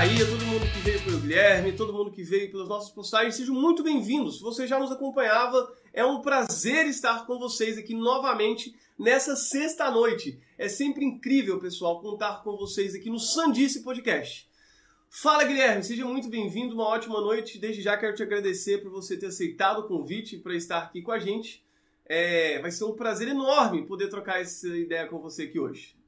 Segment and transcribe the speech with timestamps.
[0.00, 2.68] que tá aí, a todo mundo que veio pelo Guilherme, todo mundo que veio pelas
[2.68, 4.38] nossas postagens, sejam muito bem-vindos.
[4.38, 10.40] Se você já nos acompanhava, é um prazer estar com vocês aqui novamente nessa sexta-noite.
[10.56, 14.48] É sempre incrível, pessoal, contar com vocês aqui no Sandice Podcast.
[15.10, 17.58] Fala, Guilherme, seja muito bem-vindo, uma ótima noite.
[17.58, 21.12] Desde já quero te agradecer por você ter aceitado o convite para estar aqui com
[21.12, 21.62] a gente.
[22.06, 25.99] É, vai ser um prazer enorme poder trocar essa ideia com você aqui hoje.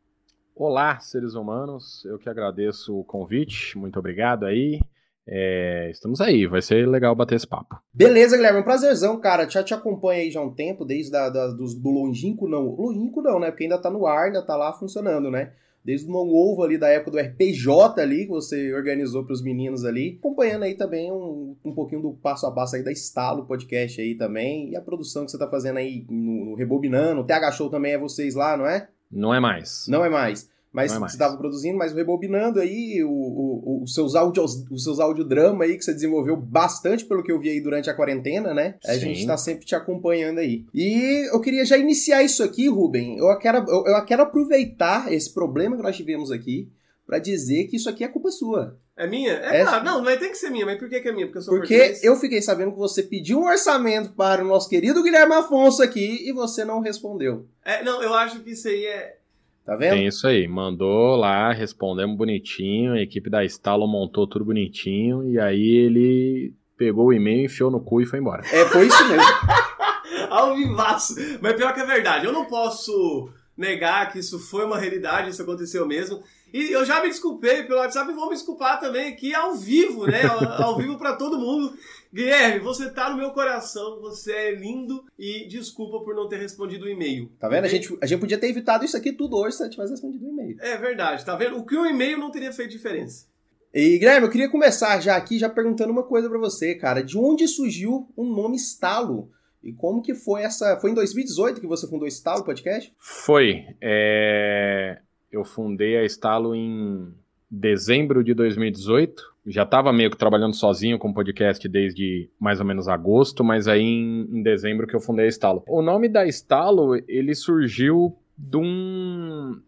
[0.55, 4.80] Olá, seres humanos, eu que agradeço o convite, muito obrigado aí.
[5.27, 7.80] É, estamos aí, vai ser legal bater esse papo.
[7.93, 9.48] Beleza, Guilherme, um prazerzão, cara.
[9.48, 12.74] Já te acompanha aí já há um tempo, desde da, dos, do longínquo não.
[12.74, 13.51] Longínquo não, né?
[13.51, 15.52] Porque ainda tá no ar, ainda tá lá funcionando, né?
[15.84, 19.84] desde o novo ali da época do RPJ ali, que você organizou para os meninos
[19.84, 24.01] ali, acompanhando aí também um, um pouquinho do passo a passo aí da Estalo Podcast
[24.01, 27.52] aí também, e a produção que você tá fazendo aí no, no Rebobinando, o TH
[27.52, 28.88] Show também é vocês lá, não é?
[29.13, 29.85] Não é mais.
[29.88, 30.51] Não é mais.
[30.73, 34.99] Mas é você estava produzindo, mas rebobinando aí o, o, os seus áudios, os seus
[34.99, 38.77] audiodrama aí que você desenvolveu bastante pelo que eu vi aí durante a quarentena, né?
[38.80, 38.90] Sim.
[38.90, 40.65] A gente está sempre te acompanhando aí.
[40.73, 43.18] E eu queria já iniciar isso aqui, Ruben.
[43.18, 46.73] Eu quero, eu, eu quero aproveitar esse problema que nós tivemos aqui
[47.07, 48.79] para dizer que isso aqui é culpa sua.
[48.96, 49.32] É minha?
[49.32, 50.66] É, é claro, não, mas tem que ser minha.
[50.66, 51.26] Mas por que, que é minha?
[51.26, 52.04] Porque eu sou Porque português.
[52.04, 56.29] eu fiquei sabendo que você pediu um orçamento para o nosso querido Guilherme Afonso aqui
[56.29, 57.46] e você não respondeu.
[57.65, 59.16] É, não, eu acho que isso aí é,
[59.65, 59.93] Tá vendo?
[59.95, 60.46] Tem isso aí.
[60.49, 67.06] Mandou lá, respondemos bonitinho, a equipe da Stalo montou tudo bonitinho, e aí ele pegou
[67.06, 68.43] o e-mail, enfiou no cu e foi embora.
[68.53, 69.22] É, foi isso mesmo.
[70.28, 71.15] Ao vivaço.
[71.41, 72.27] Mas pior que é verdade.
[72.27, 76.22] Eu não posso negar que isso foi uma realidade, isso aconteceu mesmo.
[76.53, 80.06] E eu já me desculpei pelo WhatsApp e vou me desculpar também aqui ao vivo,
[80.06, 80.22] né?
[80.59, 81.75] ao vivo para todo mundo.
[82.12, 86.85] Guilherme, você tá no meu coração, você é lindo e desculpa por não ter respondido
[86.85, 87.31] o e-mail.
[87.41, 87.65] Tá vendo?
[87.65, 90.27] A gente, a gente podia ter evitado isso aqui tudo hoje se você tivesse respondido
[90.27, 90.57] o e-mail.
[90.61, 91.57] É verdade, tá vendo?
[91.57, 93.27] O que o e-mail não teria feito diferença.
[93.73, 97.03] E Guilherme, eu queria começar já aqui já perguntando uma coisa para você, cara.
[97.03, 99.31] De onde surgiu o nome Estalo?
[99.62, 100.79] E como que foi essa...
[100.81, 102.93] Foi em 2018 que você fundou o Estalo Podcast?
[102.99, 103.65] Foi.
[103.81, 105.01] É...
[105.32, 107.12] Eu fundei a Estalo em
[107.50, 112.66] dezembro de 2018 já estava meio que trabalhando sozinho com o podcast desde mais ou
[112.66, 115.65] menos agosto, mas aí em, em, dezembro que eu fundei a Estalo.
[115.66, 119.60] O nome da Estalo, ele surgiu de, um,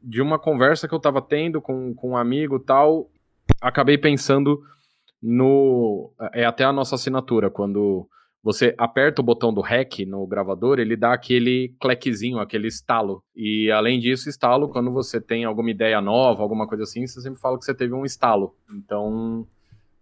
[0.00, 3.10] de uma conversa que eu estava tendo com, com um amigo tal.
[3.60, 4.62] Acabei pensando
[5.20, 6.12] no.
[6.32, 8.08] É até a nossa assinatura, quando
[8.42, 13.22] você aperta o botão do REC no gravador, ele dá aquele clequezinho, aquele estalo.
[13.36, 17.38] E além disso, estalo, quando você tem alguma ideia nova, alguma coisa assim, você sempre
[17.38, 18.56] fala que você teve um estalo.
[18.72, 19.46] Então,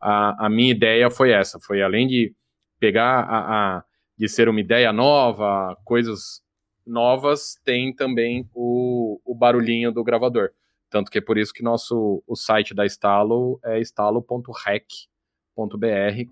[0.01, 2.33] a, a minha ideia foi essa, foi além de
[2.79, 3.85] pegar a, a
[4.17, 6.43] de ser uma ideia nova, coisas
[6.87, 10.51] novas, tem também o, o barulhinho do gravador.
[10.91, 14.57] Tanto que é por isso que nosso o site da Estalo é estalo.rec.br,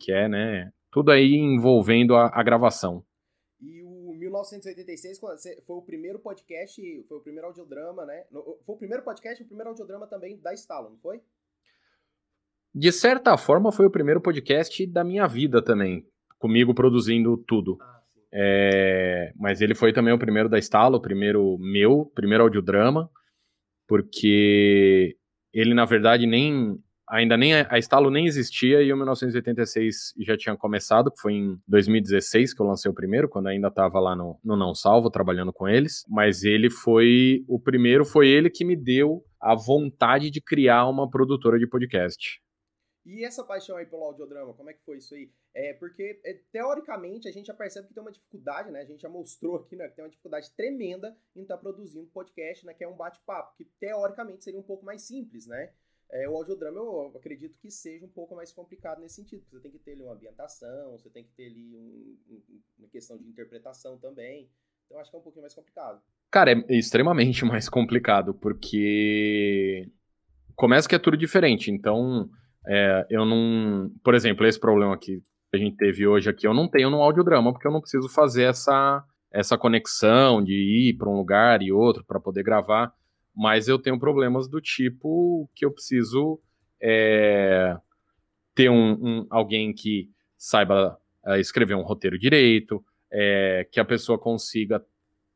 [0.01, 3.05] que é, né, tudo aí envolvendo a, a gravação.
[3.61, 5.21] E o 1986
[5.67, 8.25] foi o primeiro podcast, foi o primeiro audiodrama, né?
[8.33, 11.21] Foi o primeiro podcast e o primeiro audiodrama também da Stalo, não foi?
[12.75, 16.03] De certa forma, foi o primeiro podcast da minha vida também,
[16.39, 17.77] comigo produzindo tudo.
[17.79, 18.03] Ah,
[18.33, 23.11] é, mas ele foi também o primeiro da Stalo, o primeiro meu, primeiro audiodrama,
[23.87, 25.15] porque
[25.53, 30.57] ele, na verdade, nem ainda nem a Estalo nem existia e o 1986 já tinha
[30.57, 34.39] começado, que foi em 2016 que eu lancei o primeiro, quando ainda estava lá no,
[34.45, 36.05] no Não Salvo, trabalhando com eles.
[36.09, 41.09] Mas ele foi o primeiro, foi ele que me deu a vontade de criar uma
[41.09, 42.41] produtora de podcast.
[43.07, 45.31] E essa paixão aí pelo audiodrama, como é que foi isso aí?
[45.55, 48.81] É porque, é, teoricamente, a gente já percebe que tem uma dificuldade, né?
[48.81, 49.89] A gente já mostrou aqui, né?
[49.89, 52.75] Que tem uma dificuldade tremenda em estar tá produzindo podcast, né?
[52.75, 55.73] Que é um bate-papo, que teoricamente seria um pouco mais simples, né?
[56.11, 59.63] É, o audiodrama eu acredito que seja um pouco mais complicado nesse sentido, porque você
[59.63, 63.19] tem que ter ali uma ambientação, você tem que ter ali um, um, uma questão
[63.19, 64.49] de interpretação também.
[64.87, 66.01] Então acho que é um pouquinho mais complicado.
[66.31, 69.91] Cara, é extremamente mais complicado, porque
[70.55, 71.71] começa que é tudo diferente.
[71.71, 72.31] Então,
[72.67, 73.91] é, eu não.
[74.03, 75.23] Por exemplo, esse problema que
[75.53, 78.45] a gente teve hoje aqui, eu não tenho no audiodrama, porque eu não preciso fazer
[78.45, 82.93] essa, essa conexão de ir para um lugar e outro para poder gravar
[83.37, 86.41] mas eu tenho problemas do tipo que eu preciso
[86.81, 87.77] é,
[88.55, 94.19] ter um, um, alguém que saiba é, escrever um roteiro direito, é, que a pessoa
[94.19, 94.83] consiga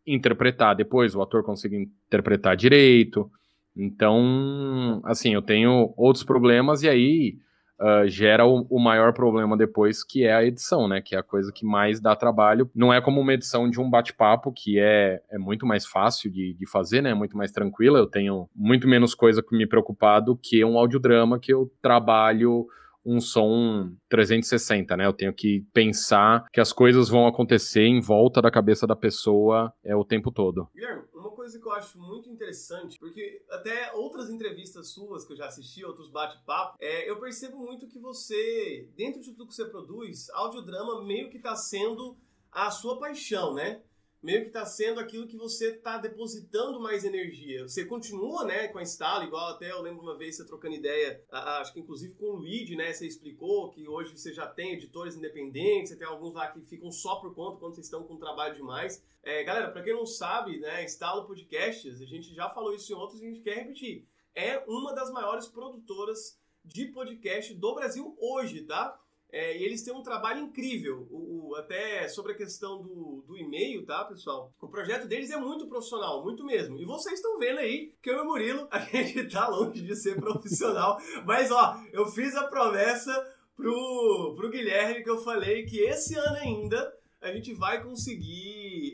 [0.06, 3.30] interpretar depois, o ator consiga interpretar direito.
[3.76, 7.38] Então, assim, eu tenho outros problemas e aí
[7.80, 11.00] uh, gera o, o, maior problema depois, que é a edição, né?
[11.00, 12.70] Que é a coisa que mais dá trabalho.
[12.74, 16.52] Não é como uma edição de um bate-papo, que é, é muito mais fácil de,
[16.54, 17.14] de fazer, né?
[17.14, 17.98] Muito mais tranquila.
[17.98, 22.66] Eu tenho muito menos coisa que me preocupar do que um audiodrama que eu trabalho
[23.04, 25.06] um som 360, né?
[25.06, 29.72] Eu tenho que pensar que as coisas vão acontecer em volta da cabeça da pessoa
[29.84, 30.68] é o tempo todo.
[31.14, 35.46] Uma coisa que eu acho muito interessante, porque até outras entrevistas suas que eu já
[35.46, 40.30] assisti, outros bate-papo, é, eu percebo muito que você, dentro de tudo que você produz,
[40.30, 42.16] audiodrama meio que está sendo
[42.52, 43.82] a sua paixão, né?
[44.22, 47.62] Meio que está sendo aquilo que você está depositando mais energia.
[47.66, 51.24] Você continua, né, com a instala, igual até eu lembro uma vez você trocando ideia,
[51.30, 55.16] acho que inclusive com o Luigi, né, você explicou que hoje você já tem editores
[55.16, 58.54] independentes, você tem alguns lá que ficam só por conta quando vocês estão com trabalho
[58.54, 59.02] demais.
[59.22, 62.96] É, galera, para quem não sabe, né, Instalo Podcasts, a gente já falou isso em
[62.96, 64.06] outros e a gente quer repetir.
[64.34, 69.00] É uma das maiores produtoras de podcast do Brasil hoje, tá?
[69.32, 71.06] É, e eles têm um trabalho incrível.
[71.10, 74.50] O, o, até sobre a questão do, do e-mail, tá, pessoal?
[74.60, 76.78] O projeto deles é muito profissional, muito mesmo.
[76.78, 79.94] E vocês estão vendo aí que eu e o Murilo, a gente tá longe de
[79.94, 80.98] ser profissional.
[81.24, 83.12] mas, ó, eu fiz a promessa
[83.56, 88.49] pro, pro Guilherme que eu falei que esse ano ainda a gente vai conseguir,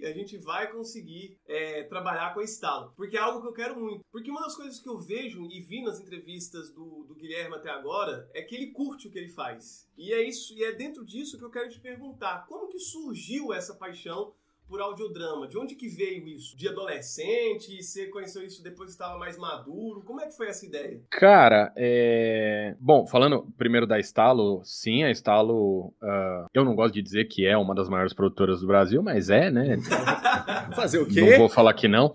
[0.06, 3.78] a gente vai conseguir é, trabalhar com a estalo, porque é algo que eu quero
[3.78, 4.04] muito.
[4.10, 7.70] Porque uma das coisas que eu vejo e vi nas entrevistas do, do Guilherme até
[7.70, 9.88] agora é que ele curte o que ele faz.
[9.96, 13.52] E é isso, e é dentro disso que eu quero te perguntar, como que surgiu
[13.52, 14.34] essa paixão
[14.68, 15.46] por audiodrama?
[15.48, 16.56] De onde que veio isso?
[16.56, 17.82] De adolescente?
[17.82, 20.02] Você conheceu isso depois que estava mais maduro?
[20.02, 21.00] Como é que foi essa ideia?
[21.10, 22.74] Cara, é...
[22.80, 27.46] Bom, falando primeiro da Estalo, sim, a Estalo, uh, eu não gosto de dizer que
[27.46, 29.78] é uma das maiores produtoras do Brasil, mas é, né?
[30.74, 31.20] Fazer o quê?
[31.20, 32.08] Não vou falar que não.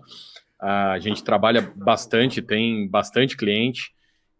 [0.60, 3.92] Uh, a gente trabalha bastante, tem bastante cliente,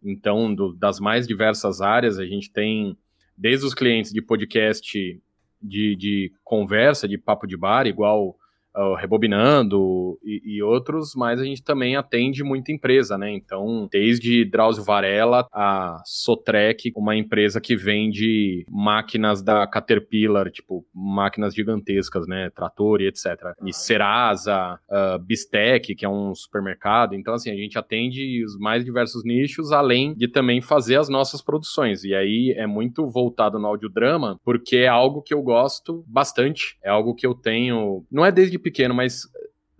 [0.03, 2.97] então, do, das mais diversas áreas, a gente tem
[3.37, 5.21] desde os clientes de podcast
[5.63, 8.35] de, de conversa, de papo de bar, igual
[8.75, 13.31] uh, Rebobinando e, e, outros, mas a gente também atende muita empresa, né?
[13.31, 21.53] Então, desde Drauzio Varela a Sotrec, uma empresa que vende máquinas da Caterpillar, tipo, máquinas
[21.53, 22.49] gigantescas, né?
[22.49, 23.53] Trator e etc.
[23.65, 27.15] E Serasa, uh, Bistec, que é um supermercado.
[27.15, 31.41] Então, assim, a gente atende os mais diversos nichos, além de também fazer as nossas
[31.41, 32.03] produções.
[32.03, 36.77] E aí é muito voltado no audiodrama, porque é algo que eu gosto bastante.
[36.83, 38.05] É algo que eu tenho.
[38.11, 39.27] Não é desde pequeno, mas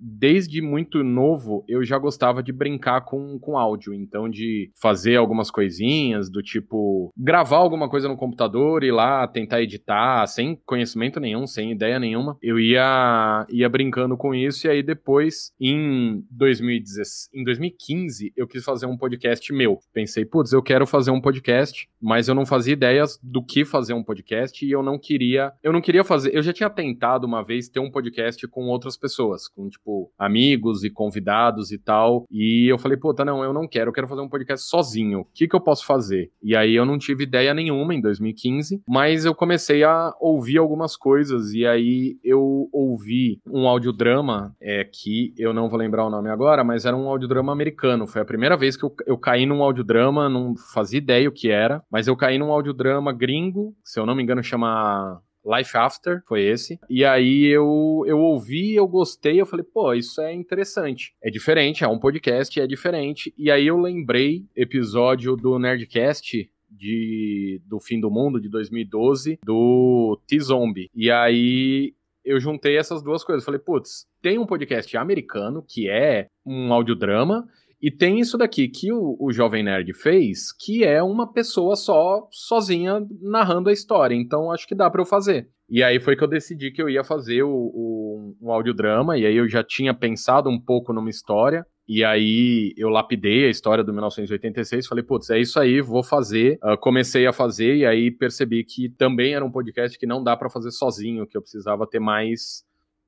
[0.03, 3.93] desde muito novo, eu já gostava de brincar com, com áudio.
[3.93, 9.61] Então, de fazer algumas coisinhas, do tipo, gravar alguma coisa no computador, ir lá tentar
[9.61, 12.37] editar, sem conhecimento nenhum, sem ideia nenhuma.
[12.41, 18.63] Eu ia, ia brincando com isso, e aí depois, em, 2016, em 2015, eu quis
[18.63, 19.79] fazer um podcast meu.
[19.93, 23.93] Pensei, putz, eu quero fazer um podcast, mas eu não fazia ideias do que fazer
[23.93, 25.53] um podcast, e eu não queria.
[25.63, 26.35] Eu não queria fazer.
[26.35, 30.11] Eu já tinha tentado uma vez ter um podcast com outras pessoas, com, tipo, tipo,
[30.17, 32.25] amigos e convidados e tal.
[32.31, 35.21] E eu falei, puta, não, eu não quero, eu quero fazer um podcast sozinho.
[35.21, 36.31] O que, que eu posso fazer?
[36.41, 40.97] E aí eu não tive ideia nenhuma em 2015, mas eu comecei a ouvir algumas
[40.97, 41.53] coisas.
[41.53, 46.63] E aí eu ouvi um audiodrama, é, que eu não vou lembrar o nome agora,
[46.63, 48.07] mas era um audiodrama americano.
[48.07, 51.49] Foi a primeira vez que eu, eu caí num audiodrama, não fazia ideia o que
[51.49, 56.21] era, mas eu caí num audiodrama gringo, se eu não me engano, chama Life After,
[56.27, 56.79] foi esse.
[56.89, 61.13] E aí eu, eu ouvi, eu gostei, eu falei, pô, isso é interessante.
[61.21, 63.33] É diferente, é um podcast, é diferente.
[63.37, 70.19] E aí eu lembrei episódio do Nerdcast de, do Fim do Mundo, de 2012, do
[70.27, 70.89] T-Zombie.
[70.95, 73.43] E aí eu juntei essas duas coisas.
[73.43, 77.47] Falei, putz, tem um podcast americano que é um audiodrama
[77.83, 82.25] e tem isso daqui que o, o Jovem Nerd fez, que é uma pessoa só,
[82.31, 84.15] sozinha, narrando a história.
[84.15, 85.49] Então acho que dá para eu fazer.
[85.69, 89.25] E aí foi que eu decidi que eu ia fazer o, o, um audiodrama, e
[89.25, 91.65] aí eu já tinha pensado um pouco numa história.
[91.85, 96.57] E aí eu lapidei a história do 1986, falei, putz, é isso aí, vou fazer.
[96.63, 100.37] Uh, comecei a fazer e aí percebi que também era um podcast que não dá
[100.37, 102.63] para fazer sozinho, que eu precisava ter mais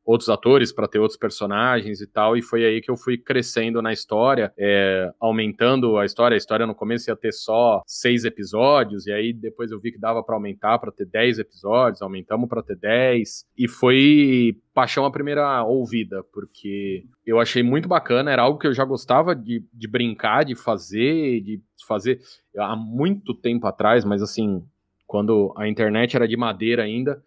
[0.06, 3.82] outros atores para ter outros personagens e tal, e foi aí que eu fui crescendo
[3.82, 6.36] na história, é, aumentando a história.
[6.36, 10.00] A história no começo ia ter só seis episódios, e aí depois eu vi que
[10.00, 15.12] dava para aumentar para ter dez episódios, aumentamos para ter dez, e foi paixão à
[15.12, 19.88] primeira ouvida, porque eu achei muito bacana, era algo que eu já gostava de, de
[19.88, 22.20] brincar, de fazer, de fazer
[22.58, 24.64] há muito tempo atrás, mas assim,
[25.08, 27.24] quando a internet era de madeira ainda,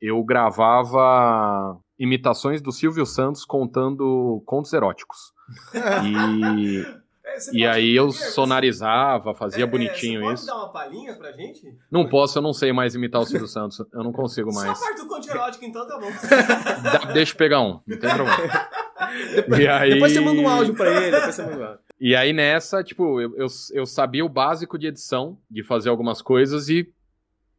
[0.00, 5.32] eu gravava imitações do Silvio Santos contando contos eróticos.
[6.04, 7.08] e.
[7.28, 10.46] É, e aí eu sonarizava, fazia é, bonitinho você isso.
[10.46, 11.76] Pode dar uma palhinha pra gente?
[11.90, 13.78] Não posso, eu não sei mais imitar o Silvio Santos.
[13.92, 14.78] Eu não consigo mais.
[14.78, 16.08] Só parte do conto erótico, então tá bom.
[17.12, 18.68] deixa eu pegar um, não tem problema.
[19.36, 19.94] depois, aí...
[19.94, 21.80] depois você manda um áudio pra ele, depois você manda um áudio.
[22.00, 26.22] E aí nessa, tipo, eu, eu, eu sabia o básico de edição, de fazer algumas
[26.22, 26.90] coisas e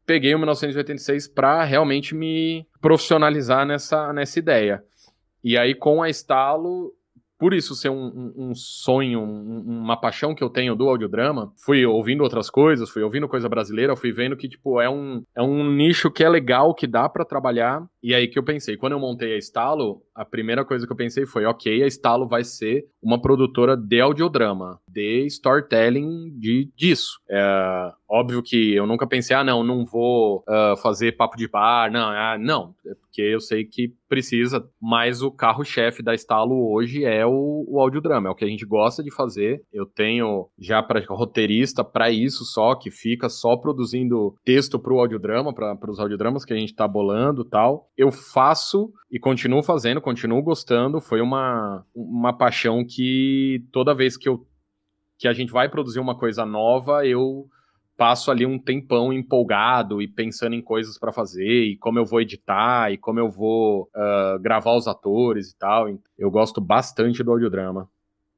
[0.10, 4.84] peguei o 1986 para realmente me profissionalizar nessa, nessa ideia.
[5.44, 6.92] E aí com a Estalo
[7.38, 11.54] por isso ser um, um, um sonho, um, uma paixão que eu tenho do audiodrama,
[11.56, 15.42] fui ouvindo outras coisas, fui ouvindo coisa brasileira, fui vendo que, tipo, é um, é
[15.42, 17.82] um nicho que é legal, que dá para trabalhar.
[18.02, 20.98] E aí que eu pensei, quando eu montei a Estalo, a primeira coisa que eu
[20.98, 27.20] pensei foi, ok, a Estalo vai ser uma produtora de audiodrama, de storytelling de, disso.
[27.30, 31.92] É, óbvio que eu nunca pensei, ah, não, não vou uh, fazer papo de bar,
[31.92, 37.06] não, ah, não, é porque eu sei que precisa, mas o carro-chefe da Estalo hoje
[37.06, 39.62] é o, o audiodrama, é o que a gente gosta de fazer.
[39.72, 45.00] Eu tenho já para roteirista para isso só, que fica só produzindo texto para o
[45.00, 47.88] audiodrama, para os audiodramas que a gente está bolando tal.
[48.00, 51.02] Eu faço e continuo fazendo, continuo gostando.
[51.02, 54.48] Foi uma, uma paixão que toda vez que, eu,
[55.18, 57.50] que a gente vai produzir uma coisa nova, eu
[57.98, 62.22] passo ali um tempão empolgado e pensando em coisas para fazer e como eu vou
[62.22, 65.88] editar e como eu vou uh, gravar os atores e tal.
[66.18, 67.90] Eu gosto bastante do audiodrama.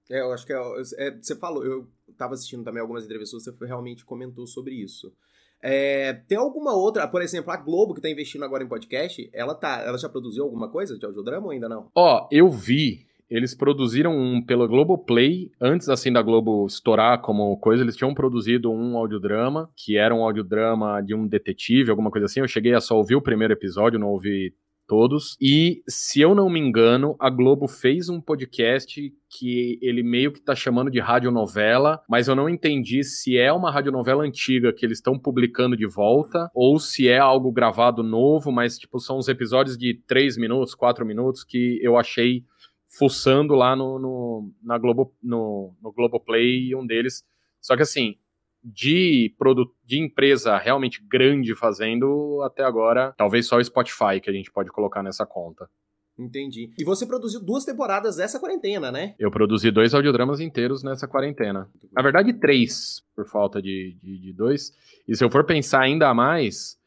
[0.10, 0.58] É, eu acho que é,
[0.98, 5.13] é, você falou, eu estava assistindo também algumas entrevistas, você realmente comentou sobre isso.
[5.62, 9.53] É, tem alguma outra, por exemplo, a Globo que tá investindo agora em podcast, ela
[9.53, 11.89] tá, ela já produziu alguma coisa de audiodrama ou ainda não?
[11.96, 17.82] Ó, eu vi, eles produziram um pela Globoplay, antes assim da Globo estourar como coisa,
[17.82, 22.41] eles tinham produzido um audiodrama, que era um audiodrama de um detetive, alguma coisa assim.
[22.41, 24.53] Eu cheguei a só ouvir o primeiro episódio, não ouvi
[24.91, 25.38] todos.
[25.39, 30.41] E, se eu não me engano, a Globo fez um podcast que ele meio que
[30.41, 34.98] tá chamando de radionovela, mas eu não entendi se é uma radionovela antiga que eles
[34.98, 39.77] estão publicando de volta, ou se é algo gravado novo, mas, tipo, são uns episódios
[39.77, 42.43] de 3 minutos, 4 minutos que eu achei
[42.89, 47.24] fuçando lá no, no, na Globo, no, no Globoplay, um deles.
[47.62, 48.17] Só que assim,
[48.63, 54.34] de, produto, de empresa realmente grande fazendo, até agora, talvez só o Spotify que a
[54.34, 55.70] gente pode colocar nessa conta.
[56.18, 56.70] Entendi.
[56.77, 59.15] E você produziu duas temporadas essa quarentena, né?
[59.18, 61.68] Eu produzi dois audiodramas inteiros nessa quarentena.
[61.91, 64.72] Na verdade, três, por falta de, de, de dois.
[65.08, 66.77] E se eu for pensar ainda mais,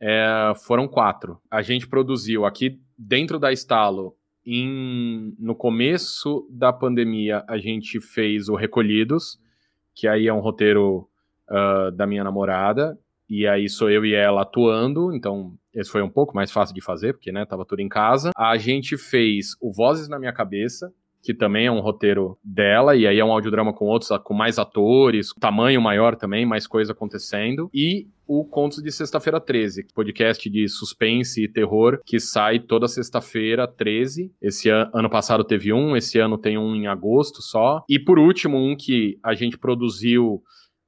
[0.00, 1.40] é, foram quatro.
[1.50, 8.48] A gente produziu aqui dentro da Estalo, em, no começo da pandemia, a gente fez
[8.48, 9.38] o Recolhidos,
[9.94, 11.08] que aí é um roteiro
[11.52, 16.10] uh, da minha namorada, e aí sou eu e ela atuando, então esse foi um
[16.10, 18.30] pouco mais fácil de fazer, porque, né, tava tudo em casa.
[18.36, 20.92] A gente fez o Vozes na Minha Cabeça,
[21.22, 24.58] que também é um roteiro dela, e aí é um audiodrama com outros, com mais
[24.58, 27.70] atores, tamanho maior também, mais coisa acontecendo.
[27.72, 33.68] E o Contos de Sexta-feira 13, podcast de suspense e terror que sai toda sexta-feira
[33.68, 34.32] 13.
[34.42, 37.84] Esse an ano passado teve um, esse ano tem um em agosto só.
[37.88, 40.42] E por último, um que a gente produziu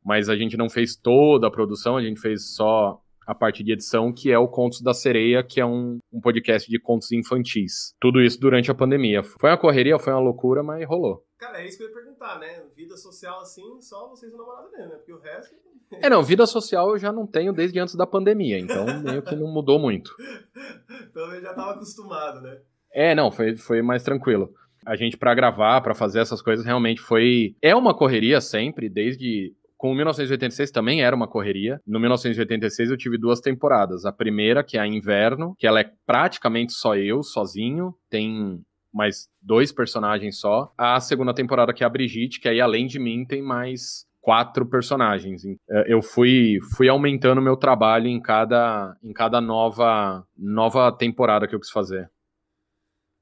[0.05, 3.73] mas a gente não fez toda a produção, a gente fez só a parte de
[3.73, 7.95] edição, que é o Contos da Sereia, que é um, um podcast de contos infantis.
[8.01, 9.23] Tudo isso durante a pandemia.
[9.23, 11.25] Foi uma correria, foi uma loucura, mas rolou.
[11.39, 12.63] Cara, é isso que eu ia perguntar, né?
[12.77, 14.97] Vida social assim, só vocês e namorado mesmo, né?
[14.97, 15.55] Porque o resto.
[16.01, 19.37] É, não, vida social eu já não tenho desde antes da pandemia, então meio que
[19.37, 20.11] não mudou muito.
[21.13, 22.59] Pelo menos já tava acostumado, né?
[22.93, 24.53] É, não, foi, foi mais tranquilo.
[24.85, 27.55] A gente, para gravar, para fazer essas coisas, realmente foi.
[27.63, 31.79] É uma correria sempre, desde com o 1986 também era uma correria.
[31.87, 34.07] No 1986 eu tive duas temporadas.
[34.07, 37.95] A primeira, que é a Inverno, que ela é praticamente só eu, sozinho.
[38.09, 40.73] Tem mais dois personagens só.
[40.79, 44.64] A segunda temporada, que é a Brigitte, que aí além de mim tem mais quatro
[44.64, 45.45] personagens.
[45.45, 51.55] É, eu fui, fui aumentando meu trabalho em cada, em cada nova, nova temporada que
[51.55, 52.11] eu quis fazer.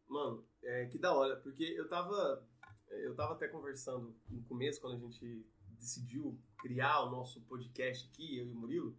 [0.08, 2.40] Mano, é, que da hora, porque eu tava,
[3.04, 5.44] eu tava até conversando no começo, quando a gente
[5.82, 8.96] decidiu criar o nosso podcast aqui, eu e o Murilo,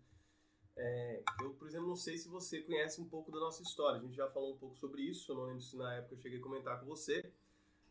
[0.75, 3.99] é, eu, por exemplo, não sei se você conhece um pouco da nossa história.
[3.99, 6.19] A gente já falou um pouco sobre isso, eu não lembro se na época eu
[6.19, 7.31] cheguei a comentar com você.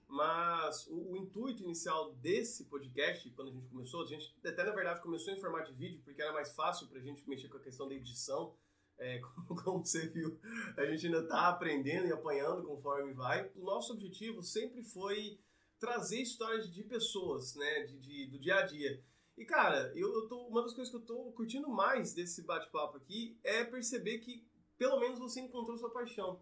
[0.09, 4.73] Mas o, o, intuito inicial desse podcast, quando a gente começou, a gente até na
[4.73, 7.57] verdade começou em formato de vídeo, porque era mais fácil para a gente mexer com
[7.57, 8.55] a questão da edição.
[8.99, 10.39] É, como, como, você viu,
[10.77, 13.51] a gente ainda está aprendendo e apanhando conforme vai.
[13.57, 15.41] O nosso objetivo sempre foi
[15.83, 19.03] trazer histórias de pessoas, né, de, de do dia a dia.
[19.37, 22.99] E, cara, eu, eu tô, uma das coisas que eu tô curtindo mais desse bate-papo
[22.99, 24.47] aqui é perceber que,
[24.79, 26.41] pelo menos, você encontrou sua paixão.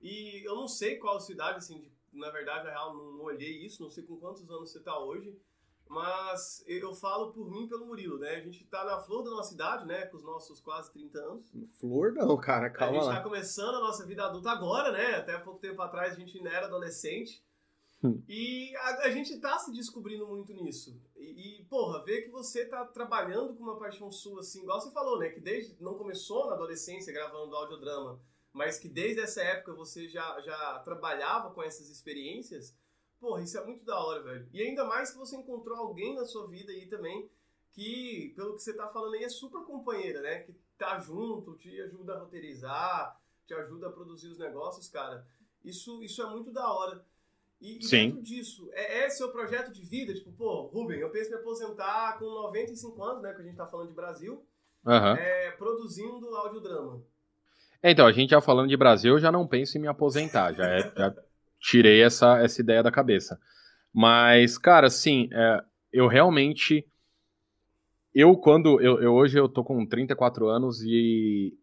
[0.00, 3.12] E eu não sei qual a sua idade, assim, de, na verdade, na real, não,
[3.12, 5.38] não olhei isso, não sei com quantos anos você tá hoje,
[5.86, 8.36] mas eu falo por mim pelo Murilo, né?
[8.36, 10.06] A gente tá na flor da nossa idade, né?
[10.06, 11.52] Com os nossos quase 30 anos.
[11.78, 13.16] Flor não, cara, calma A gente lá.
[13.16, 15.16] tá começando a nossa vida adulta agora, né?
[15.16, 17.44] Até pouco tempo atrás a gente ainda era adolescente.
[18.02, 18.22] Hum.
[18.28, 20.98] E a, a gente tá se descobrindo muito nisso.
[21.16, 24.90] E, e, porra, ver que você tá trabalhando com uma paixão sua, assim, igual você
[24.90, 25.28] falou, né?
[25.28, 28.20] Que desde não começou na adolescência gravando audiodrama,
[28.52, 32.74] mas que desde essa época você já, já trabalhava com essas experiências.
[33.20, 34.48] Porra, isso é muito da hora, velho.
[34.50, 37.30] E ainda mais que você encontrou alguém na sua vida aí também
[37.72, 40.40] que, pelo que você tá falando aí, é super companheira, né?
[40.40, 45.26] Que tá junto, te ajuda a roteirizar, te ajuda a produzir os negócios, cara.
[45.62, 47.04] Isso, isso é muito da hora.
[47.60, 48.10] E, e Sim.
[48.10, 50.14] dentro disso, é, é seu projeto de vida?
[50.14, 53.32] Tipo, pô, Ruben, eu penso em me aposentar com 95 anos, né?
[53.34, 54.46] Que a gente tá falando de Brasil,
[54.86, 55.18] Aham.
[55.20, 57.02] é, produzindo audiodrama.
[57.82, 60.52] É, então, a gente já falando de Brasil, eu já não penso em me aposentar,
[60.54, 61.14] já, é- já
[61.58, 63.38] tirei essa, essa ideia da cabeça.
[63.92, 65.62] Mas, cara, assim, é,
[65.92, 66.86] eu realmente.
[68.14, 68.80] Eu, quando.
[68.80, 71.54] Eu, eu- hoje eu tô com 34 anos e.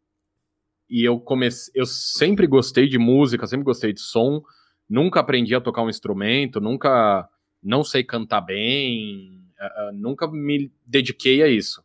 [0.90, 1.72] E eu comecei.
[1.76, 4.42] Eu sempre gostei de música, sempre gostei de som.
[4.90, 7.28] Nunca aprendi a tocar um instrumento, nunca.
[7.62, 11.84] Não sei cantar bem, ah, nunca me dediquei a isso.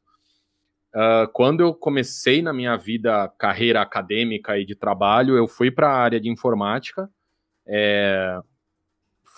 [0.95, 5.89] Ah, quando eu comecei na minha vida, carreira acadêmica e de trabalho, eu fui para
[5.89, 7.09] a área de informática.
[7.67, 8.41] É,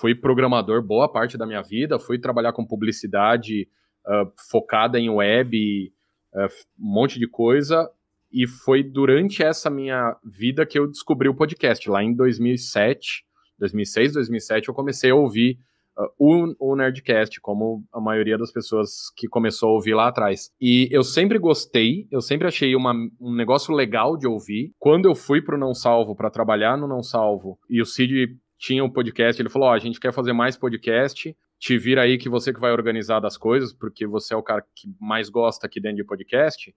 [0.01, 3.69] fui programador boa parte da minha vida, fui trabalhar com publicidade
[4.07, 5.93] ah, focada em web,
[6.35, 7.89] ah, um monte de coisa.
[8.33, 11.89] E foi durante essa minha vida que eu descobri o podcast.
[11.89, 13.25] Lá em 2007,
[13.59, 15.59] 2006, 2007, eu comecei a ouvir
[15.99, 20.51] uh, o, o Nerdcast, como a maioria das pessoas que começou a ouvir lá atrás.
[20.61, 24.73] E eu sempre gostei, eu sempre achei uma, um negócio legal de ouvir.
[24.79, 28.85] Quando eu fui pro Não Salvo para trabalhar no Não Salvo, e o Cid tinha
[28.85, 31.37] um podcast, ele falou: Ó, a gente quer fazer mais podcast.
[31.59, 34.63] Te vira aí que você que vai organizar das coisas, porque você é o cara
[34.75, 36.75] que mais gosta aqui dentro de podcast.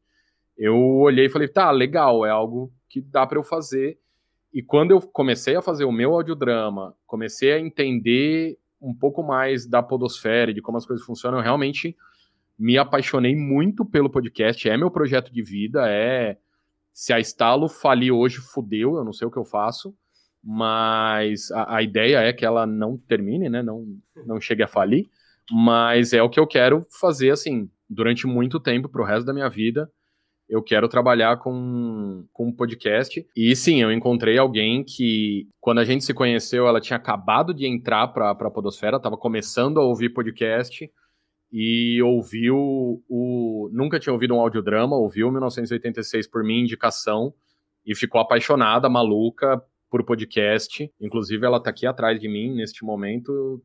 [0.58, 4.00] Eu olhei e falei, tá, legal, é algo que dá para eu fazer.
[4.58, 9.68] E quando eu comecei a fazer o meu audiodrama, comecei a entender um pouco mais
[9.68, 11.96] da podosfera, e de como as coisas funcionam, eu realmente
[12.58, 14.68] me apaixonei muito pelo podcast.
[14.68, 16.40] É meu projeto de vida, é
[16.92, 19.96] se a Estalo falir hoje, fudeu, eu não sei o que eu faço,
[20.44, 23.62] mas a, a ideia é que ela não termine, né?
[23.62, 23.86] Não,
[24.26, 25.08] não chegue a falir,
[25.52, 29.50] mas é o que eu quero fazer assim durante muito tempo pro resto da minha
[29.50, 29.88] vida.
[30.50, 33.26] Eu quero trabalhar com, com um podcast.
[33.36, 37.68] E sim, eu encontrei alguém que, quando a gente se conheceu, ela tinha acabado de
[37.68, 40.90] entrar para a Podosfera, estava começando a ouvir podcast
[41.52, 43.70] e ouviu o.
[43.74, 47.34] Nunca tinha ouvido um audiodrama, ouviu 1986 por minha indicação
[47.86, 50.92] e ficou apaixonada, maluca por podcast.
[51.00, 53.62] Inclusive, ela está aqui atrás de mim neste momento,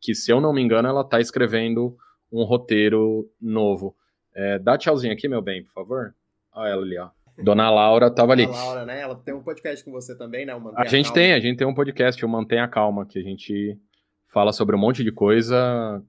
[0.00, 1.96] que se eu não me engano, ela está escrevendo
[2.30, 3.96] um roteiro novo.
[4.34, 6.14] É, dá tchauzinho aqui, meu bem, por favor.
[6.52, 7.10] Olha ela ali, ó.
[7.42, 8.44] Dona Laura tava ali.
[8.44, 9.00] A Laura, né?
[9.00, 10.52] Ela tem um podcast com você também, né?
[10.76, 11.14] A gente Calma.
[11.14, 13.78] tem, a gente tem um podcast, o Mantenha Calma, que a gente
[14.26, 16.02] fala sobre um monte de coisa,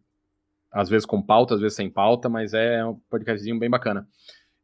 [0.72, 4.08] às vezes com pauta, às vezes sem pauta, mas é um podcastzinho bem bacana.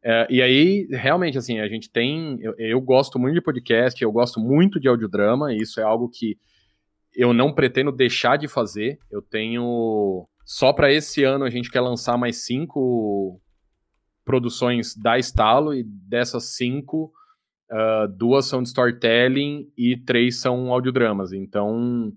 [0.02, 2.38] É, e aí, realmente, assim, a gente tem.
[2.40, 6.08] Eu, eu gosto muito de podcast, eu gosto muito de audiodrama, e isso é algo
[6.08, 6.36] que
[7.14, 8.98] eu não pretendo deixar de fazer.
[9.10, 10.28] Eu tenho.
[10.44, 13.40] Só para esse ano a gente quer lançar mais cinco
[14.28, 17.10] produções da Estalo, e dessas cinco,
[17.72, 21.32] uh, duas são de storytelling e três são audiodramas.
[21.32, 22.12] Então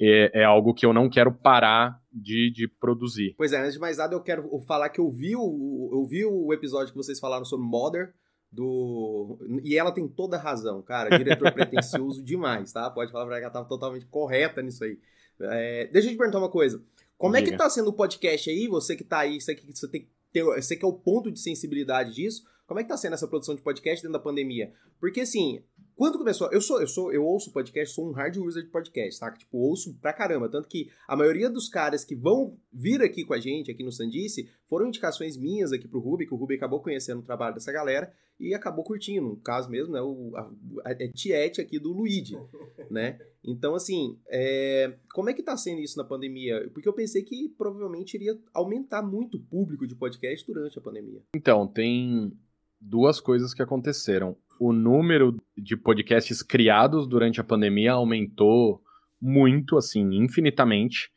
[0.00, 3.34] é, é algo que eu não quero parar de, de, produzir.
[3.36, 6.24] Pois é, antes de mais nada, eu quero falar que eu vi o, eu vi
[6.24, 8.14] o episódio que vocês falaram sobre Mother.
[8.52, 9.38] Do...
[9.64, 11.18] E ela tem toda a razão, cara.
[11.18, 12.88] Diretor pretencioso demais, tá?
[12.88, 14.96] Pode falar pra ela que ela tava totalmente correta nisso aí.
[15.40, 15.88] É...
[15.90, 16.80] Deixa eu te perguntar uma coisa.
[17.16, 17.48] Como Diga.
[17.48, 18.68] é que tá sendo o podcast aí?
[18.68, 20.08] Você que tá aí, você que, você tem,
[20.40, 22.44] você que é o ponto de sensibilidade disso.
[22.66, 24.72] Como é que tá sendo essa produção de podcast dentro da pandemia?
[24.98, 25.62] Porque assim,
[26.02, 29.20] quando começou, eu sou, eu sou, eu ouço podcast, sou um hard user de podcast,
[29.20, 29.30] tá?
[29.30, 33.32] Tipo, ouço pra caramba, tanto que a maioria dos caras que vão vir aqui com
[33.32, 36.80] a gente aqui no Sandice foram indicações minhas aqui pro Ruby, que o Ruby acabou
[36.80, 39.28] conhecendo o trabalho dessa galera e acabou curtindo.
[39.28, 40.50] No caso mesmo, né, o a,
[40.86, 42.34] a, é Tiete aqui do Luigi,
[42.90, 43.20] né?
[43.44, 46.68] Então, assim, é, como é que tá sendo isso na pandemia?
[46.74, 51.22] Porque eu pensei que provavelmente iria aumentar muito o público de podcast durante a pandemia.
[51.32, 52.36] Então, tem
[52.80, 54.36] duas coisas que aconteceram.
[54.64, 58.80] O número de podcasts criados durante a pandemia aumentou
[59.20, 61.10] muito, assim, infinitamente.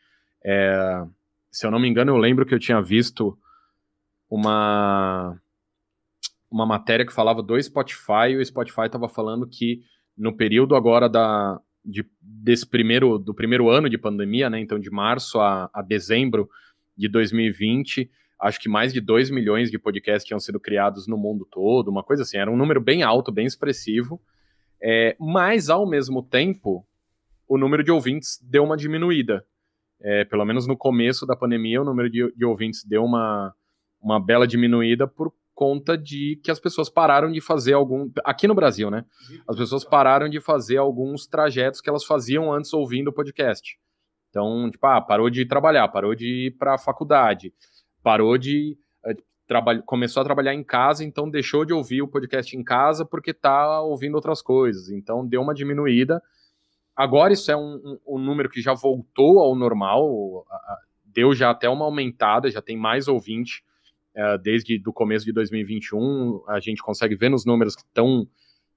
[0.43, 1.05] É,
[1.51, 3.37] se eu não me engano, eu lembro que eu tinha visto
[4.27, 5.39] uma,
[6.49, 9.83] uma matéria que falava do Spotify, e o Spotify estava falando que
[10.17, 14.89] no período agora da, de, desse primeiro, do primeiro ano de pandemia, né, então de
[14.89, 16.49] março a, a dezembro,
[16.97, 21.47] de 2020, acho que mais de 2 milhões de podcasts tinham sido criados no mundo
[21.49, 24.21] todo, uma coisa assim, era um número bem alto, bem expressivo,
[24.81, 26.85] é, mas ao mesmo tempo,
[27.47, 29.45] o número de ouvintes deu uma diminuída.
[30.01, 33.53] É, pelo menos no começo da pandemia, o número de, de ouvintes deu uma,
[34.01, 38.11] uma bela diminuída por conta de que as pessoas pararam de fazer algum.
[38.25, 39.05] Aqui no Brasil, né?
[39.47, 43.79] As pessoas pararam de fazer alguns trajetos que elas faziam antes ouvindo o podcast.
[44.29, 47.53] Então, tipo, ah, parou de trabalhar, parou de ir para a faculdade,
[48.05, 48.77] parou de.
[49.03, 53.33] Uh, começou a trabalhar em casa, então deixou de ouvir o podcast em casa porque
[53.33, 54.89] tá ouvindo outras coisas.
[54.89, 56.21] Então deu uma diminuída.
[56.95, 60.45] Agora isso é um, um, um número que já voltou ao normal,
[61.03, 63.63] deu já até uma aumentada, já tem mais ouvinte
[64.15, 66.43] uh, desde o começo de 2021.
[66.47, 68.27] A gente consegue ver nos números que estão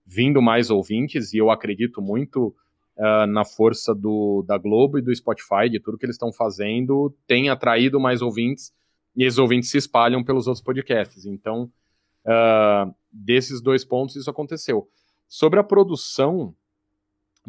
[0.05, 2.55] vindo mais ouvintes, e eu acredito muito
[2.97, 7.15] uh, na força do, da Globo e do Spotify, de tudo que eles estão fazendo,
[7.27, 8.73] tem atraído mais ouvintes,
[9.19, 11.27] e esses ouvintes se espalham pelos outros podcasts.
[11.27, 11.65] Então,
[12.25, 14.89] uh, desses dois pontos, isso aconteceu.
[15.29, 16.55] Sobre a produção,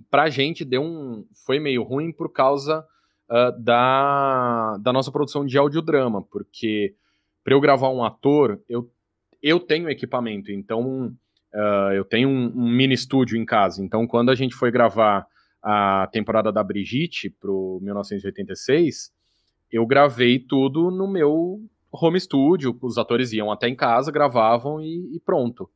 [0.09, 1.27] pra gente deu um.
[1.45, 2.83] Foi meio ruim por causa
[3.29, 6.95] uh, da, da nossa produção de audiodrama, porque
[7.43, 8.91] para eu gravar um ator, eu,
[9.39, 11.15] eu tenho equipamento, então
[11.53, 13.83] uh, eu tenho um, um, mini estúdio em casa.
[13.83, 15.27] Então, quando a gente foi gravar
[15.61, 19.11] a temporada da Brigitte pro 1986,
[19.71, 21.59] eu gravei tudo no meu
[21.91, 22.77] home studio.
[22.81, 25.69] Os atores iam até em casa, gravavam e, e pronto.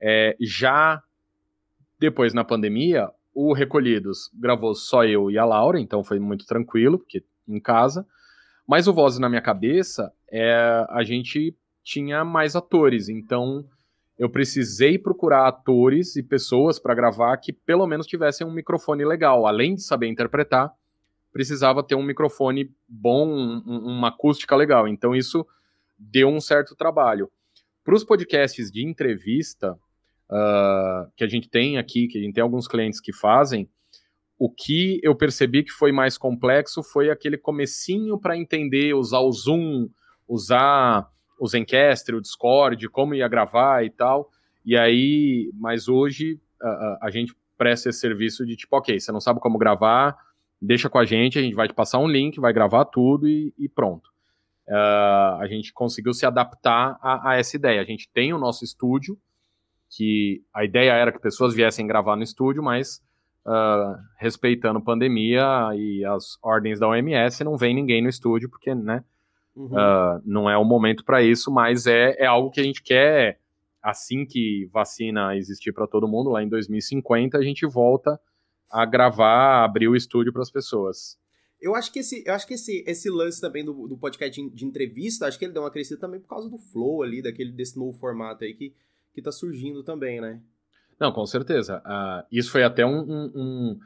[0.00, 1.02] É, já
[1.98, 6.98] depois na pandemia, o Recolhidos gravou só eu e a Laura, então foi muito tranquilo,
[6.98, 8.06] porque em casa.
[8.66, 13.64] Mas o Voz na minha cabeça, é, a gente tinha mais atores, então
[14.18, 19.46] eu precisei procurar atores e pessoas para gravar que pelo menos tivessem um microfone legal.
[19.46, 20.72] Além de saber interpretar,
[21.32, 24.86] precisava ter um microfone bom, um, uma acústica legal.
[24.86, 25.46] Então isso
[25.98, 27.30] deu um certo trabalho.
[27.84, 29.72] Para os podcasts de entrevista,
[30.30, 33.68] uh, que a gente tem aqui, que a gente tem alguns clientes que fazem,
[34.38, 39.32] o que eu percebi que foi mais complexo foi aquele comecinho para entender, usar o
[39.32, 39.88] Zoom,
[40.28, 44.30] usar o Zencastr, o Discord, como ia gravar e tal.
[44.64, 49.20] E aí, mas hoje a, a gente presta esse serviço de tipo, ok, você não
[49.20, 50.16] sabe como gravar,
[50.62, 53.52] deixa com a gente, a gente vai te passar um link, vai gravar tudo e,
[53.58, 54.10] e pronto.
[54.68, 57.80] Uh, a gente conseguiu se adaptar a, a, essa ideia.
[57.80, 59.18] A gente tem o nosso estúdio,
[59.90, 63.02] que a ideia era que pessoas viessem gravar no estúdio, mas
[63.44, 65.44] uh, respeitando pandemia
[65.74, 69.02] e as ordens da OMS, não vem ninguém no estúdio, porque, né,
[69.56, 69.66] uhum.
[69.66, 73.40] uh, não é o momento para isso, mas é, é algo que a gente quer,
[73.82, 78.18] assim que vacina existir para todo mundo, lá em 2050, a gente volta
[78.72, 81.18] a gravar, abrir o estúdio para as pessoas.
[81.60, 84.50] Eu acho que esse, eu acho que esse, esse lance também do, do podcast de,
[84.50, 87.52] de, entrevista, acho que ele deu uma crescida também por causa do flow ali, daquele
[87.52, 88.74] desse novo formato aí que
[89.12, 90.40] que está surgindo também, né?
[90.98, 91.82] Não, com certeza.
[91.84, 93.78] Uh, isso foi até um, um, um,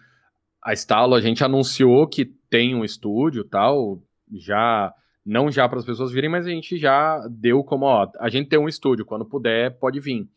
[0.63, 4.93] A Estalo, a gente anunciou que tem um estúdio tal, já.
[5.25, 8.49] Não já para as pessoas virem, mas a gente já deu como, ó, a gente
[8.49, 10.29] tem um estúdio, quando puder, pode vir.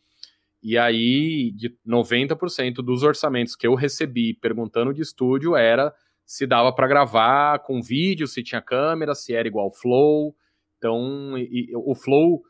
[0.62, 5.94] E aí, de 90% dos orçamentos que eu recebi perguntando de estúdio era
[6.24, 10.34] se dava para gravar com vídeo, se tinha câmera, se era igual Flow.
[10.78, 12.42] Então, e, e, o Flow,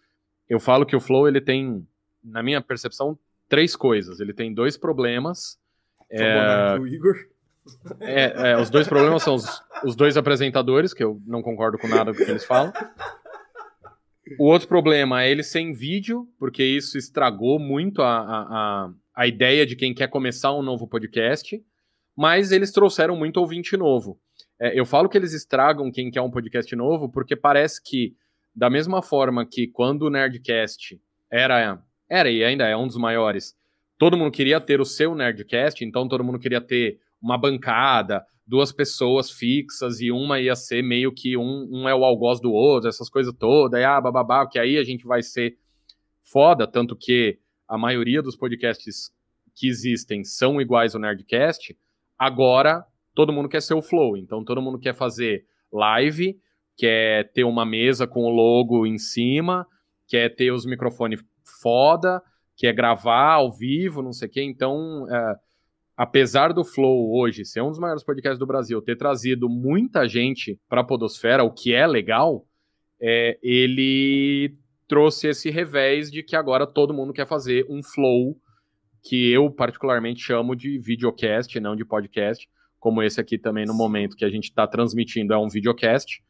[0.48, 1.86] eu falo que o Flow ele tem
[2.22, 3.18] na minha percepção,
[3.48, 4.20] três coisas.
[4.20, 5.58] Ele tem dois problemas.
[6.10, 7.14] É, o Igor.
[8.00, 11.88] É, é, os dois problemas são os, os dois apresentadores, que eu não concordo com
[11.88, 12.72] nada do que eles falam.
[14.38, 19.66] O outro problema é ele sem vídeo, porque isso estragou muito a, a, a ideia
[19.66, 21.62] de quem quer começar um novo podcast.
[22.16, 24.18] Mas eles trouxeram muito ouvinte novo.
[24.58, 28.14] É, eu falo que eles estragam quem quer um podcast novo, porque parece que,
[28.54, 33.56] da mesma forma que quando o Nerdcast era era e ainda é um dos maiores.
[33.96, 38.72] Todo mundo queria ter o seu Nerdcast, então todo mundo queria ter uma bancada, duas
[38.72, 42.88] pessoas fixas e uma ia ser meio que um, um é o algoz do outro,
[42.88, 45.56] essas coisas todas, e ah, bababá, que aí a gente vai ser
[46.20, 49.14] foda, tanto que a maioria dos podcasts
[49.54, 51.78] que existem são iguais ao Nerdcast.
[52.18, 52.84] Agora
[53.14, 56.36] todo mundo quer ser o Flow, então todo mundo quer fazer live,
[56.76, 59.64] quer ter uma mesa com o logo em cima,
[60.08, 61.24] quer ter os microfones
[61.62, 62.20] foda,
[62.56, 64.42] que é gravar ao vivo, não sei o quê.
[64.42, 65.34] Então, é,
[66.00, 70.58] apesar do Flow hoje ser um dos maiores podcasts do Brasil, ter trazido muita gente
[70.66, 72.46] para a Podosfera, o que é legal,
[72.98, 74.56] é, ele
[74.88, 78.34] trouxe esse revés de que agora todo mundo quer fazer um Flow,
[79.02, 84.16] que eu particularmente chamo de videocast, não de podcast, como esse aqui também no momento
[84.16, 86.22] que a gente está transmitindo é um videocast.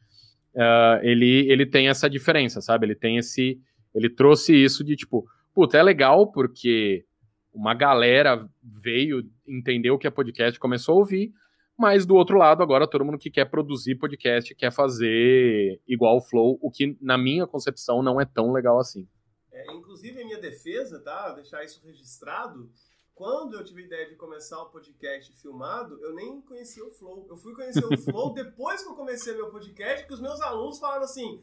[0.53, 2.87] uh, ele, ele tem essa diferença, sabe?
[2.87, 3.57] Ele tem esse.
[3.95, 7.05] Ele trouxe isso de tipo, puta, é legal porque
[7.53, 11.33] uma galera veio, entendeu o que é podcast, começou a ouvir,
[11.77, 16.21] mas do outro lado, agora todo mundo que quer produzir podcast quer fazer igual o
[16.21, 19.07] Flow, o que na minha concepção não é tão legal assim.
[19.51, 21.31] É, inclusive, em minha defesa, tá?
[21.31, 22.69] Deixar isso registrado.
[23.13, 27.25] Quando eu tive a ideia de começar o podcast filmado, eu nem conhecia o Flow.
[27.29, 30.79] Eu fui conhecer o Flow depois que eu comecei meu podcast, que os meus alunos
[30.79, 31.41] falaram assim: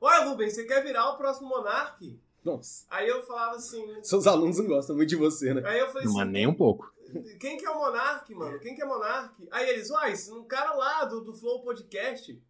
[0.00, 2.20] Olha, Rubens, você quer virar o próximo Monark?
[2.44, 2.86] Nossa.
[2.90, 4.02] Aí eu falava assim.
[4.02, 5.62] Seus alunos não gostam muito de você, né?
[5.64, 6.16] Aí eu falei assim.
[6.16, 6.92] Mas nem um pouco.
[7.38, 8.58] Quem que é o Monark, mano?
[8.58, 9.48] Quem que é Monark?
[9.50, 12.40] Aí eles, uai, um cara lá do, do Flow Podcast.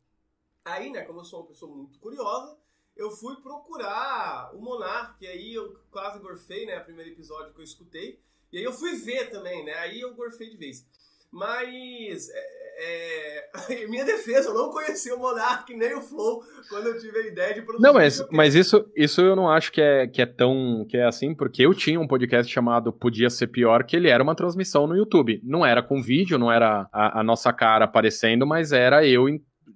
[0.65, 2.57] Aí, né, como eu sou uma pessoa muito curiosa,
[2.97, 5.27] eu fui procurar o Monark.
[5.27, 6.81] Aí eu quase gorfei, né?
[6.81, 8.21] O primeiro episódio que eu escutei.
[8.53, 9.75] E aí eu fui ver também, né?
[9.75, 10.87] Aí eu gorfei de vez.
[11.31, 13.45] Mas, é, é,
[13.85, 17.27] em minha defesa, eu não conhecia o Monark nem o Flow quando eu tive a
[17.27, 17.83] ideia de produzir.
[17.83, 21.05] Não, mas, mas isso, isso eu não acho que é, que é tão que é
[21.05, 24.87] assim, porque eu tinha um podcast chamado Podia Ser Pior, que ele era uma transmissão
[24.87, 25.41] no YouTube.
[25.45, 29.29] Não era com vídeo, não era a, a nossa cara aparecendo, mas era eu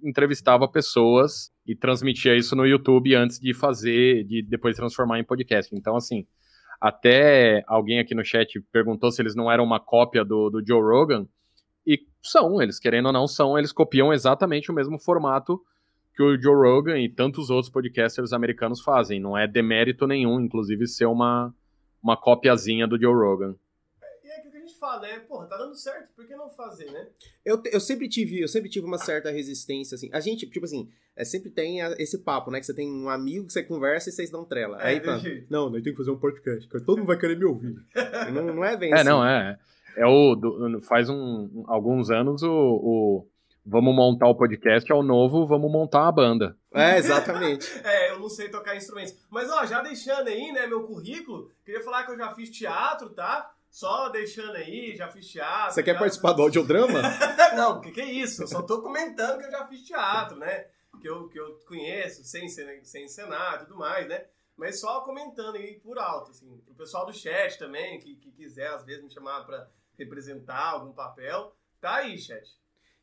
[0.03, 5.73] entrevistava pessoas e transmitia isso no YouTube antes de fazer, de depois transformar em podcast.
[5.75, 6.25] Então, assim,
[6.79, 10.81] até alguém aqui no chat perguntou se eles não eram uma cópia do, do Joe
[10.81, 11.27] Rogan.
[11.87, 15.63] E são, eles querendo ou não são, eles copiam exatamente o mesmo formato
[16.13, 19.21] que o Joe Rogan e tantos outros podcasters americanos fazem.
[19.21, 21.55] Não é demérito nenhum, inclusive, ser uma,
[22.03, 23.55] uma copiazinha do Joe Rogan
[24.23, 25.19] E é o que a gente fala, né?
[25.19, 27.07] Porra, tá dando certo, por que não fazer, né?
[27.45, 30.09] Eu, eu sempre tive, eu sempre tive uma certa resistência, assim.
[30.11, 32.59] A gente, tipo assim, é, sempre tem a, esse papo, né?
[32.59, 34.81] Que você tem um amigo que você conversa e vocês dão trela.
[34.81, 37.37] É, Aí, pá, não, nós tem que fazer um podcast, que todo mundo vai querer
[37.37, 37.75] me ouvir.
[38.33, 39.05] não, não é bem É, assim.
[39.05, 39.57] não, é.
[39.97, 40.35] É o.
[40.35, 43.27] do- faz um, alguns anos o, o
[43.69, 46.57] Vamos montar o podcast é o novo Vamos montar a banda.
[46.73, 47.67] É, exatamente.
[47.83, 49.13] É, eu não sei tocar instrumentos.
[49.29, 53.09] Mas, ó, já deixando aí, né, meu currículo, queria falar que eu já fiz teatro,
[53.09, 53.51] tá?
[53.69, 55.73] Só deixando aí, já fiz teatro.
[55.73, 57.01] Você quer já- participar do audiodrama?
[57.57, 58.43] não, o que, que é isso?
[58.43, 60.65] Eu só tô comentando que eu já fiz teatro, né?
[61.01, 64.23] Que eu, que eu conheço, sem, sem encenar e tudo mais, né?
[64.55, 66.59] Mas só comentando aí por alto, assim.
[66.67, 70.91] O pessoal do chat também, que, que quiser às vezes me chamar pra representar algum
[70.93, 72.47] papel, tá aí, chat.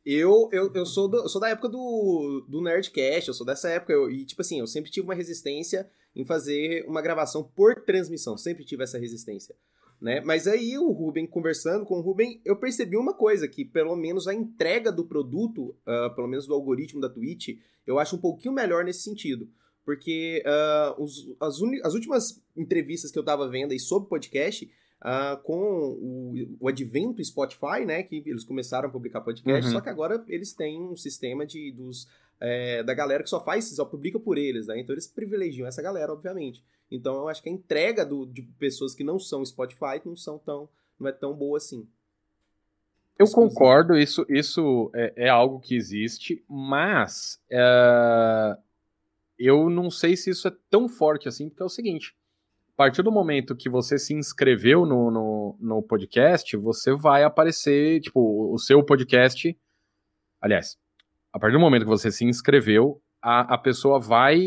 [0.05, 3.69] Eu, eu, eu, sou do- eu sou da época do, do Nerdcast, eu sou dessa
[3.69, 3.91] época.
[3.91, 8.37] eu- e, tipo assim, eu sempre tive uma resistência em fazer uma gravação por transmissão.
[8.37, 9.55] Sempre tive essa resistência.
[9.99, 10.21] Né?
[10.21, 14.27] Mas aí o Ruben, conversando com o Ruben, eu percebi uma coisa, que pelo menos
[14.27, 18.53] a entrega do produto, ah, pelo menos do algoritmo da Twitch, eu acho um pouquinho
[18.53, 19.49] melhor nesse sentido.
[19.83, 24.69] Porque ah, os- as, as últimas entrevistas que eu tava vendo aí sobre podcast,
[25.07, 25.53] ah, com
[26.01, 28.01] o, o advento Spotify, né?
[28.01, 29.71] Que eles começaram a publicar podcast, Uhum.
[29.73, 32.07] só que agora eles têm um sistema de dos,
[32.39, 34.79] é, da galera que só faz, só publica por eles, né?
[34.79, 36.63] Então eles privilegiam essa galera, obviamente.
[36.89, 40.39] Então eu acho que a entrega do, de pessoas que não são Spotify não são
[40.39, 40.67] tão.
[40.99, 41.87] não é tão boa assim.
[43.19, 48.57] Eu concordo, isso, isso é, é algo que existe, mas é,
[49.37, 52.15] eu não sei se isso é tão forte assim, porque é o seguinte:
[52.75, 58.01] a partir do momento que você se inscreveu no, no, no podcast, você vai aparecer,
[58.01, 59.57] tipo, o seu podcast.
[60.41, 60.77] Aliás,
[61.31, 64.37] a partir do momento que você se inscreveu, a, a pessoa vai.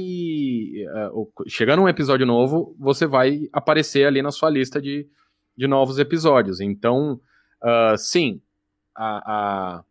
[1.12, 5.08] o- chegando um episódio novo, você vai aparecer ali na sua lista de,
[5.56, 6.60] de novos episódios.
[6.60, 7.18] Então,
[7.62, 8.42] ah, sim,
[8.94, 9.84] a, a-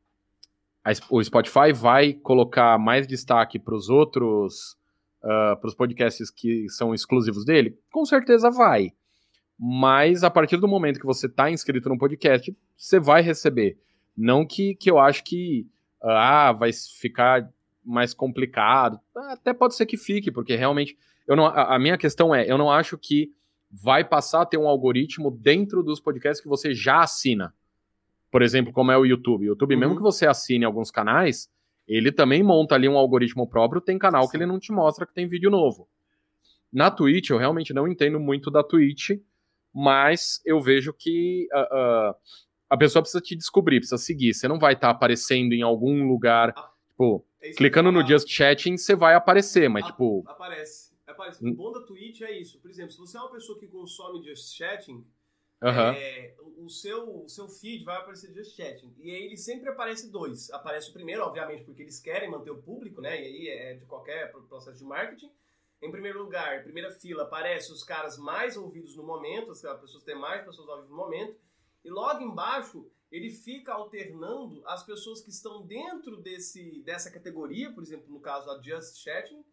[0.86, 4.78] a o Spotify vai colocar mais destaque para os outros,
[5.22, 7.78] para os podcasts que são exclusivos dele?
[7.92, 8.92] Com certeza vai.
[9.60, 13.78] Mas a partir do momento que você está inscrito no podcast, você vai receber.
[14.16, 15.68] Não que, que eu acho que
[16.02, 17.50] ah, vai ficar
[17.84, 19.00] mais complicado.
[19.32, 20.98] Até pode ser que fique, porque realmente.
[21.28, 23.32] Eu não, a, a minha questão é, eu não acho que
[23.72, 27.54] vai passar a ter um algoritmo dentro dos podcasts que você já assina.
[28.32, 29.44] Por exemplo, como é o YouTube.
[29.44, 29.80] O YouTube, Uhum.
[29.80, 31.50] mesmo que você assine alguns canais,
[31.88, 35.14] ele também monta ali um algoritmo próprio, tem canal que ele não te mostra que
[35.14, 35.88] tem vídeo novo.
[36.72, 39.12] Na Twitch, eu realmente não entendo muito da Twitch,
[39.74, 42.16] mas eu vejo que ah, ah,
[42.70, 44.34] a pessoa precisa te descobrir, precisa seguir.
[44.34, 46.54] Você não vai estar aparecendo em algum lugar,
[46.90, 48.06] tipo, É clicando no.
[48.06, 50.94] Just Chatting, você vai aparecer, mas Ah, tipo, Aparece.
[51.08, 51.46] Aparece.
[51.46, 51.52] Hum.
[51.52, 52.60] O bom da Twitch é isso.
[52.60, 55.06] Por exemplo, se você é uma pessoa que consome Just Chatting,
[55.62, 55.94] aham.
[55.94, 58.94] é, o, seu, o seu feed vai aparecer Just Chatting.
[59.00, 60.50] E aí ele sempre aparece dois.
[60.52, 63.20] Aparece o primeiro, obviamente, porque eles querem manter o público, né?
[63.22, 65.32] E aí é de qualquer pro- processo de marketing.
[65.82, 70.16] Em primeiro lugar, primeira fila, aparece os caras mais ouvidos no momento, as pessoas têm
[70.16, 71.36] mais pessoas ouvidas no momento.
[71.86, 77.82] E logo embaixo ele fica alternando as pessoas que estão dentro desse, dessa categoria, por
[77.82, 79.46] exemplo, no caso a Just Chatting,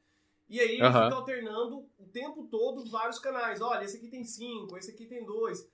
[0.48, 1.04] e aí ele Aham.
[1.04, 3.60] fica alternando o tempo todo vários canais.
[3.60, 5.66] Olha, esse aqui tem cinco, esse aqui tem dois.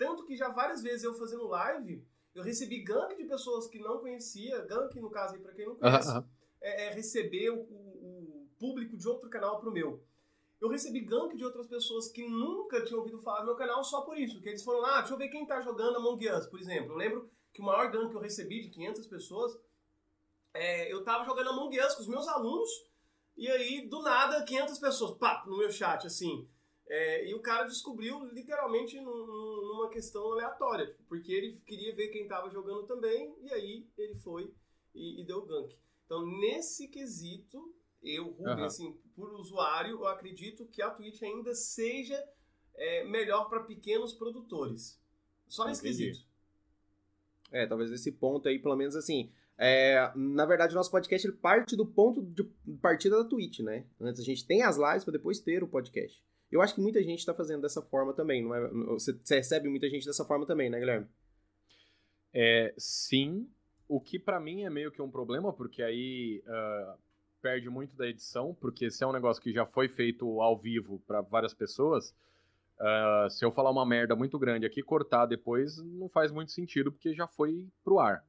[0.00, 2.02] Tanto que já várias vezes eu fazendo live,
[2.34, 5.76] eu recebi gank de pessoas que não conhecia, gank no caso aí pra quem não
[5.76, 6.26] conhece, aham.
[6.62, 10.02] é, é receber o, o- público de outro canal pro meu.
[10.60, 14.02] Eu recebi gank de outras pessoas que nunca tinham ouvido falar do meu canal só
[14.02, 14.40] por isso.
[14.42, 16.92] Que eles foram lá, ah, deixa eu ver quem tá jogando Among Us, por exemplo.
[16.92, 19.58] Eu lembro que o maior gank que eu recebi de 500 pessoas,
[20.54, 22.68] é, eu tava jogando Among Us com os meus alunos,
[23.36, 26.46] e aí, do nada, 500 pessoas, pá, no meu chat, assim.
[26.86, 29.26] É, e o cara descobriu literalmente num-
[29.80, 34.14] numa questão aleatória, tipo, porque ele queria ver quem tava jogando também, e aí ele
[34.16, 34.52] foi
[34.94, 35.74] e, e deu gank.
[36.04, 38.66] Então, nesse quesito, eu, Rubem, Aham.
[38.66, 42.22] assim, por usuário, eu acredito que a Twitch ainda seja
[42.74, 45.00] é, melhor para pequenos produtores.
[45.48, 46.26] Só nesse quesito.
[47.52, 49.32] É, talvez esse ponto aí, pelo menos assim.
[49.58, 52.44] é, na verdade, o nosso podcast parte do ponto de
[52.80, 53.86] partida da Twitch, né?
[54.00, 56.24] Antes a gente tem as lives para depois ter o podcast.
[56.50, 58.68] Eu acho que muita gente tá fazendo dessa forma também, não é?
[58.88, 61.06] Você recebe muita gente dessa forma também, né, Guilherme?
[62.32, 63.48] É, sim,
[63.88, 66.96] o que pra mim é meio que um problema, porque aí ah,
[67.40, 71.00] perde muito da edição, porque se é um negócio que já foi feito ao vivo
[71.06, 72.14] pra várias pessoas,
[72.78, 76.90] ah, se eu falar uma merda muito grande aqui, cortar depois não faz muito sentido,
[76.90, 78.24] porque já foi pro ar.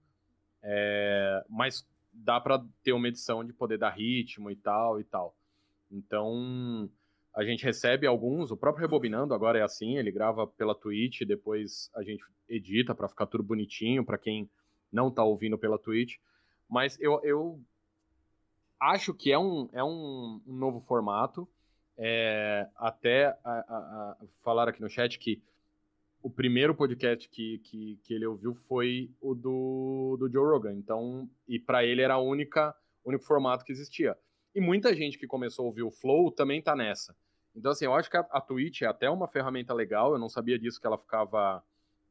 [0.63, 5.36] É, mas dá pra ter uma edição de poder dar ritmo e tal e tal.
[5.89, 6.89] Então,
[7.36, 11.89] a gente recebe alguns, o próprio Rebobinando agora é assim, ele grava pela Twitch, depois
[11.96, 14.50] a gente edita pra ficar tudo bonitinho pra quem
[14.91, 16.17] não tá ouvindo pela Twitch.
[16.70, 17.62] Mas eu, eu
[18.80, 21.48] acho que é um, é um, novo formato.
[21.98, 25.41] É, até a, a, a falar aqui no chat que
[26.22, 30.74] o primeiro podcast que, que, que ele ouviu foi o do, do Joe Rogan.
[30.74, 34.17] Então, e para ele era a única o único formato que existia.
[34.54, 37.16] E muita gente que começou a ouvir o Flow também tá nessa.
[37.56, 40.14] Então, assim, eu acho que a, a Twitch é até uma ferramenta legal.
[40.14, 41.64] Eu não sabia disso que ela ficava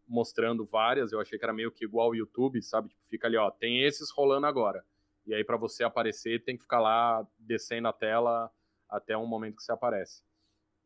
[0.06, 1.12] mostrando várias.
[1.12, 2.88] Eu achei que era meio que igual o YouTube, sabe?
[2.88, 4.84] Tipo, fica ali, ó, tem esses rolando agora.
[5.26, 8.50] E aí, para você aparecer, tem que ficar lá descendo a tela
[8.88, 10.22] até um momento que você aparece.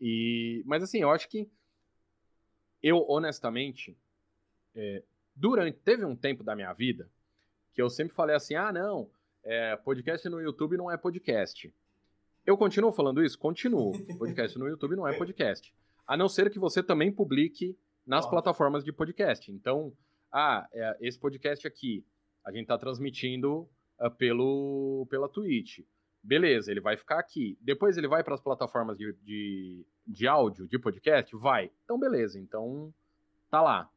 [0.01, 1.49] E, mas assim, eu acho que
[2.83, 3.97] eu, honestamente,
[4.75, 5.03] é,
[5.35, 5.79] durante.
[5.79, 7.09] Teve um tempo da minha vida
[7.73, 9.11] que eu sempre falei assim: ah, não,
[9.44, 11.72] é, podcast no YouTube não é podcast.
[12.46, 13.38] Eu continuo falando isso?
[13.38, 13.92] Continuo.
[14.18, 15.74] Podcast no YouTube não é podcast.
[16.07, 19.50] A não ser que você também publique nas plataformas de podcast.
[19.50, 19.92] Então,
[20.30, 22.04] ah, é, esse podcast aqui,
[22.44, 23.66] a gente tá transmitindo
[23.98, 25.80] ah, pelo, pela Twitch.
[26.22, 27.57] Beleza, ele vai ficar aqui.
[27.61, 31.35] Depois ele vai para as plataformas de, de, de áudio, de podcast?
[31.37, 31.70] Vai.
[31.85, 32.38] Então, beleza.
[32.38, 32.92] Então,
[33.50, 33.90] tá lá.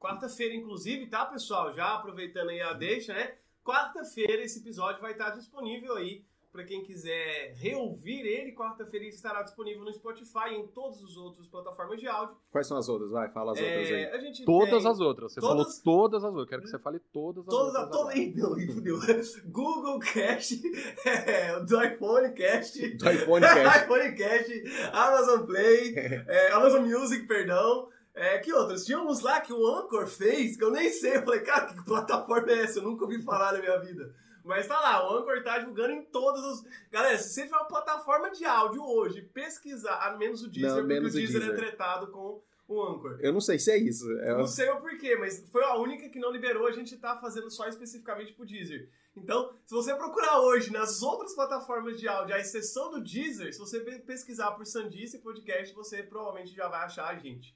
[0.00, 1.72] Quarta-feira, inclusive, tá, pessoal?
[1.72, 3.36] Já aproveitando aí a deixa, né?
[3.72, 8.54] Quarta-feira esse episódio vai estar disponível aí para quem quiser reouvir ele.
[8.54, 12.34] Quarta-feira ele estará disponível no Spotify e em todas as outras plataformas de áudio.
[12.50, 13.10] Quais são as outras?
[13.10, 14.04] Vai, fala as outras aí.
[14.04, 15.34] É, a gente Todas tem as outras.
[15.34, 16.48] Você todas- falou todas as outras.
[16.48, 17.90] Quero que você fale todas as Todas, outras.
[17.90, 18.98] todas, ih, fudeu.
[19.52, 20.62] Google Cast,
[21.06, 23.84] é, do iPhone Cast, Do iPhone Cast.
[23.84, 24.62] iPhone Cast,
[24.94, 27.90] Amazon Play, é, Amazon Music, perdão.
[28.18, 28.84] É, que outras?
[28.84, 31.16] Tinha uns lá que o Anchor fez, que eu nem sei.
[31.16, 32.78] Eu falei, cara, que plataforma é essa?
[32.80, 34.12] Eu nunca ouvi falar na minha vida.
[34.44, 36.64] Mas tá lá, o Anchor tá divulgando em todos os.
[36.90, 40.76] Galera, se você tiver uma plataforma de áudio hoje, pesquisar, a menos o Deezer, Não,
[40.78, 41.56] porque menos o Deezer, é Deezer.
[41.56, 43.18] tretado com o Anchor.
[43.20, 44.10] Eu não sei se é isso.
[44.20, 47.16] É- Não sei o porquê, mas foi a única que não liberou, a gente tá
[47.18, 48.88] fazendo só especificamente pro Deezer.
[49.16, 53.58] Então, se você procurar hoje nas outras plataformas de áudio, a exceção do Deezer, se
[53.58, 57.54] você pe- pesquisar por Sandice Podcast, você provavelmente já vai achar a gente,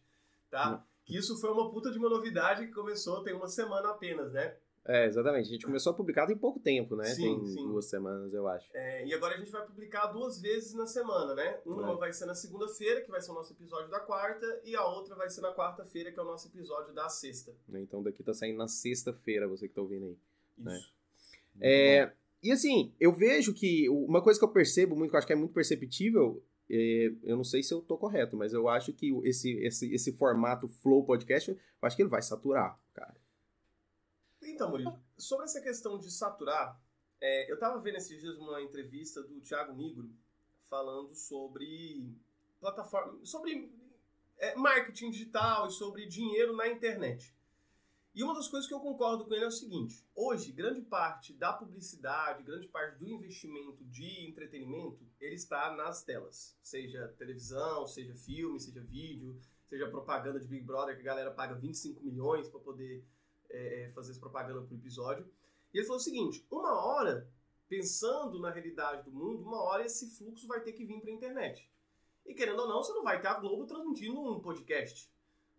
[0.52, 0.86] tá?
[1.04, 4.54] Que isso foi uma puta de uma novidade que começou tem uma semana apenas, né?
[4.84, 5.46] É, exatamente.
[5.46, 7.04] A gente começou a publicar tem pouco tempo, né?
[7.04, 7.68] Sim, tem sim.
[7.68, 8.68] duas semanas, eu acho.
[8.74, 11.60] É, e agora a gente vai publicar duas vezes na semana, né?
[11.64, 11.96] Uma É.
[11.96, 15.14] vai ser na segunda-feira, que vai ser o nosso episódio da quarta, e a outra
[15.14, 17.52] vai ser na quarta-feira, que é o nosso episódio da sexta.
[17.68, 17.80] né?
[17.80, 20.74] Então daqui tá saindo na sexta-feira, você que tá ouvindo aí.
[20.76, 20.92] Isso.
[21.60, 25.26] É, e assim, eu vejo que uma coisa que eu percebo muito, que eu acho
[25.28, 26.42] que é muito perceptível,
[27.22, 30.66] eu não sei se eu tô correto, mas eu acho que esse, esse, esse formato
[30.68, 33.20] Flow Podcast, eu acho que ele vai saturar, cara.
[34.42, 36.80] Então, Murilo, sobre essa questão de saturar,
[37.20, 40.10] é, eu tava vendo esses dias uma entrevista do Thiago Nigro
[40.64, 42.16] falando sobre
[42.58, 43.70] plataforma, sobre
[44.38, 47.36] é, marketing digital e sobre dinheiro na internet.
[48.14, 51.32] E uma das coisas que eu concordo com ele é o seguinte: hoje, grande parte
[51.32, 56.58] da publicidade, grande parte do investimento de entretenimento, ele está nas telas.
[56.62, 61.54] Seja televisão, seja filme, seja vídeo, seja propaganda de Big Brother, que a galera paga
[61.54, 63.02] 25 milhões para poder
[63.48, 65.26] é, fazer essa propaganda pro episódio.
[65.72, 67.26] E ele falou o seguinte: uma hora,
[67.66, 71.14] pensando na realidade do mundo, uma hora esse fluxo vai ter que vir para a
[71.14, 71.70] internet.
[72.26, 75.11] E querendo ou não, você não vai ter a Globo transmitindo um podcast.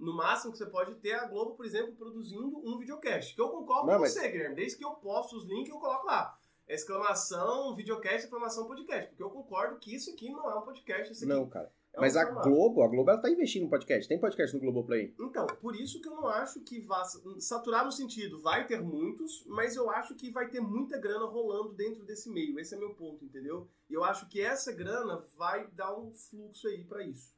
[0.04, 3.34] No máximo que você pode ter a Globo, por exemplo, produzindo um videocast.
[3.34, 4.14] Que eu concordo não, com mas...
[4.14, 4.56] você, Guilherme.
[4.56, 6.38] Desde que eu posto os links, eu coloco lá.
[6.68, 9.10] Exclamação, videocast, exclamação, podcast.
[9.10, 11.26] Porque eu concordo que isso aqui não é um podcast.
[11.26, 11.72] Não, cara.
[11.94, 14.08] É Mas a Globo, a Globo ela tá investindo no podcast.
[14.08, 15.14] Tem podcast no Globoplay?
[15.20, 17.04] Então, por isso que eu não acho que vá
[17.40, 21.74] saturar no sentido, vai ter muitos, mas eu acho que vai ter muita grana rolando
[21.74, 22.60] dentro desse meio.
[22.60, 23.70] Esse é meu ponto, entendeu?
[23.88, 27.33] E eu acho que essa grana vai dar um fluxo aí para isso.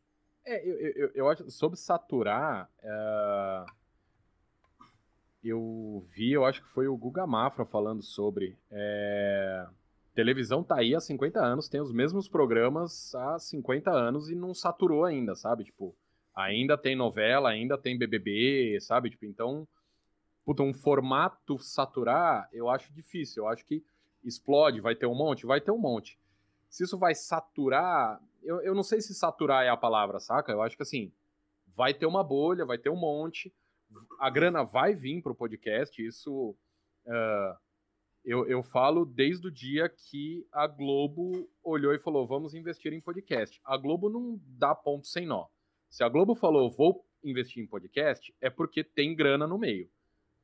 [0.46, 3.72] É, eu, eu, eu acho, sobre saturar, uh,
[5.44, 8.58] eu vi, eu acho que foi o Guga Mafra falando sobre.
[8.72, 9.68] É,
[10.14, 14.54] televisão tá aí há 50 anos, tem os mesmos programas há 50 anos e não
[14.54, 15.66] saturou ainda, sabe?
[15.66, 15.96] Tipo,
[16.34, 19.10] ainda tem novela, ainda tem BBB, sabe?
[19.10, 19.68] Tipo, então,
[20.46, 23.44] puta, um formato saturar, eu acho difícil.
[23.44, 23.84] Eu acho que
[24.24, 26.20] explode, vai ter um monte, vai ter um monte.
[26.70, 30.52] Se isso vai saturar, eu, eu não sei se saturar é a palavra, saca?
[30.52, 31.12] Eu acho que assim,
[31.76, 33.54] vai ter uma bolha, vai ter um monte,
[34.20, 36.56] a grana vai vir pro podcast, isso.
[37.06, 37.66] Uh,
[38.24, 43.02] eu, eu falo desde o dia que a Globo olhou e falou: vamos investir em
[43.02, 43.62] podcast.
[43.64, 45.48] A Globo não dá ponto sem nó.
[45.90, 49.90] Se a Globo falou, vou investir em podcast, é porque tem grana no meio.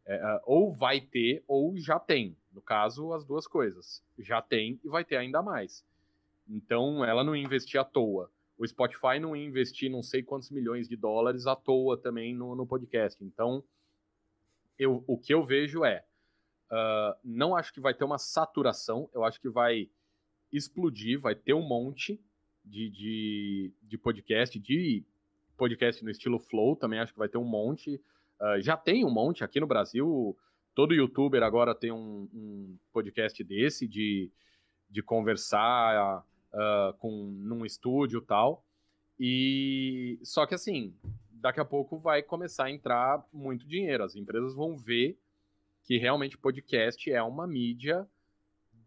[0.05, 2.37] É, ou vai ter, ou já tem.
[2.51, 4.03] No caso, as duas coisas.
[4.17, 5.83] Já tem e vai ter ainda mais.
[6.51, 8.31] Então, ela não investir à toa.
[8.57, 12.67] O Spotify não investir não sei quantos milhões de dólares à toa também no, no
[12.67, 13.23] podcast.
[13.23, 13.63] Então,
[14.77, 16.05] eu, o que eu vejo é
[16.71, 19.89] Uh, não acho que vai ter uma saturação, eu acho que vai
[20.53, 22.17] explodir, vai ter um monte
[22.63, 25.03] de, de, de podcast, de
[25.57, 28.01] podcast no estilo Flow, também acho que vai ter um monte.
[28.39, 30.37] Uh, já tem um monte aqui no Brasil,
[30.73, 34.31] todo youtuber agora tem um, um podcast desse, de,
[34.89, 38.63] de conversar uh, com, num estúdio tal.
[39.19, 40.93] E só que assim,
[41.31, 44.03] daqui a pouco vai começar a entrar muito dinheiro.
[44.03, 45.17] As empresas vão ver
[45.83, 48.07] que realmente podcast é uma mídia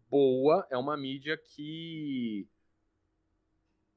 [0.09, 2.47] boa, é uma mídia que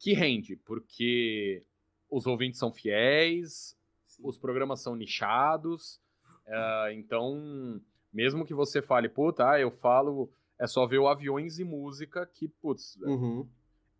[0.00, 1.64] que rende, porque
[2.08, 4.22] os ouvintes são fiéis, Sim.
[4.24, 6.00] os programas são nichados,
[6.46, 7.80] uh, então
[8.12, 12.26] mesmo que você fale, puta, ah, eu falo, é só ver o Aviões e Música,
[12.26, 13.46] que, putz, uhum.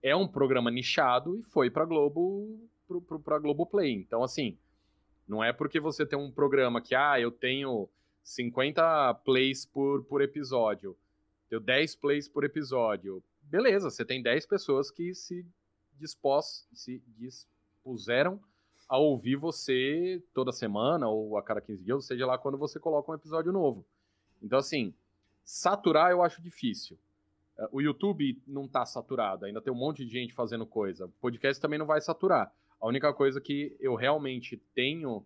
[0.03, 3.93] É um programa nichado e foi pra Globo, pro, pra Globoplay.
[3.93, 4.57] Então, assim,
[5.27, 7.89] não é porque você tem um programa que, ah, eu tenho
[8.23, 10.97] 50 plays por, por episódio,
[11.51, 13.23] deu 10 plays por episódio.
[13.43, 15.47] Beleza, você tem 10 pessoas que se,
[15.99, 18.41] dispós, se dispuseram
[18.89, 22.81] a ouvir você toda semana ou a cada 15 dias, ou seja lá quando você
[22.81, 23.85] coloca um episódio novo.
[24.43, 24.95] Então, assim,
[25.45, 26.99] saturar eu acho difícil.
[27.59, 31.07] É, o YouTube não está saturado, ainda tem um monte de gente fazendo coisa.
[31.07, 32.55] O podcast também não vai saturar.
[32.81, 35.19] A única coisa que eu realmente tenho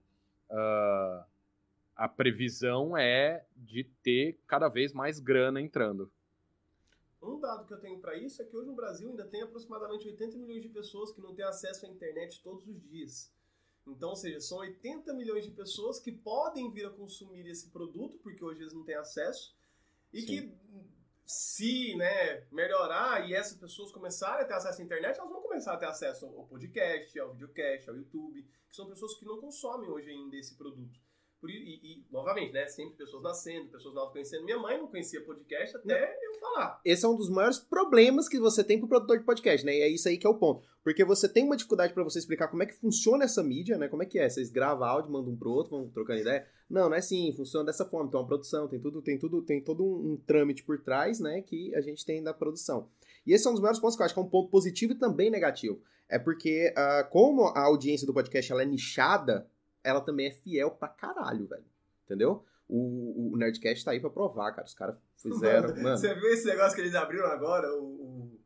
[0.50, 1.24] uh,
[1.94, 6.10] a previsão é de ter cada vez mais grana entrando.
[7.22, 10.08] Um dado que eu tenho para isso é que hoje no Brasil ainda tem aproximadamente
[10.08, 13.30] 80 milhões de pessoas que não têm acesso à internet todos os dias.
[13.86, 18.18] Então, ou seja, são 80 milhões de pessoas que podem vir a consumir esse produto,
[18.18, 19.54] porque hoje eles não têm acesso,
[20.12, 20.26] e Sim.
[20.26, 20.54] que
[21.24, 25.74] se né, melhorar e essas pessoas começarem a ter acesso à internet, elas vão começar
[25.74, 29.90] a ter acesso ao podcast, ao videocast, ao YouTube, que são pessoas que não consomem
[29.90, 30.98] hoje ainda esse produto.
[31.48, 32.66] E, e, novamente, né?
[32.66, 34.44] Sempre pessoas nascendo, pessoas novas conhecendo.
[34.44, 36.34] Minha mãe não conhecia podcast até não.
[36.34, 36.80] eu falar.
[36.84, 39.76] Esse é um dos maiores problemas que você tem pro produtor de podcast, né?
[39.76, 40.66] E é isso aí que é o ponto.
[40.84, 43.88] Porque você tem uma dificuldade para você explicar como é que funciona essa mídia, né?
[43.88, 44.28] Como é que é?
[44.28, 46.46] Vocês gravam áudio, mandam um pro outro, vão trocando ideia.
[46.68, 48.10] Não, não é assim, funciona dessa forma.
[48.10, 51.42] Tem uma produção, tem tudo, tem tudo, tem todo um, um trâmite por trás, né?
[51.42, 52.88] Que a gente tem da produção.
[53.26, 54.92] E esse é um dos maiores pontos que eu acho que é um ponto positivo
[54.92, 55.80] e também negativo.
[56.08, 59.46] É porque, uh, como a audiência do podcast ela é nichada,
[59.84, 61.64] ela também é fiel pra caralho, velho.
[62.04, 62.44] Entendeu?
[62.68, 64.66] O, o Nerdcast tá aí pra provar, cara.
[64.66, 65.68] Os caras fizeram.
[65.68, 67.72] Mano, mano, Você viu esse negócio que eles abriram agora?
[67.74, 68.40] O, o,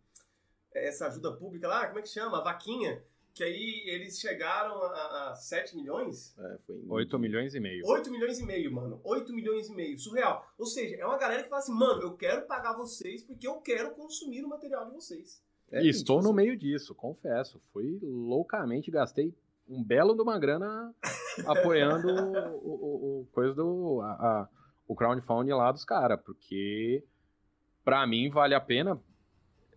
[0.75, 1.87] essa ajuda pública lá?
[1.87, 2.39] Como é que chama?
[2.39, 3.03] A vaquinha.
[3.33, 6.35] Que aí eles chegaram a, a 7 milhões?
[6.39, 6.83] É, foi.
[6.89, 7.87] 8 milhões e meio.
[7.87, 8.99] 8 milhões e meio, mano.
[9.05, 9.99] 8 milhões e meio.
[9.99, 10.45] Surreal.
[10.59, 13.61] Ou seja, é uma galera que fala assim, mano, eu quero pagar vocês porque eu
[13.61, 15.43] quero consumir o material de vocês.
[15.71, 17.61] É, e estou no meio disso, confesso.
[17.73, 19.35] Fui loucamente, gastei
[19.69, 20.95] um belo de uma grana
[21.47, 22.09] apoiando
[22.63, 24.49] o, o, o, coisa do a, a,
[24.87, 27.05] o crowdfunding lá dos caras, porque
[27.85, 29.01] para mim vale a pena.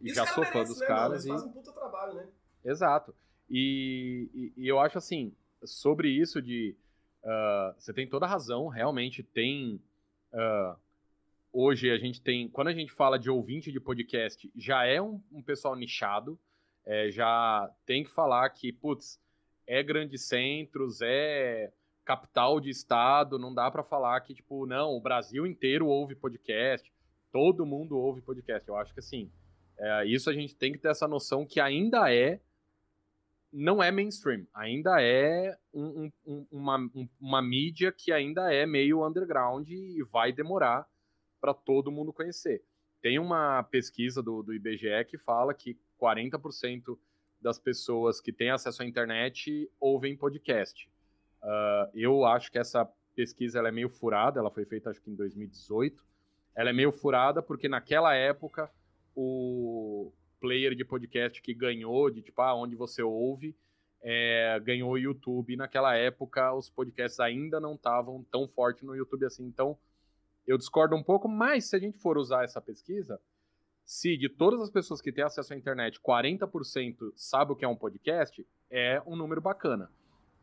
[0.02, 1.26] E já sou fã dos né, caras.
[1.26, 1.30] Eles e...
[1.30, 2.28] fazem um puta trabalho, né?
[2.64, 3.14] Exato.
[3.50, 5.36] E, e, e, eu acho assim,
[5.66, 6.78] sobre isso de
[7.24, 9.82] Uh, você tem toda a razão, realmente tem.
[10.34, 10.78] Uh,
[11.52, 12.48] hoje a gente tem.
[12.50, 16.40] Quando a gente fala de ouvinte de podcast, já é um, um pessoal nichado.
[16.86, 19.20] É, já tem que falar que, putz,
[19.70, 21.72] é grandes centros, é
[22.04, 26.92] capital de estado, não dá para falar que, tipo, não, o Brasil inteiro ouve podcast,
[27.32, 28.68] todo mundo ouve podcast.
[28.68, 29.32] Eu acho que, assim,
[29.78, 32.42] é, isso a gente tem que ter essa noção que ainda é
[33.54, 39.06] não é mainstream, ainda é um, um, uma, um, uma mídia que ainda é meio
[39.06, 40.88] underground e vai demorar
[41.40, 42.64] para todo mundo conhecer.
[43.02, 46.98] Tem uma pesquisa do, do IBGE que fala que 40%
[47.42, 50.90] das pessoas que têm acesso à internet ouvem podcast.
[51.42, 52.86] Uh, eu acho que essa
[53.16, 56.04] pesquisa ela é meio furada, ela foi feita acho que em 2018.
[56.56, 58.70] Ela é meio furada porque naquela época
[59.16, 63.56] o, player de podcast que ganhou, de tipo, ah, onde você ouve,
[64.02, 65.56] é, ganhou o YouTube.
[65.56, 69.46] naquela época, os podcasts ainda não estavam tão forte no YouTube assim.
[69.46, 69.78] Então,
[70.48, 73.20] eu discordo um pouco, mas se a gente for usar essa pesquisa,
[73.90, 77.68] se de todas as pessoas que têm acesso à internet, 40% sabe o que é
[77.68, 79.92] um podcast, é um número bacana.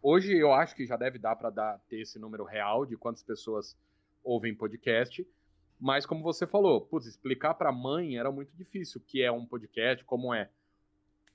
[0.02, 3.76] Hoje eu acho que já deve dar para ter esse número real de quantas pessoas
[4.24, 5.24] ouvem podcast.
[5.78, 9.30] Mas como você falou, putz, explicar para a mãe era muito difícil o que é
[9.30, 10.50] um podcast, como é.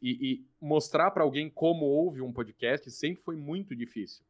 [0.01, 4.21] E, e mostrar para alguém como ouve um podcast sempre foi muito difícil.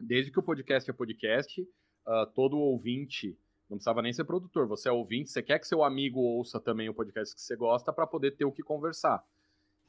[0.00, 3.38] Desde que o podcast é podcast, uh, todo ouvinte,
[3.68, 6.88] não precisava nem ser produtor, você é ouvinte, você quer que seu amigo ouça também
[6.88, 9.24] o podcast que você gosta para poder ter o que conversar.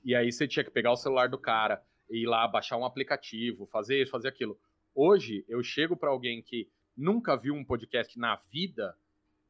[0.04, 3.66] E aí você tinha que pegar o celular do cara, ir lá, baixar um aplicativo,
[3.68, 4.60] fazer isso, fazer aquilo.
[4.96, 8.98] Hoje, eu chego para alguém que nunca viu um podcast na vida,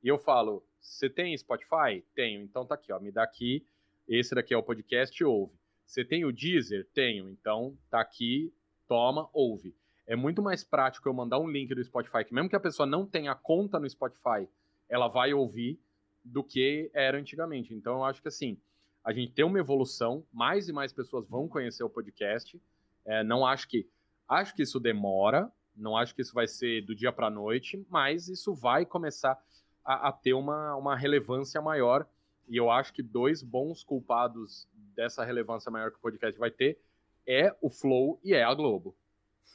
[0.04, 2.04] e eu falo, você tem Spotify?
[2.14, 2.42] Tenho.
[2.42, 3.66] Então tá aqui, ó, me dá aqui.
[4.08, 5.58] Esse daqui é o podcast, ouve.
[5.86, 6.88] Você tem o Deezer?
[6.94, 7.30] Tenho.
[7.30, 8.54] Então tá aqui,
[8.88, 9.76] toma, ouve.
[10.08, 12.88] É muito mais prático eu mandar um link do Spotify, que mesmo que a pessoa
[12.88, 14.47] não tenha conta no Spotify,
[14.88, 15.78] ela vai ouvir
[16.24, 17.74] do que era antigamente.
[17.74, 18.58] Então eu acho que assim,
[19.03, 22.62] a gente tem uma evolução, mais e mais pessoas vão conhecer o podcast.
[23.05, 23.88] É, não acho que.
[24.28, 28.28] Acho que isso demora, não acho que isso vai ser do dia para noite, mas
[28.28, 29.41] isso vai começar
[29.86, 32.05] a, a ter uma, uma relevância maior.
[32.49, 36.78] E eu acho que dois bons culpados dessa relevância maior que o podcast vai ter
[37.26, 38.93] é o Flow e é a Globo.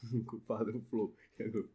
[0.27, 1.15] culpado é o Flow.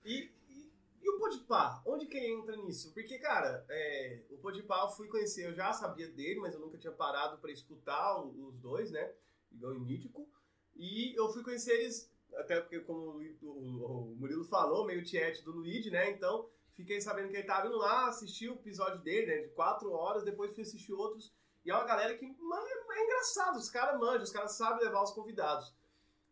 [0.05, 1.83] E, e, e o Podpah?
[1.87, 2.93] Onde que ele entra nisso?
[2.93, 6.79] Porque, cara, é, o Podpah eu fui conhecer, eu já sabia dele, mas eu nunca
[6.79, 9.13] tinha parado para escutar os dois, né?
[9.53, 10.29] Igual o Mítico.
[10.77, 15.91] E eu fui conhecer eles, até porque, como o, Murilo falou, meio tiete do Luigi,
[15.91, 16.11] né?
[16.11, 16.49] Então,
[16.79, 20.23] Fiquei sabendo que ele estava indo lá, assistir o episódio dele, né, de quatro horas,
[20.23, 21.35] depois fui assistir outros.
[21.65, 25.03] E é uma galera que mano, é engraçado, os caras manjam, os caras sabem levar
[25.03, 25.75] os convidados.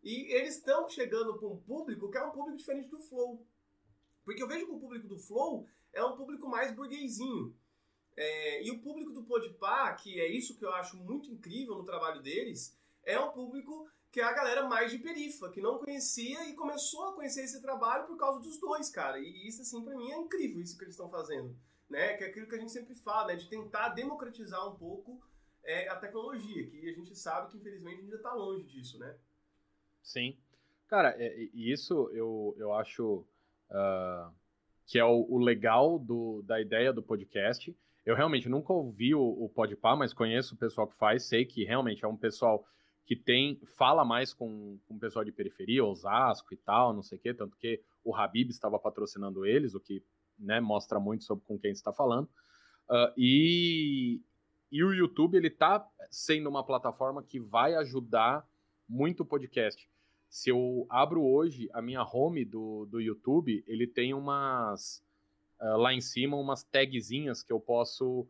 [0.06, 3.44] E eles estão chegando para um público que é um público diferente do Flow.
[4.24, 7.52] Porque eu vejo que o público do Flow é um público mais burguesinho.
[8.16, 11.84] É, e o público do Podpah, que é isso que eu acho muito incrível no
[11.84, 16.48] trabalho deles, é um público que é a galera mais de perifa, que não conhecia
[16.48, 19.18] e começou a conhecer esse trabalho por causa dos dois, cara.
[19.18, 21.58] E isso, assim, para mim é incrível isso que eles estão fazendo.
[21.90, 22.14] Né?
[22.14, 23.34] Que é aquilo que a gente sempre fala, né?
[23.34, 25.20] De tentar democratizar um pouco
[25.64, 29.18] é, a tecnologia, que a gente sabe que, infelizmente, ainda está longe disso, né?
[30.06, 30.38] Sim.
[30.86, 33.26] Cara, é, isso eu, eu acho
[33.70, 34.32] uh,
[34.86, 37.76] que é o, o, legal do, da ideia do podcast.
[38.04, 41.64] Eu realmente nunca ouvi o, o Podpah, mas conheço o pessoal que faz, sei que
[41.64, 42.64] realmente é um pessoal
[43.04, 47.18] que tem fala mais com, com o pessoal de periferia, Osasco e tal, não sei
[47.18, 50.04] o quê, tanto que o Habib estava patrocinando eles, o que
[50.38, 52.26] né, mostra muito sobre com quem está falando.
[52.88, 54.22] Uh, e,
[54.70, 58.48] e o YouTube ele está sendo uma plataforma que vai ajudar
[58.88, 59.88] muito o podcast.
[60.28, 65.02] Se eu abro hoje a minha home do, do YouTube, ele tem umas
[65.60, 68.20] uh, lá em cima umas tagzinhas que eu posso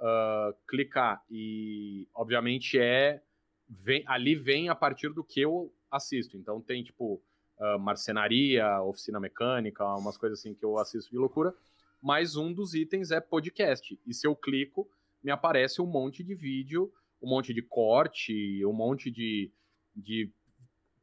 [0.00, 3.22] uh, clicar e obviamente é
[3.68, 6.36] vem, ali vem a partir do que eu assisto.
[6.36, 7.22] Então tem, tipo,
[7.58, 11.54] uh, marcenaria, oficina mecânica, umas coisas assim que eu assisto de loucura.
[12.00, 13.98] Mas um dos itens é podcast.
[14.06, 14.88] E se eu clico,
[15.22, 16.92] me aparece um monte de vídeo,
[17.22, 19.50] um monte de corte, um monte de,
[19.96, 20.30] de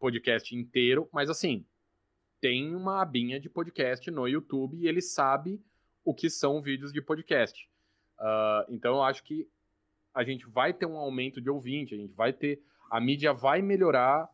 [0.01, 1.07] podcast inteiro.
[1.13, 1.63] Mas assim,
[2.41, 5.61] tem uma abinha de podcast no YouTube e ele sabe
[6.03, 7.69] o que são vídeos de podcast.
[8.19, 9.47] Uh, então eu acho que
[10.13, 12.59] a gente vai ter um aumento de ouvinte, a gente vai ter.
[12.89, 14.27] A mídia vai melhorar.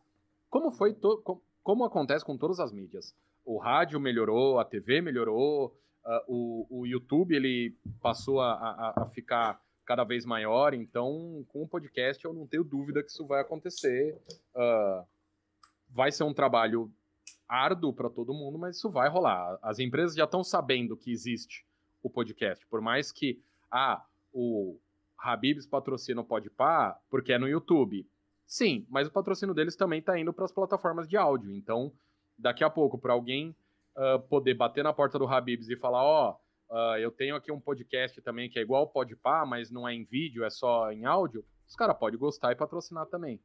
[0.48, 0.94] Como foi.
[0.94, 3.14] To, como, acontece com todas as mídias.
[3.44, 9.06] O rádio melhorou, a TV melhorou, uh, o, o YouTube ele passou a, a, a,
[9.06, 10.72] ficar cada vez maior.
[10.72, 14.18] Então, com o podcast, eu não tenho dúvida que isso vai acontecer.
[14.54, 15.06] Uh,
[15.88, 16.92] vai ser um trabalho
[17.48, 19.58] árduo para todo mundo, mas isso vai rolar.
[19.62, 21.66] As empresas já estão sabendo que existe
[22.02, 24.78] o podcast, por mais que ah, o
[25.18, 28.06] Habibs patrocina o Podpah porque é no YouTube.
[28.46, 31.50] Sim, mas o patrocínio deles também está indo para as plataformas de áudio.
[31.50, 31.92] Então,
[32.38, 33.54] daqui a pouco, para alguém
[33.96, 36.38] uh, poder bater na porta do Habibs e falar, ó,
[36.70, 39.86] oh, uh, eu tenho aqui um podcast também que é igual o Podpah, mas não
[39.86, 43.38] é em vídeo, é só em áudio, os caras podem gostar e patrocinar também.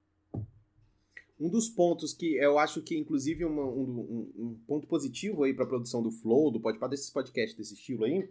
[1.43, 5.65] Um dos pontos que eu acho que, inclusive, uma, um, um, ponto positivo aí para
[5.65, 8.29] a produção do Flow, do Podpah, desses podcasts desse estilo aí,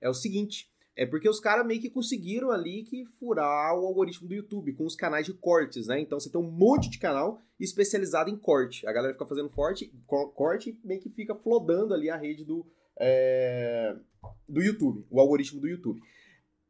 [0.00, 0.70] é o seguinte.
[0.96, 4.86] É porque os caras meio que conseguiram ali que furar o algoritmo do YouTube com
[4.86, 5.98] os canais de cortes, né?
[5.98, 8.86] Então você tem um monte de canal especializado em corte.
[8.86, 12.64] A galera fica fazendo forte, corte e meio que fica flodando ali a rede do,
[12.96, 13.96] é,
[14.48, 16.00] do YouTube, o algoritmo do YouTube.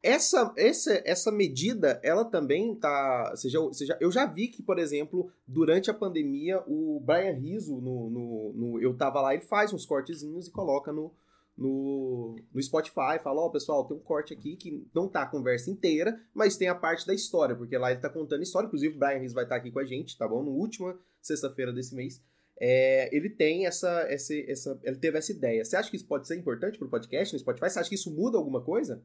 [0.05, 3.33] Essa, essa, essa medida, ela também tá.
[3.37, 8.11] Seja, seja, eu já vi que, por exemplo, durante a pandemia, o Brian Rizzo, no,
[8.11, 11.11] no, no Eu Tava Lá, ele faz uns cortezinhos e coloca no,
[11.57, 15.27] no, no Spotify, fala, ó, oh, pessoal, tem um corte aqui que não tá a
[15.27, 18.95] conversa inteira, mas tem a parte da história, porque lá ele tá contando história, inclusive
[18.95, 20.43] o Brian Rizzo vai estar tá aqui com a gente, tá bom?
[20.43, 22.21] No última sexta-feira desse mês.
[22.61, 24.79] É, ele tem essa, essa, essa.
[24.83, 25.65] Ele teve essa ideia.
[25.65, 27.71] Você acha que isso pode ser importante pro podcast no Spotify?
[27.71, 29.03] Você acha que isso muda alguma coisa?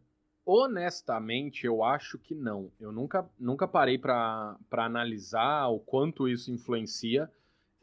[0.51, 2.71] Honestamente, eu acho que não.
[2.79, 7.31] Eu nunca, nunca parei para analisar o quanto isso influencia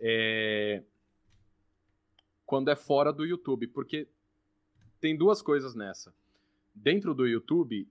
[0.00, 0.82] é...
[2.44, 4.08] quando é fora do YouTube, porque
[5.00, 6.12] tem duas coisas nessa.
[6.74, 7.88] Dentro do YouTube,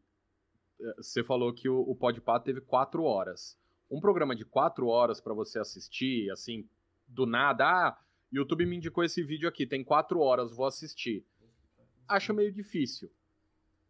[0.82, 3.58] é, você falou que o, o Podpah teve quatro horas.
[3.90, 6.68] Um programa de quatro horas para você assistir, assim,
[7.08, 7.98] do nada, ah,
[8.30, 11.26] YouTube me indicou esse vídeo aqui, tem quatro horas, vou assistir.
[12.10, 13.10] Acho meio difícil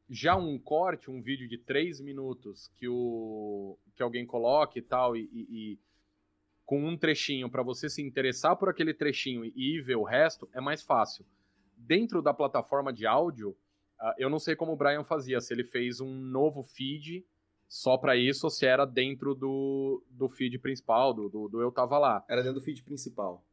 [0.10, 5.16] já um corte, um vídeo de três minutos que, o, que alguém coloque e tal,
[5.16, 5.80] e, e
[6.66, 10.50] com um trechinho para você se interessar por aquele trechinho e ir ver o resto,
[10.54, 11.26] é mais fácil.
[11.76, 13.50] Dentro da plataforma de áudio,
[14.00, 17.26] uh, eu não sei como o Brian fazia, se ele fez um novo feed
[17.68, 21.72] só para isso ou se era dentro do, do feed principal, do, do, do Eu
[21.72, 22.24] Tava Lá.
[22.28, 23.44] Era dentro do feed principal.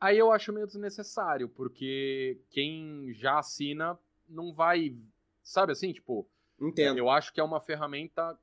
[0.00, 3.98] Aí eu acho meio desnecessário, porque quem já assina
[4.28, 4.96] não vai
[5.42, 6.28] Sabe assim, tipo.
[6.60, 6.98] Entendo.
[6.98, 8.38] Eu acho que é uma ferramenta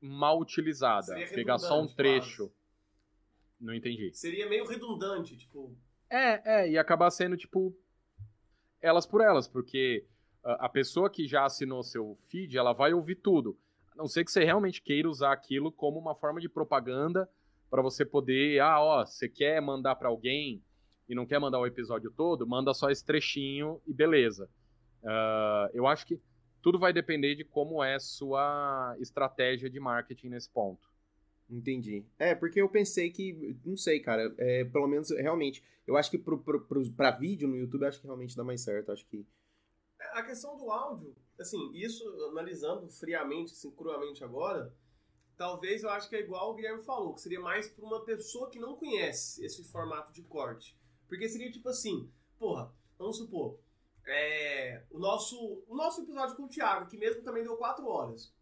[0.00, 1.14] mal utilizada.
[1.34, 2.48] Pegar só um trecho.
[2.48, 2.60] Quase.
[3.60, 4.10] Não entendi.
[4.14, 5.76] Seria meio redundante, tipo.
[6.08, 7.76] É, é, e acabar sendo, tipo,
[8.80, 10.06] elas por elas, porque
[10.42, 13.58] a pessoa que já assinou seu feed, ela vai ouvir tudo.
[13.92, 17.28] A não ser que você realmente queira usar aquilo como uma forma de propaganda
[17.68, 20.62] para você poder, ah, ó, você quer mandar para alguém
[21.08, 24.48] e não quer mandar o episódio todo, manda só esse trechinho e beleza.
[25.02, 26.20] Uh, eu acho que
[26.62, 30.90] tudo vai depender de como é sua estratégia de marketing nesse ponto.
[31.48, 32.04] Entendi.
[32.18, 36.18] É, porque eu pensei que, não sei, cara, é, pelo menos realmente, eu acho que
[36.18, 39.26] pro, pro, pro, pra vídeo no YouTube, acho que realmente dá mais certo, acho que...
[40.12, 44.72] A questão do áudio, assim, isso analisando friamente, assim, cruamente agora,
[45.36, 48.48] talvez eu acho que é igual o Guilherme falou, que seria mais para uma pessoa
[48.48, 50.78] que não conhece esse formato de corte.
[51.08, 53.58] Porque seria tipo assim, porra, vamos supor,
[54.10, 58.32] é, o, nosso, o nosso episódio com o Thiago, que mesmo também deu 4 horas.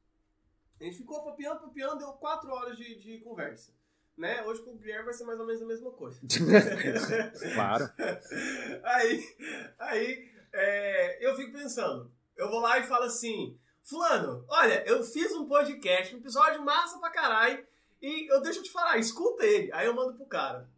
[0.81, 3.73] A gente ficou papiando, papiando, deu 4 horas de, de conversa.
[4.17, 4.43] Né?
[4.45, 6.21] Hoje com o Guilherme vai ser mais ou menos a mesma coisa.
[7.55, 7.89] claro.
[8.83, 9.37] Aí,
[9.79, 15.33] aí é, eu fico pensando, eu vou lá e falo assim, Fulano, olha, eu fiz
[15.33, 17.65] um podcast, um episódio massa pra caralho,
[18.01, 19.73] e eu deixo te falar, escuta ele.
[19.73, 20.69] Aí eu mando pro cara.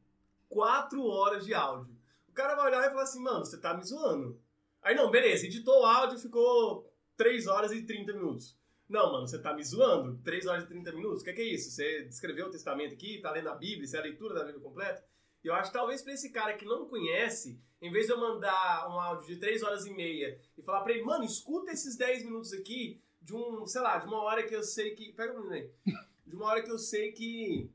[0.49, 1.95] Quatro horas de áudio.
[2.28, 4.41] O cara vai olhar e falar assim, mano, você tá me zoando.
[4.83, 8.59] Aí não, beleza, editou o áudio, ficou 3 horas e 30 minutos.
[8.89, 10.18] Não, mano, você tá me zoando?
[10.24, 11.20] 3 horas e 30 minutos?
[11.20, 11.70] O que, é que, é isso?
[11.70, 14.62] Você descreveu o testamento aqui, tá lendo a Bíblia, isso é a leitura da Bíblia
[14.62, 15.05] completa?
[15.45, 18.18] E eu acho que talvez pra esse cara que não conhece, em vez de eu
[18.18, 21.97] mandar um áudio de 3 horas e meia e falar pra ele, mano, escuta esses
[21.97, 25.12] 10 minutos aqui de um, sei lá, de uma hora que eu sei que.
[25.12, 25.70] Pega um aí.
[26.26, 27.68] De uma hora que eu sei que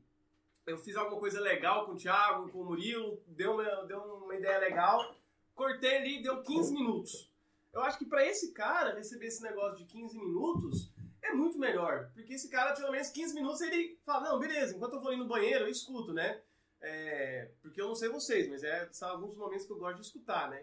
[0.66, 4.34] eu fiz alguma coisa legal com o Thiago, com o Murilo, deu uma, deu uma
[4.34, 5.14] ideia legal
[5.56, 7.28] cortei ali, deu 15 minutos.
[7.72, 10.92] Eu acho que para esse cara receber esse negócio de 15 minutos
[11.22, 12.10] é muito melhor.
[12.14, 15.18] Porque esse cara, pelo menos 15 minutos, ele fala: Não, beleza, enquanto eu vou ali
[15.18, 16.40] no banheiro, eu escuto, né?
[16.80, 20.06] É, porque eu não sei vocês, mas é, são alguns momentos que eu gosto de
[20.06, 20.62] escutar, né?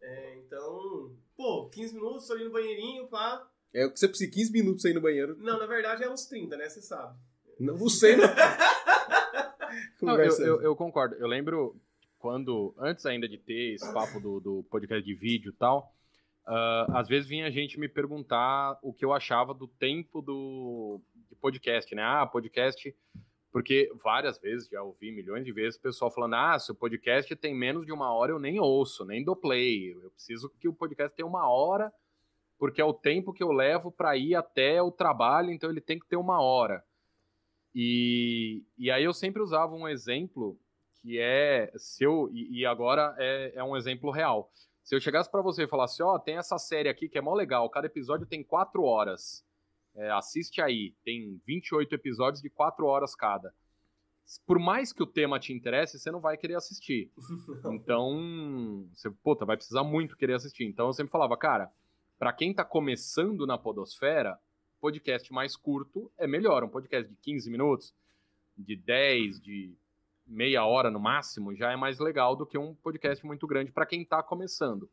[0.00, 3.50] É, então, pô, 15 minutos, tô ali no banheirinho, pá.
[3.74, 5.36] É o que você precisa, 15 minutos aí no banheiro.
[5.38, 6.68] Não, na verdade é uns 30, né?
[6.68, 7.18] Você sabe.
[7.58, 8.26] Não, não sei, não.
[10.00, 11.16] não eu, eu, eu, concordo.
[11.16, 11.78] Eu lembro
[12.18, 15.92] quando, antes ainda de ter esse papo do, do podcast de vídeo e tal,
[16.46, 21.36] uh, às vezes vinha gente me perguntar o que eu achava do tempo do de
[21.36, 22.02] podcast, né?
[22.02, 22.94] Ah, podcast
[23.52, 27.34] Porque várias vezes, já ouvi milhões de vezes, o pessoal falando: ah, se o podcast
[27.36, 29.92] tem menos de uma hora, eu nem ouço, nem dou play.
[29.92, 31.92] Eu preciso que o podcast tenha uma hora,
[32.58, 35.98] porque é o tempo que eu levo para ir até o trabalho, então ele tem
[35.98, 36.84] que ter uma hora.
[37.74, 40.58] E, e aí eu sempre usava um exemplo
[41.00, 44.50] que é se eu e, e agora é, é, um exemplo real.
[44.82, 47.20] Se eu chegasse para você e falasse, ó, oh, tem essa série aqui que é
[47.20, 49.44] mó legal, cada episódio tem quatro horas.
[49.94, 53.54] É, assiste aí, tem 28 episódios de quatro horas cada.
[54.46, 57.10] Por mais que o tema te interesse, você não vai querer assistir.
[57.72, 60.64] Então, você, puta, vai precisar muito querer assistir.
[60.64, 61.70] Então eu sempre falava, cara,
[62.18, 64.38] para quem tá começando na podosfera,
[64.80, 66.62] podcast mais curto é melhor.
[66.64, 67.94] Um podcast de 15 minutos,
[68.56, 69.76] de 10, de
[70.28, 73.86] meia hora no máximo, já é mais legal do que um podcast muito grande para
[73.86, 74.88] quem está começando.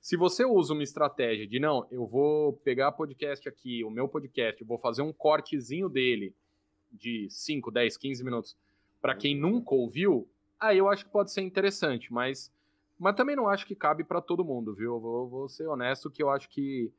[0.00, 4.60] Se você usa uma estratégia de não, eu vou pegar podcast aqui, o meu podcast,
[4.60, 6.34] eu vou fazer um cortezinho dele
[6.90, 8.56] de 5, 10, 15 minutos
[9.00, 12.52] para quem nunca ouviu, aí eu acho que pode ser interessante, mas
[12.98, 14.94] mas também não acho que cabe para todo mundo, viu?
[14.94, 16.92] Eu vou, vou ser honesto que eu acho que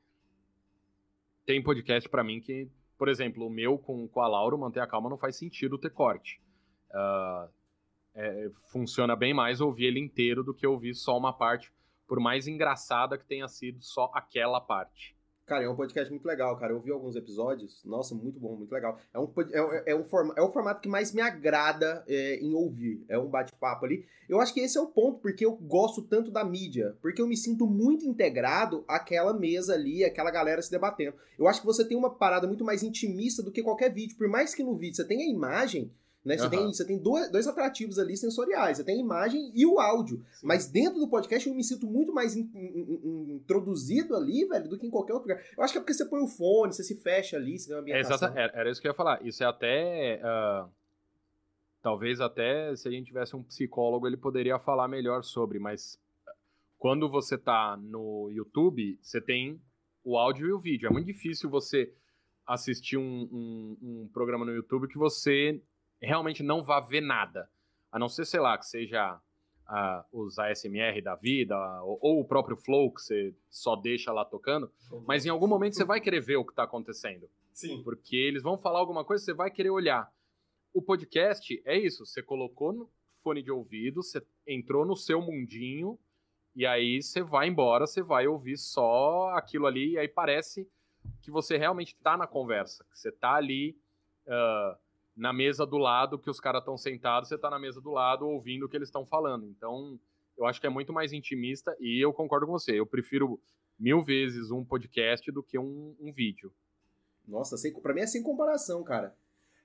[1.46, 4.88] tem podcast para mim que, por exemplo, o meu com, com a Laura, Manter a
[4.88, 6.42] Calma, não faz sentido ter corte.
[6.90, 7.50] Uh,
[8.16, 11.72] é, funciona bem mais ouvir ele inteiro do que ouvir só uma parte,
[12.08, 15.16] por mais engraçada que tenha sido só aquela parte.
[15.46, 16.72] Cara, é um podcast muito legal, cara.
[16.72, 17.84] Eu ouvi alguns episódios.
[17.84, 18.98] Nossa, muito bom, muito legal.
[19.14, 22.54] É um, é, é um, forma, é o formato que mais me agrada é, em
[22.54, 23.04] ouvir.
[23.10, 24.06] É um bate-papo ali.
[24.30, 26.96] Eu acho que esse é o ponto, porque eu gosto tanto da mídia.
[27.02, 31.18] Porque eu me sinto muito integrado àquela mesa ali, aquela galera se debatendo.
[31.38, 34.18] Eu acho que você tem uma parada muito mais intimista do que qualquer vídeo.
[34.18, 35.92] Por mais que no vídeo você tenha a imagem,
[36.24, 36.38] né?
[36.38, 36.50] Você, uhum.
[36.50, 40.24] tem, você tem dois, dois atrativos ali sensoriais, você tem a imagem e o áudio.
[40.32, 40.48] Sim.
[40.48, 44.70] Mas dentro do podcast eu me sinto muito mais in, in, in, introduzido ali, velho,
[44.70, 45.44] do que em qualquer outro lugar.
[45.58, 47.76] Eu acho que é porque você põe o fone, você se fecha ali, você tem
[47.76, 48.30] uma ambientação.
[48.30, 49.26] É, era, era isso que eu ia falar.
[49.26, 50.22] Isso é até...
[50.24, 50.70] Uh,
[51.82, 56.00] talvez até se a gente tivesse um psicólogo, ele poderia falar melhor sobre, mas
[56.78, 59.62] quando você tá no YouTube, você tem
[60.04, 60.88] o áudio e o vídeo.
[60.88, 61.94] É muito difícil você
[62.46, 65.62] assistir um, um, um programa no YouTube que você
[66.06, 67.50] realmente não vá ver nada.
[67.92, 69.20] A não ser, sei lá, que seja
[69.70, 74.26] uh, os ASMR da vida, ou, ou, o próprio Flow, que você só deixa lá
[74.26, 74.72] tocando,
[75.06, 77.30] mas em algum momento você vai querer ver o que está acontecendo.
[77.54, 77.84] Sim.
[77.84, 80.12] Porque eles vão falar alguma coisa, você vai querer olhar.
[80.74, 82.90] O podcast é isso, você colocou no
[83.24, 85.98] fone de ouvido, você entrou no seu mundinho,
[86.56, 90.68] e aí você vai embora, você vai ouvir só aquilo ali, e aí parece
[91.22, 93.78] que você realmente está na conversa, que você está ali
[94.28, 94.78] uh,
[95.16, 98.28] na mesa do lado que os caras estão sentados, você está na mesa do lado
[98.28, 99.48] ouvindo o que eles estão falando.
[99.48, 100.00] Então,
[100.38, 102.80] eu acho que é muito mais intimista e eu concordo com você.
[102.80, 103.40] Eu prefiro
[103.78, 106.54] mil vezes um podcast do que um, um vídeo.
[107.28, 109.16] Nossa, sem, pra mim é sem comparação, cara.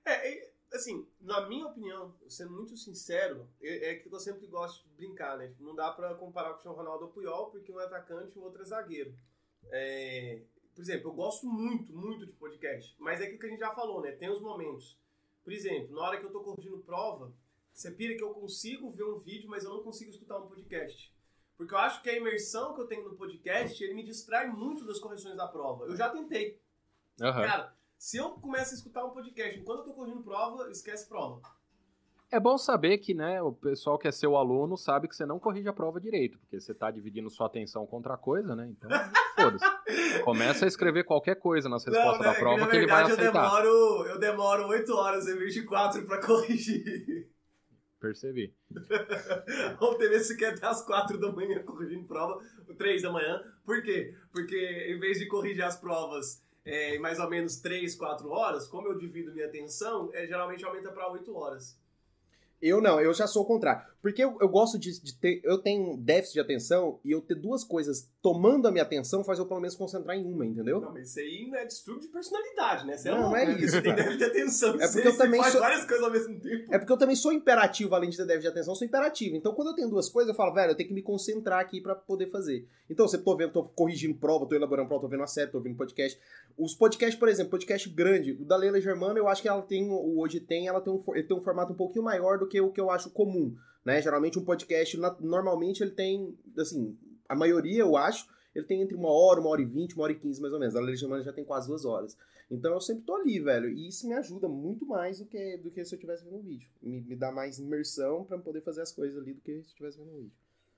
[0.05, 4.95] É, assim, na minha opinião, sendo muito sincero, é, é que eu sempre gosto de
[4.95, 5.53] brincar, né?
[5.59, 8.43] Não dá para comparar com o Ronaldo ou Puyol, porque um é atacante e o
[8.43, 9.15] outro é zagueiro.
[9.71, 10.43] É,
[10.75, 13.75] por exemplo, eu gosto muito, muito de podcast, mas é aquilo que a gente já
[13.75, 14.13] falou, né?
[14.13, 14.97] Tem os momentos
[15.49, 17.33] por exemplo, na hora que eu estou corrigindo prova,
[17.73, 21.11] você pira que eu consigo ver um vídeo, mas eu não consigo escutar um podcast.
[21.57, 24.85] Porque eu acho que a imersão que eu tenho no podcast, ele me distrai muito
[24.85, 25.87] das correções da prova.
[25.87, 26.61] Eu já tentei.
[27.19, 27.33] Uhum.
[27.33, 31.41] Cara, se eu começo a escutar um podcast enquanto eu tô corrigindo prova, esquece prova.
[32.31, 35.39] É bom saber que, né, o pessoal que é seu aluno sabe que você não
[35.39, 38.69] corrige a prova direito, porque você está dividindo sua atenção com outra coisa, né?
[38.69, 38.91] Então,
[39.35, 39.65] foda-se.
[40.25, 43.05] Começa a escrever qualquer coisa nas respostas não, da né, prova que, que ele vai
[43.05, 43.25] aceitar.
[43.25, 47.31] Eu demoro, eu demoro 8 horas em vez de 4 para corrigir.
[47.99, 48.55] Percebi.
[49.81, 52.39] Ontem esse quer até as 4 da manhã corrigindo prova,
[52.77, 53.41] 3 da manhã.
[53.65, 54.15] Por quê?
[54.31, 54.57] Porque
[54.89, 58.87] em vez de corrigir as provas é, em mais ou menos 3, 4 horas, como
[58.89, 61.79] eu divido minha atenção, é, geralmente aumenta para 8 horas.
[62.61, 63.83] Eu não, eu já sou o contrário.
[64.01, 65.41] Porque eu, eu gosto de, de, ter.
[65.43, 69.39] Eu tenho déficit de atenção e eu ter duas coisas tomando a minha atenção faz
[69.39, 70.81] eu pelo menos concentrar em uma, entendeu?
[70.81, 72.97] Não, mas isso aí não é distúrbio de personalidade, né?
[72.97, 73.59] Você é não, não é né?
[73.59, 73.73] isso.
[73.73, 74.81] Você tem déficit de atenção.
[74.81, 75.61] É porque eu também faz sou...
[75.61, 76.75] várias coisas ao mesmo tempo.
[76.75, 79.37] É porque eu também sou imperativo, além de ter déficit de atenção, eu sou imperativo.
[79.37, 81.81] Então quando eu tenho duas coisas, eu falo, velho, eu tenho que me concentrar aqui
[81.81, 82.69] para poder fazer.
[82.91, 85.59] Então, você tô vendo, tô corrigindo prova, tô elaborando prova, tô vendo a série, tô
[85.59, 86.19] ouvindo podcast.
[86.57, 89.91] Os podcasts, por exemplo, podcast grande, o da Leila Germana, eu acho que ela tem,
[89.91, 92.61] o Hoje Tem, ela tem um, ele tem um formato um pouquinho maior do que
[92.61, 94.01] o que eu acho comum, né?
[94.03, 96.97] Geralmente um podcast, normalmente ele tem, assim,
[97.29, 100.13] a maioria, eu acho, ele tem entre uma hora, uma hora e vinte, uma hora
[100.13, 100.75] e quinze, mais ou menos.
[100.75, 102.17] A Germana já tem quase duas horas.
[102.51, 103.69] Então eu sempre tô ali, velho.
[103.69, 106.43] E isso me ajuda muito mais do que, do que se eu estivesse vendo um
[106.43, 106.69] vídeo.
[106.83, 109.71] Me, me dá mais imersão para poder fazer as coisas ali do que se eu
[109.71, 110.33] estivesse vendo um vídeo.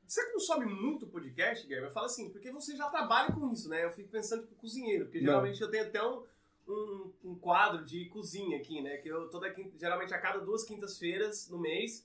[0.07, 1.86] Você consome muito podcast, Guilherme?
[1.86, 3.84] Eu falo assim, porque você já trabalha com isso, né?
[3.84, 5.68] Eu fico pensando, tipo, cozinheiro, porque geralmente não.
[5.68, 6.24] eu tenho até um,
[6.68, 8.96] um, um, quadro de cozinha aqui, né?
[8.96, 12.05] Que eu toda geralmente a cada duas quintas-feiras no mês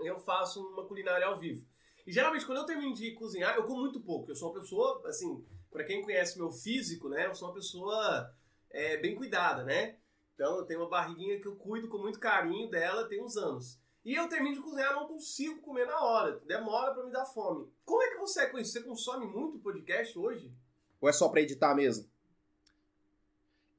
[0.00, 1.66] eu faço uma culinária ao vivo.
[2.06, 4.30] E geralmente quando eu termino de cozinhar, eu como muito pouco.
[4.30, 7.26] Eu sou uma pessoa, assim, para quem conhece meu físico, né?
[7.26, 8.32] Eu sou uma pessoa
[8.70, 9.96] é, bem cuidada, né?
[10.34, 13.80] Então eu tenho uma barriguinha que eu cuido com muito carinho dela tem uns anos.
[14.04, 16.38] E eu termino de cozinhar, não consigo comer na hora.
[16.40, 17.72] Demora para me dar fome.
[17.84, 18.72] Como é que você é com isso?
[18.72, 20.52] Você consome muito podcast hoje?
[21.00, 22.06] Ou é só para editar mesmo?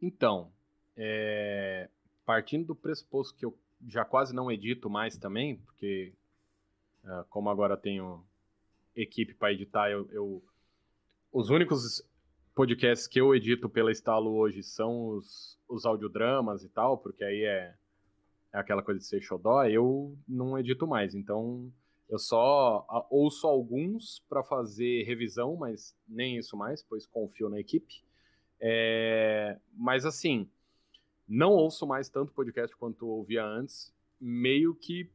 [0.02, 0.52] Então,
[0.98, 1.90] é...
[2.26, 3.56] partindo do pressuposto que eu
[3.88, 6.14] já quase não edito mais também, porque
[7.04, 8.24] é, como agora tenho
[8.96, 10.44] equipe para editar, eu, eu,
[11.32, 12.04] os únicos
[12.54, 17.44] podcasts que eu edito pela Estalo hoje são os, os audiodramas e tal, porque aí
[17.44, 17.76] é,
[18.54, 21.14] é aquela coisa de ser xodó, eu não edito mais.
[21.14, 21.72] Então
[22.08, 28.04] eu só ouço alguns para fazer revisão, mas nem isso mais, pois confio na equipe.
[28.60, 30.50] É, mas assim,
[31.28, 35.10] não ouço mais tanto podcast quanto ouvia antes, meio que.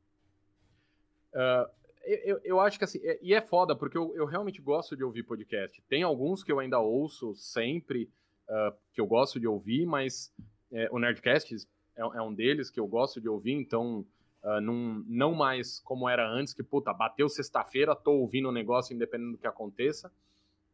[1.32, 1.70] Uh,
[2.02, 5.04] eu, eu acho que assim, é, e é foda, porque eu, eu realmente gosto de
[5.04, 5.80] ouvir podcast.
[5.88, 8.11] Tem alguns que eu ainda ouço sempre,
[8.48, 10.32] uh, que eu gosto de ouvir, mas
[10.72, 11.54] é, o Nerdcast
[11.96, 14.04] é, é, um deles que eu gosto de ouvir, então
[14.42, 18.54] uh, não, não mais como era antes, que puta, bateu sexta-feira, tô ouvindo o um
[18.54, 20.11] negócio independente do que aconteça,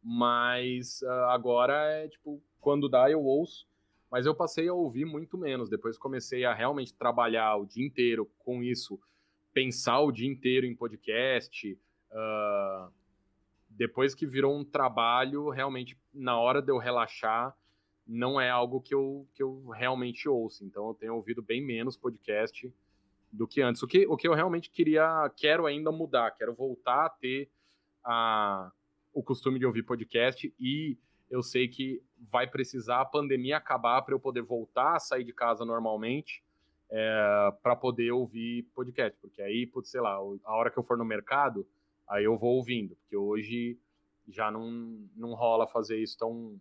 [0.02, 3.66] mas agora é tipo, quando dá eu ouço,
[4.10, 8.30] mas eu passei a ouvir muito menos, depois comecei a realmente trabalhar o dia inteiro
[8.38, 9.00] com isso,
[9.52, 11.78] pensar o dia inteiro em podcast.
[12.10, 12.92] Uh,
[13.68, 17.54] depois que virou um trabalho, realmente, na hora de eu relaxar,
[18.06, 20.64] não é algo que eu, que eu realmente ouço.
[20.64, 22.72] Então, eu tenho ouvido bem menos podcast
[23.32, 23.82] do que antes.
[23.82, 27.50] O que, o que eu realmente queria, quero ainda mudar, quero voltar a ter
[28.04, 28.70] a,
[29.12, 30.96] o costume de ouvir podcast e
[31.28, 35.32] eu sei que vai precisar a pandemia acabar para eu poder voltar a sair de
[35.32, 36.42] casa normalmente
[36.90, 40.96] é, para poder ouvir podcast, porque aí, putz, sei lá, a hora que eu for
[40.96, 41.66] no mercado,
[42.08, 43.78] aí eu vou ouvindo, porque hoje
[44.28, 46.60] já não, não rola fazer isso tão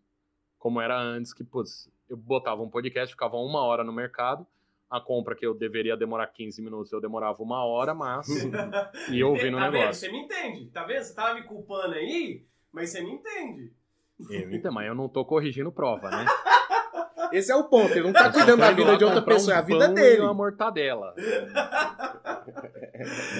[0.57, 4.47] como era antes, que, putz, eu botava um podcast, ficava uma hora no mercado,
[4.89, 8.27] a compra que eu deveria demorar 15 minutos, eu demorava uma hora, mas
[9.11, 9.71] e ouvindo o tá negócio.
[9.71, 9.93] Vendo?
[9.93, 11.03] Você me entende, tá vendo?
[11.03, 13.73] Você tava me culpando aí, mas você me entende.
[14.29, 16.25] Eu entendo, mas eu não tô corrigindo prova, né?
[17.31, 17.91] Esse é o ponto.
[17.91, 20.21] Ele não tá cuidando da vida de outra pessoa, um é a vida dele.
[20.21, 21.13] uma mortadela.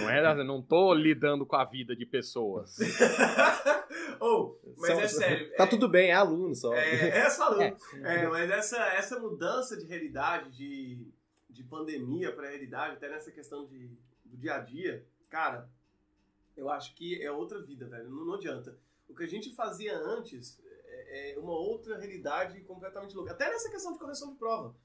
[0.02, 2.76] não é, não tô lidando com a vida de pessoas.
[4.20, 5.56] oh, mas só, é sério.
[5.56, 6.74] Tá é, tudo bem, é aluno só.
[6.74, 7.64] É, é só aluno.
[7.64, 7.78] É.
[8.04, 11.08] é, mas essa, essa mudança de realidade, de,
[11.50, 13.88] de pandemia para realidade, até nessa questão de,
[14.26, 15.70] do dia a dia, cara,
[16.58, 18.10] eu acho que é outra vida, velho.
[18.10, 18.78] Não, não adianta.
[19.08, 20.60] O que a gente fazia antes
[21.16, 23.32] é, uma outra realidade completamente louca.
[23.32, 24.76] Até nessa questão de correção de prova.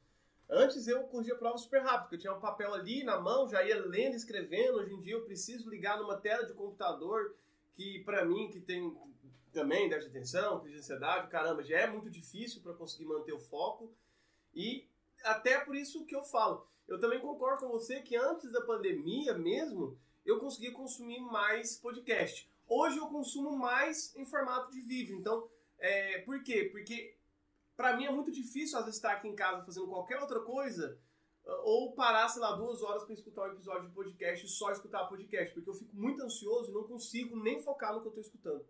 [0.49, 3.63] Antes eu corrigia prova super rápido, porque eu tinha um papel ali na mão, já
[3.63, 4.79] ia lendo, escrevendo.
[4.79, 7.37] Hoje em dia eu preciso ligar numa tela de computador
[7.73, 8.97] que, para mim, que tem
[9.53, 13.33] também déficit de atenção, crise de ansiedade, caramba, já é muito difícil para conseguir manter
[13.33, 13.93] o foco.
[14.55, 14.89] E
[15.23, 16.67] até por isso que eu falo.
[16.89, 19.97] Eu também concordo com você que antes da pandemia mesmo,
[20.27, 22.51] eu conseguia consumir mais podcast.
[22.73, 25.19] Hoje eu consumo mais em formato de vídeo.
[25.19, 25.47] Então,
[25.79, 26.69] é, por quê?
[26.71, 27.17] Porque
[27.77, 30.97] para mim é muito difícil às vezes estar aqui em casa fazendo qualquer outra coisa
[31.65, 35.07] ou parar, sei lá, duas horas para escutar um episódio de podcast e só escutar
[35.07, 38.23] podcast, porque eu fico muito ansioso e não consigo nem focar no que eu estou
[38.23, 38.65] escutando.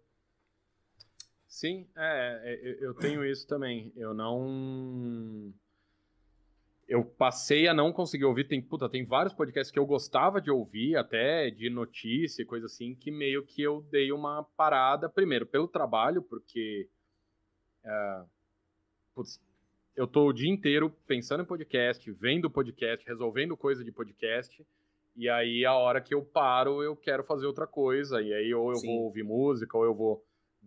[1.47, 3.93] Sim, é, é eu tenho isso também.
[3.97, 5.53] Eu não.
[6.91, 8.49] Eu passei a não conseguir ouvir.
[8.49, 12.67] Tem, puta, tem vários podcasts que eu gostava de ouvir, até de notícia e coisa
[12.67, 16.89] assim, que meio que eu dei uma parada, primeiro, pelo trabalho, porque
[17.85, 18.25] é,
[19.15, 19.41] putz,
[19.95, 24.67] eu tô o dia inteiro pensando em podcast, vendo podcast, resolvendo coisa de podcast.
[25.15, 28.21] E aí, a hora que eu paro, eu quero fazer outra coisa.
[28.21, 28.89] E aí, ou eu Sim.
[28.89, 30.25] vou ouvir música, ou eu vou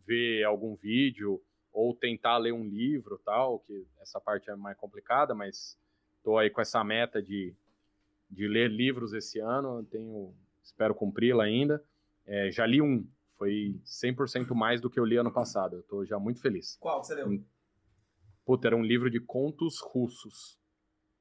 [0.07, 1.43] ver algum vídeo,
[1.73, 5.77] ou tentar ler um livro tal, que essa parte é mais complicada, mas
[6.23, 7.53] tô aí com essa meta de,
[8.29, 11.83] de ler livros esse ano, tenho, espero cumpri-la ainda.
[12.25, 13.05] É, já li um,
[13.37, 15.77] foi 100% mais do que eu li ano passado.
[15.77, 16.77] Eu tô já muito feliz.
[16.79, 17.43] Qual você leu?
[18.45, 20.59] Puta, era um livro de contos russos.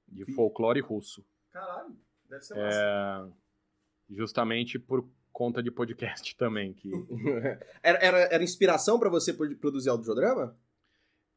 [0.07, 1.24] De folclore russo.
[1.50, 1.96] Caralho,
[2.28, 2.78] deve ser massa.
[2.78, 6.74] É, justamente por conta de podcast também.
[6.74, 6.90] Que...
[7.82, 10.57] era, era, era inspiração para você produzir audiodrama?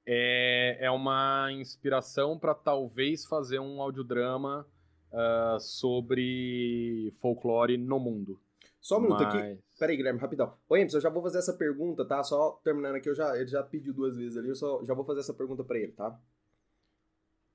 [0.06, 4.68] É, é uma inspiração para talvez fazer um audiodrama
[5.12, 8.40] uh, sobre folclore no mundo.
[8.80, 9.34] Só um minuto Mas...
[9.34, 9.60] aqui.
[9.80, 10.54] Pera aí, Guilherme, rapidão.
[10.70, 12.24] Ô, Emerson, eu já vou fazer essa pergunta, tá?
[12.24, 15.04] Só terminando aqui, eu já, ele já pediu duas vezes ali, eu só já vou
[15.04, 16.16] fazer essa pergunta para ele, tá?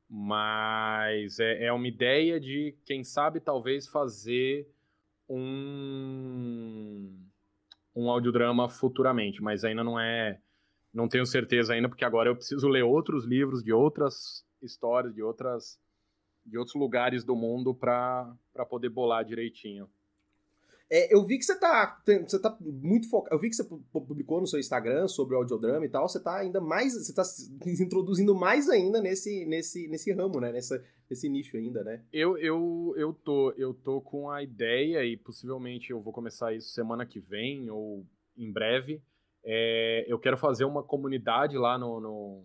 [0.09, 4.69] Mas é, é uma ideia de, quem sabe, talvez fazer
[5.29, 7.17] um,
[7.95, 10.41] um audiodrama futuramente, mas ainda não é.
[10.93, 15.23] Não tenho certeza ainda, porque agora eu preciso ler outros livros de outras histórias, de
[15.23, 15.79] outras
[16.45, 18.35] de outros lugares do mundo para
[18.69, 19.89] poder bolar direitinho.
[20.93, 23.37] É, eu vi que você tá, você tá muito focado.
[23.37, 23.63] Eu vi que você
[23.93, 26.09] publicou no seu Instagram sobre o audiodrama e tal.
[26.09, 26.95] Você tá ainda mais.
[26.95, 27.49] Você tá se
[27.81, 30.51] introduzindo mais ainda nesse, nesse, nesse ramo, né?
[30.51, 32.03] Nessa, nesse nicho ainda, né?
[32.13, 36.71] Eu, eu, eu, tô, eu tô com a ideia, e possivelmente eu vou começar isso
[36.71, 38.05] semana que vem ou
[38.37, 39.01] em breve.
[39.45, 42.45] É, eu quero fazer uma comunidade lá no, no,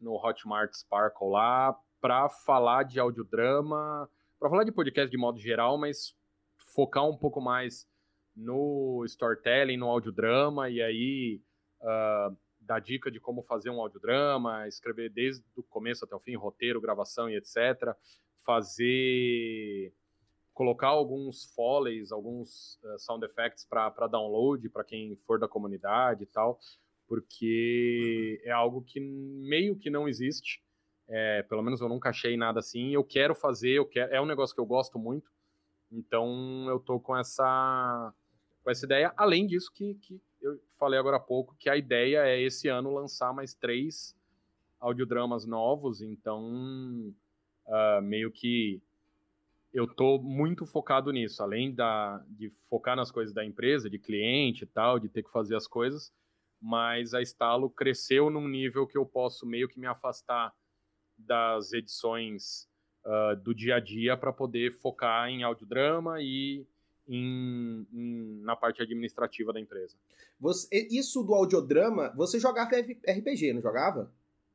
[0.00, 4.08] no Hotmart Sparkle lá para falar de audiodrama,
[4.38, 6.14] para falar de podcast de modo geral, mas
[6.74, 7.86] focar um pouco mais
[8.34, 11.42] no storytelling, no audiodrama, e aí
[11.82, 16.36] uh, dar dica de como fazer um audiodrama, escrever desde o começo até o fim,
[16.36, 17.94] roteiro, gravação e etc.
[18.44, 19.92] Fazer.
[20.60, 26.26] Colocar alguns foleys, alguns uh, sound effects para download, para quem for da comunidade e
[26.26, 26.60] tal,
[27.08, 30.62] porque é algo que meio que não existe.
[31.08, 32.90] É, pelo menos eu nunca achei nada assim.
[32.92, 35.32] Eu quero fazer, eu quero, é um negócio que eu gosto muito.
[35.90, 38.12] Então eu tô com essa
[38.62, 39.14] com essa ideia.
[39.16, 42.92] Além disso que, que eu falei agora há pouco, que a ideia é esse ano
[42.92, 44.14] lançar mais três
[44.78, 46.02] audiodramas novos.
[46.02, 47.14] Então
[47.66, 48.82] uh, meio que
[49.72, 54.64] eu tô muito focado nisso, além da, de focar nas coisas da empresa, de cliente
[54.64, 56.12] e tal, de ter que fazer as coisas,
[56.60, 60.52] mas a Estalo cresceu num nível que eu posso meio que me afastar
[61.16, 62.68] das edições
[63.04, 66.66] uh, do dia a dia para poder focar em audiodrama e
[67.08, 69.96] em, em, na parte administrativa da empresa.
[70.38, 74.12] Você, isso do audiodrama, você jogava RPG, não jogava?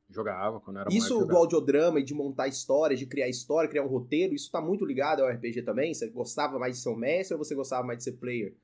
[0.08, 3.88] Jogava, quando era Isso do audiodrama e de montar histórias, de criar história, criar um
[3.88, 5.92] roteiro, isso tá muito ligado ao RPG também?
[5.92, 8.54] Você gostava mais de ser um mestre ou você gostava mais de ser player?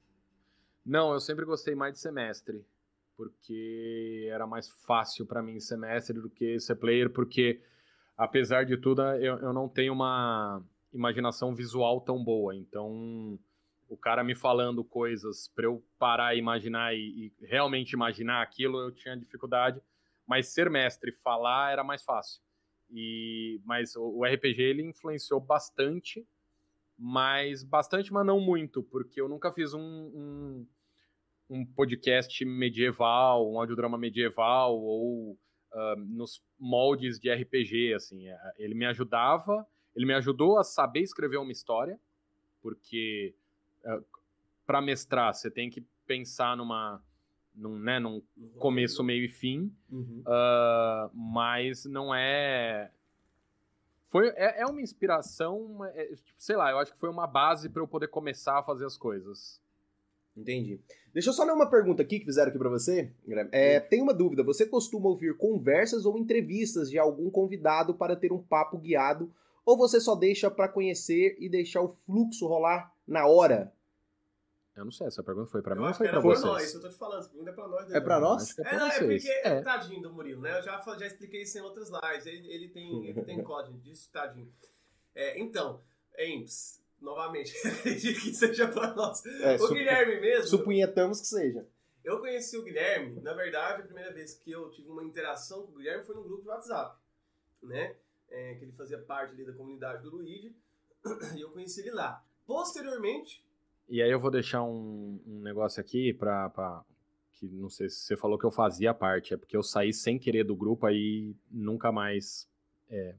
[0.84, 2.64] Não, eu sempre gostei mais de ser mestre,
[3.16, 7.60] porque era mais fácil para mim ser mestre do que ser player, porque
[8.16, 10.62] apesar de tudo, eu, eu não tenho uma
[10.92, 12.54] imaginação visual tão boa.
[12.54, 13.38] Então,
[13.88, 18.78] o cara me falando coisas para eu parar e imaginar e, e, realmente imaginar aquilo,
[18.78, 19.80] eu tinha dificuldade.
[20.26, 22.40] Mas ser mestre, falar era mais fácil.
[22.90, 26.26] E mas o, o RPG ele influenciou bastante,
[26.98, 30.66] mas bastante, mas não muito, porque eu nunca fiz um, um,
[31.48, 35.32] um podcast medieval, um audiodrama medieval ou
[35.72, 38.28] uh, nos moldes de RPG, assim.
[38.28, 39.66] É, ele me ajudava,
[39.96, 41.98] ele me ajudou a saber escrever uma história,
[42.60, 43.34] porque
[43.84, 44.04] uh,
[44.66, 47.02] para mestrar você tem que pensar numa
[47.54, 48.22] num, né, num
[48.58, 50.22] começo, meio e fim, uhum.
[50.26, 52.90] uh, mas não é
[54.12, 57.70] foi é, é uma inspiração, é, tipo, sei lá, eu acho que foi uma base
[57.70, 59.58] para eu poder começar a fazer as coisas.
[60.36, 60.80] Entendi.
[61.12, 63.10] Deixa eu só ler uma pergunta aqui que fizeram aqui para você.
[63.50, 64.42] É, tem uma dúvida.
[64.42, 69.32] Você costuma ouvir conversas ou entrevistas de algum convidado para ter um papo guiado?
[69.64, 73.72] Ou você só deixa para conhecer e deixar o fluxo rolar na hora?
[74.74, 76.44] Eu não sei, essa pergunta foi pra mim ou foi pra vocês?
[76.44, 77.88] nós, eu tô te falando, essa pergunta é pra nós.
[77.88, 77.96] Né?
[77.96, 78.58] É pra nós?
[78.58, 79.60] É, pra não, é porque, é.
[79.60, 80.58] tadinho do Murilo, né?
[80.58, 84.08] Eu já, já expliquei isso em outras lives, ele, ele tem, ele tem código disso,
[84.10, 84.50] tadinho.
[85.14, 85.82] É, então,
[86.18, 89.24] Emps, novamente, acredito que seja para nós.
[89.26, 90.46] É, o Guilherme mesmo.
[90.46, 91.68] Supunhetamos que seja.
[92.02, 95.72] Eu conheci o Guilherme, na verdade, a primeira vez que eu tive uma interação com
[95.72, 96.98] o Guilherme foi no grupo de WhatsApp,
[97.62, 97.94] né?
[98.30, 100.56] É, que ele fazia parte ali da comunidade do Luigi,
[101.36, 102.24] e eu conheci ele lá.
[102.46, 103.44] Posteriormente.
[103.92, 106.82] E aí eu vou deixar um, um negócio aqui para
[107.34, 110.18] que não sei se você falou que eu fazia parte, é porque eu saí sem
[110.18, 112.48] querer do grupo aí nunca mais.
[112.88, 113.14] É,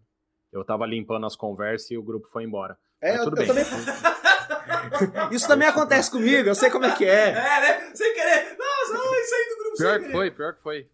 [0.52, 2.76] eu tava limpando as conversas e o grupo foi embora.
[3.00, 3.46] É, eu, eu também.
[5.32, 7.30] isso também acontece comigo, eu sei como é que é.
[7.30, 7.92] É, né?
[7.94, 8.58] Sem querer.
[8.58, 10.90] Nossa, ai, saí do grupo Pior que foi, pior que foi.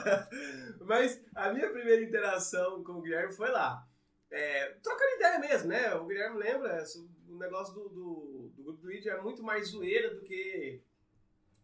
[0.80, 3.86] Mas a minha primeira interação com o Guilherme foi lá.
[4.34, 5.94] É, trocando ideia mesmo, né?
[5.94, 6.84] O Guilherme lembra,
[7.28, 10.82] o negócio do, do, do grupo do Luigi é muito mais zoeira do que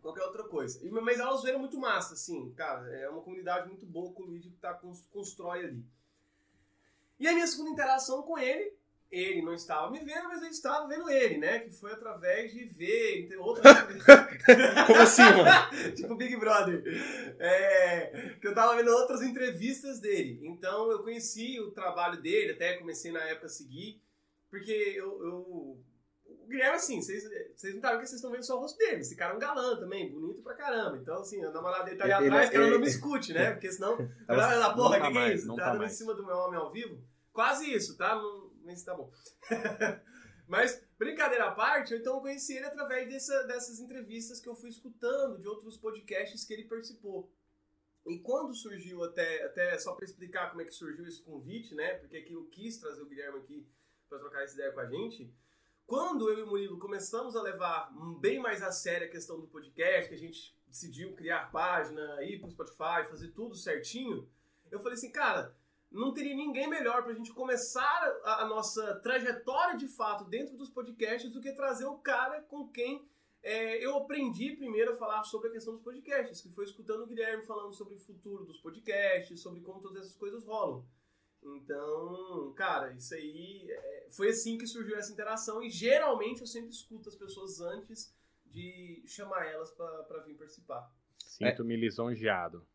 [0.01, 0.79] qualquer outra coisa.
[1.03, 2.89] Mas é uma zoeira muito massa, assim, cara.
[2.97, 4.73] É uma comunidade muito boa que o Luigi tá,
[5.11, 5.85] constrói ali.
[7.19, 8.73] E a minha segunda interação com ele
[9.11, 11.59] ele não estava me vendo, mas eu estava vendo ele, né?
[11.59, 13.75] Que foi através de ver outras.
[14.87, 15.51] Como assim, mano?
[15.97, 16.85] tipo Big Brother.
[17.41, 20.41] É, que eu estava vendo outras entrevistas dele.
[20.45, 24.01] Então eu conheci o trabalho dele, até comecei na época a seguir,
[24.49, 25.25] porque eu.
[25.25, 25.85] eu
[26.27, 27.25] o Guilherme, assim, vocês,
[27.57, 29.01] vocês não estavam que vocês estão vendo só o rosto dele.
[29.01, 30.97] Esse cara é um galã também, bonito pra caramba.
[30.97, 33.53] Então, assim, a namorada dele tá ali ele, atrás, que ela não me escute, né?
[33.53, 33.99] Porque senão.
[34.29, 35.55] Ela, ela porra, o que, que é isso?
[35.57, 37.01] Tá, tá em cima do meu homem ao vivo.
[37.33, 38.15] Quase isso, tá?
[38.17, 39.11] Não, mas tá bom.
[40.47, 44.69] Mas, brincadeira à parte, eu então conheci ele através dessa, dessas entrevistas que eu fui
[44.69, 47.33] escutando de outros podcasts que ele participou.
[48.05, 51.95] E quando surgiu, até, até só para explicar como é que surgiu esse convite, né?
[51.95, 53.65] Porque aqui eu quis trazer o Guilherme aqui
[54.09, 55.33] para trocar essa ideia com a gente.
[55.87, 59.47] Quando eu e o Murilo começamos a levar bem mais a sério a questão do
[59.47, 64.29] podcast, que a gente decidiu criar página, ir para Spotify, fazer tudo certinho,
[64.69, 65.57] eu falei assim, cara,
[65.91, 70.57] não teria ninguém melhor para a gente começar a, a, nossa trajetória de fato dentro
[70.57, 73.09] dos podcasts do que trazer o cara com quem
[73.43, 77.07] é, eu aprendi primeiro a falar sobre a questão dos podcasts, que foi escutando o
[77.07, 80.85] Guilherme falando sobre o futuro dos podcasts, sobre como todas essas coisas rolam.
[81.43, 86.71] Então, cara, isso aí é, foi assim que surgiu essa interação e geralmente eu sempre
[86.71, 88.15] escuto as pessoas antes
[88.45, 90.93] de chamar elas para vir participar.
[91.19, 92.67] Sinto-me lisonjeado.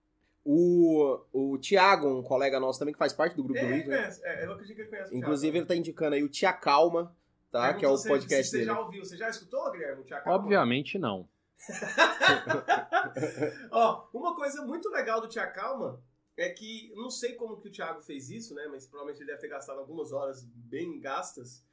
[0.47, 3.87] O, o Thiago, um colega nosso também que faz parte do grupo é, do Luiz,
[3.87, 4.15] né?
[4.23, 7.17] É, eu acredito que ele conhece Inclusive, ele tá indicando aí o Tia Calma,
[7.51, 7.73] tá?
[7.73, 8.69] que é o podcast você dele.
[8.69, 9.03] Você já ouviu?
[9.03, 10.01] Você já escutou, Guilherme?
[10.01, 10.43] O Tia Calma?
[10.43, 11.27] Obviamente não.
[13.71, 15.99] Ó, uma coisa muito legal do Tia Calma
[16.37, 18.67] é que, não sei como que o Thiago fez isso, né?
[18.69, 21.65] Mas provavelmente ele deve ter gastado algumas horas bem gastas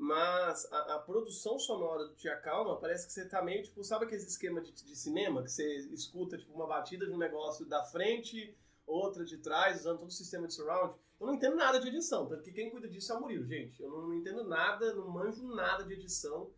[0.00, 4.06] mas a, a, produção sonora do Tia Calma parece que você tá meio, tipo, sabe
[4.06, 7.84] aquele esquema de, de, cinema que você escuta, tipo, uma batida de um negócio da
[7.84, 10.94] frente, outra de trás, usando todo o sistema de surround?
[11.20, 13.82] Eu não entendo nada de edição, porque quem cuida disso é o Murilo, gente.
[13.82, 16.50] Eu não, não entendo nada, não manjo nada de edição,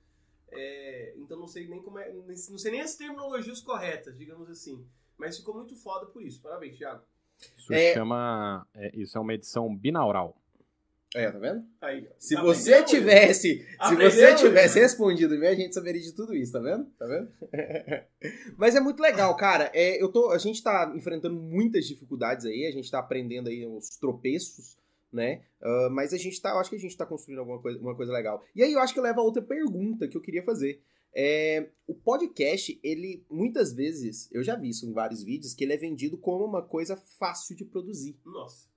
[0.48, 4.86] é, então não sei nem como é, não sei nem as terminologias corretas, digamos assim.
[5.18, 6.40] Mas ficou muito foda por isso.
[6.40, 7.02] Parabéns, Thiago.
[7.56, 7.92] Isso é...
[7.92, 8.64] chama.
[8.72, 10.40] É, isso é uma edição binaural.
[11.14, 11.62] É, tá vendo?
[11.80, 16.52] Aí, se você tivesse, se você tivesse respondido bem, a gente saberia de tudo isso,
[16.52, 16.86] tá vendo?
[16.98, 17.30] Tá vendo?
[18.56, 19.70] Mas é muito legal, cara.
[19.74, 23.66] É, eu tô, a gente tá enfrentando muitas dificuldades aí, a gente tá aprendendo aí
[23.66, 24.78] os tropeços,
[25.12, 25.42] né?
[25.60, 27.94] Uh, mas a gente tá, eu acho que a gente tá construindo alguma coisa, uma
[27.94, 28.42] coisa legal.
[28.56, 30.80] E aí eu acho que leva a outra pergunta que eu queria fazer.
[31.14, 35.74] É, o podcast, ele muitas vezes, eu já vi isso em vários vídeos, que ele
[35.74, 38.18] é vendido como uma coisa fácil de produzir.
[38.24, 38.71] Nossa.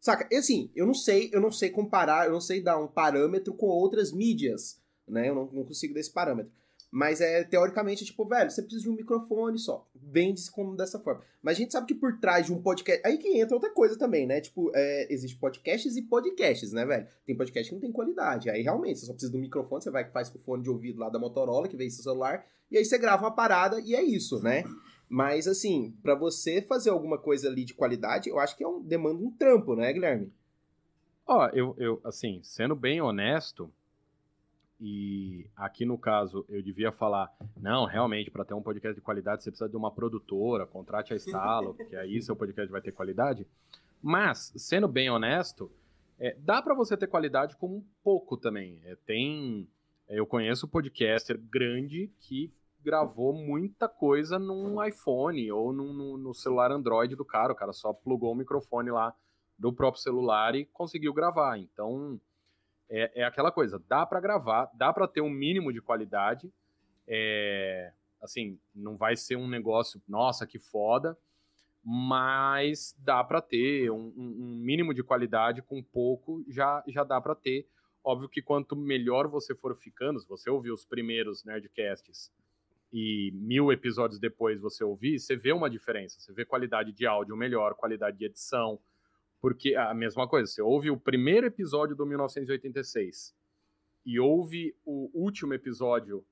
[0.00, 0.28] Saca?
[0.30, 3.52] E assim, eu não sei, eu não sei comparar, eu não sei dar um parâmetro
[3.54, 5.28] com outras mídias, né?
[5.28, 6.52] Eu não, não consigo dar esse parâmetro.
[6.90, 9.86] Mas é teoricamente, tipo, velho, você precisa de um microfone só.
[9.94, 11.22] Vende-se como dessa forma.
[11.42, 13.06] Mas a gente sabe que por trás de um podcast.
[13.06, 14.40] Aí que entra outra coisa também, né?
[14.40, 17.06] Tipo, é, existe podcasts e podcasts, né, velho?
[17.26, 18.48] Tem podcast que não tem qualidade.
[18.48, 20.62] Aí realmente, você só precisa de um microfone, você vai que faz com o fone
[20.62, 23.80] de ouvido lá da Motorola, que vem seu celular, e aí você grava uma parada
[23.80, 24.64] e é isso, né?
[25.08, 28.82] Mas, assim, para você fazer alguma coisa ali de qualidade, eu acho que é um,
[28.82, 30.32] demanda um trampo, né, Guilherme?
[31.26, 33.72] Ó, oh, eu, eu, assim, sendo bem honesto,
[34.80, 39.42] e aqui no caso eu devia falar, não, realmente, para ter um podcast de qualidade
[39.42, 43.46] você precisa de uma produtora, contrate a Estalo, porque aí seu podcast vai ter qualidade.
[44.00, 45.70] Mas, sendo bem honesto,
[46.18, 48.80] é, dá para você ter qualidade com um pouco também.
[48.84, 49.68] É, tem.
[50.08, 52.52] Eu conheço podcaster grande que
[52.82, 57.52] gravou muita coisa num iPhone ou num, no celular Android do cara.
[57.52, 59.14] O cara só plugou o microfone lá
[59.58, 61.58] do próprio celular e conseguiu gravar.
[61.58, 62.20] Então,
[62.88, 66.50] é, é aquela coisa, dá para gravar, dá para ter um mínimo de qualidade.
[67.06, 71.16] É, assim, não vai ser um negócio, nossa, que foda,
[71.84, 77.34] mas dá para ter um, um, mínimo de qualidade com pouco, já, já dá para
[77.34, 77.66] ter.
[78.04, 82.30] Óbvio que quanto melhor você for ficando, se você ouvir os primeiros Nerdcasts
[82.92, 86.20] e mil episódios depois você ouvir, você vê uma diferença.
[86.20, 88.80] Você vê qualidade de áudio melhor, qualidade de edição.
[89.40, 93.34] Porque a mesma coisa, você ouve o primeiro episódio do 1986
[94.04, 96.24] e ouve o último episódio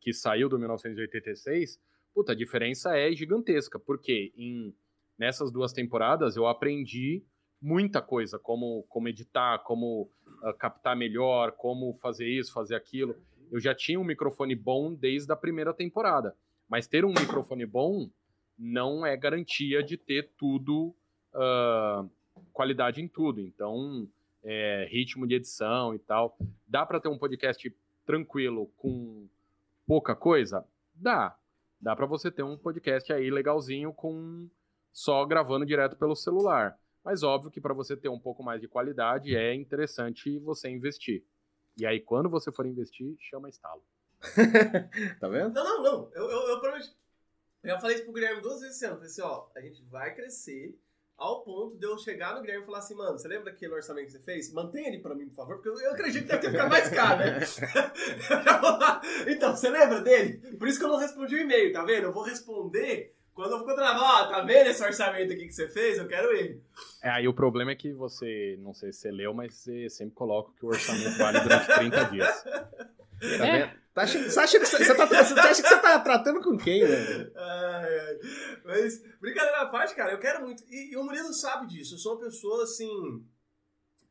[0.00, 1.80] que saiu do 1986,
[2.12, 3.78] puta, a diferença é gigantesca.
[3.78, 4.74] Porque em,
[5.18, 7.22] nessas duas temporadas eu aprendi
[7.60, 10.10] muita coisa, como, como editar, como
[10.42, 13.14] uh, captar melhor, como fazer isso, fazer aquilo
[13.52, 16.34] eu já tinha um microfone bom desde a primeira temporada.
[16.66, 18.08] Mas ter um microfone bom
[18.58, 20.94] não é garantia de ter tudo,
[21.34, 22.08] uh,
[22.50, 23.42] qualidade em tudo.
[23.42, 24.08] Então,
[24.42, 26.34] é, ritmo de edição e tal.
[26.66, 27.70] Dá para ter um podcast
[28.06, 29.28] tranquilo com
[29.86, 30.66] pouca coisa?
[30.94, 31.36] Dá.
[31.78, 34.48] Dá para você ter um podcast aí legalzinho com
[34.90, 36.78] só gravando direto pelo celular.
[37.04, 41.22] Mas óbvio que para você ter um pouco mais de qualidade é interessante você investir.
[41.76, 43.82] E aí, quando você for investir, chama estalo.
[45.20, 45.52] tá vendo?
[45.52, 46.10] Não, não, não.
[46.12, 46.94] Eu, eu, eu prometi.
[47.62, 48.94] Eu já falei isso pro Guilherme duas vezes esse ano.
[48.94, 50.78] Eu falei assim, ó, a gente vai crescer
[51.16, 54.06] ao ponto de eu chegar no Guilherme e falar assim, mano, você lembra daquele orçamento
[54.06, 54.52] que você fez?
[54.52, 56.88] Mantenha ele pra mim, por favor, porque eu, eu acredito que deve ter ficado mais
[56.88, 57.40] caro, né?
[59.30, 60.56] então, você lembra dele?
[60.56, 62.04] Por isso que eu não respondi o e-mail, tá vendo?
[62.04, 65.66] Eu vou responder Quando eu for contratar, ó, tá vendo esse orçamento aqui que você
[65.68, 65.96] fez?
[65.96, 66.62] Eu quero ele.
[67.02, 70.14] É, aí o problema é que você, não sei se você leu, mas você sempre
[70.14, 72.42] coloca que o orçamento vale durante 30 dias.
[72.42, 73.82] Tá vendo?
[73.94, 76.84] Tá você, acha que você, você tá, você acha que você tá tratando com quem,
[76.84, 77.30] velho?
[77.36, 78.18] Ai, ai.
[78.64, 80.64] Mas, brincadeira à parte, cara, eu quero muito.
[80.66, 81.94] E, e o Murilo sabe disso.
[81.94, 83.22] Eu sou uma pessoa assim.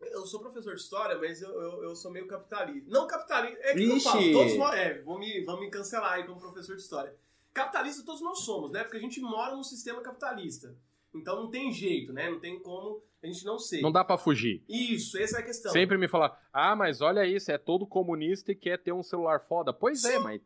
[0.02, 2.90] Eu sou professor de história, mas eu, eu, eu sou meio capitalista.
[2.90, 3.60] Não capitalista.
[3.62, 4.04] É que eu Ixi.
[4.04, 4.76] falo, todos.
[4.76, 7.16] É, vão me, vão me cancelar aí como professor de história.
[7.54, 8.84] Capitalista todos nós somos, né?
[8.84, 10.76] Porque a gente mora num sistema capitalista.
[11.14, 12.30] Então não tem jeito, né?
[12.30, 13.82] Não tem como a gente não ser.
[13.82, 14.64] Não dá pra fugir.
[14.68, 15.72] Isso, essa é a questão.
[15.72, 19.42] Sempre me falar, ah, mas olha isso, é todo comunista e quer ter um celular
[19.42, 19.72] foda.
[19.74, 20.24] Pois é, Sim.
[20.24, 20.42] mas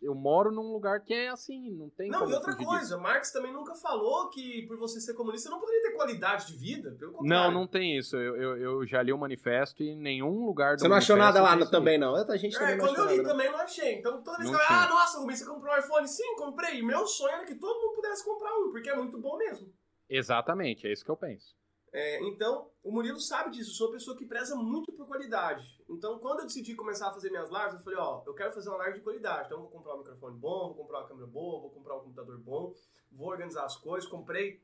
[0.00, 3.00] eu moro num lugar que é assim, não tem Não, como e outra coisa, disso.
[3.00, 6.56] Marx também nunca falou que por você ser comunista você não poderia ter qualidade de
[6.56, 6.90] vida.
[6.98, 7.52] Pelo Não, contrário.
[7.54, 8.16] não tem isso.
[8.16, 11.16] Eu, eu, eu já li o manifesto e em nenhum lugar do Você não achou
[11.16, 12.14] nada lá também, não.
[12.14, 13.36] A gente também É, não quando achou eu li nada, não.
[13.36, 13.94] também não achei.
[13.98, 16.08] Então toda vez Não que eu ah, nossa, Rubens, você comprou um iPhone?
[16.08, 16.78] Sim, comprei.
[16.78, 19.68] E meu sonho era que todo mundo pudesse comprar um, porque é muito bom mesmo.
[20.08, 21.54] Exatamente, é isso que eu penso.
[21.92, 23.70] É, então, o Murilo sabe disso.
[23.70, 25.80] Eu sou uma pessoa que preza muito por qualidade.
[25.88, 28.68] Então, quando eu decidi começar a fazer minhas lives, eu falei, ó, eu quero fazer
[28.68, 29.46] uma live de qualidade.
[29.46, 32.38] Então, vou comprar um microfone bom, vou comprar uma câmera boa, vou comprar um computador
[32.38, 32.74] bom,
[33.10, 34.08] vou organizar as coisas.
[34.08, 34.62] Comprei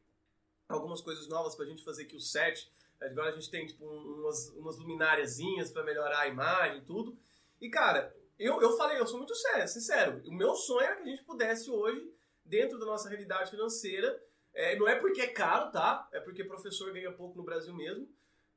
[0.69, 2.71] algumas coisas novas pra gente fazer aqui o set.
[3.01, 7.17] Agora a gente tem, tipo, um- umas, umas lumináriazinhas pra melhorar a imagem e tudo.
[7.61, 10.23] E, cara, eu, eu falei, eu sou muito sério, sincero.
[10.27, 12.11] O meu sonho era que a gente pudesse hoje,
[12.45, 14.23] dentro da nossa realidade financeira,
[14.55, 16.09] é, não é porque é caro, tá?
[16.13, 18.09] É porque professor ganha pouco no Brasil mesmo.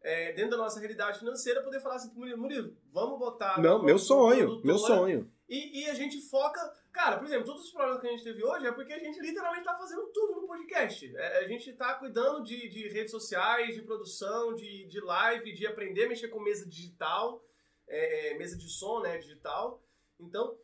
[0.01, 3.59] É, dentro da nossa realidade financeira, poder falar assim pro Murilo, Murilo, vamos botar...
[3.59, 5.29] Não, meu sonho, meu sonho.
[5.49, 6.61] E, e a gente foca...
[6.93, 9.19] Cara, por exemplo, todos os problemas que a gente teve hoje é porque a gente
[9.19, 11.15] literalmente tá fazendo tudo no podcast.
[11.15, 15.67] É, a gente tá cuidando de, de redes sociais, de produção, de, de live, de
[15.67, 17.43] aprender a mexer com mesa digital,
[17.87, 19.83] é, é, mesa de som, né, digital.
[20.19, 20.57] Então,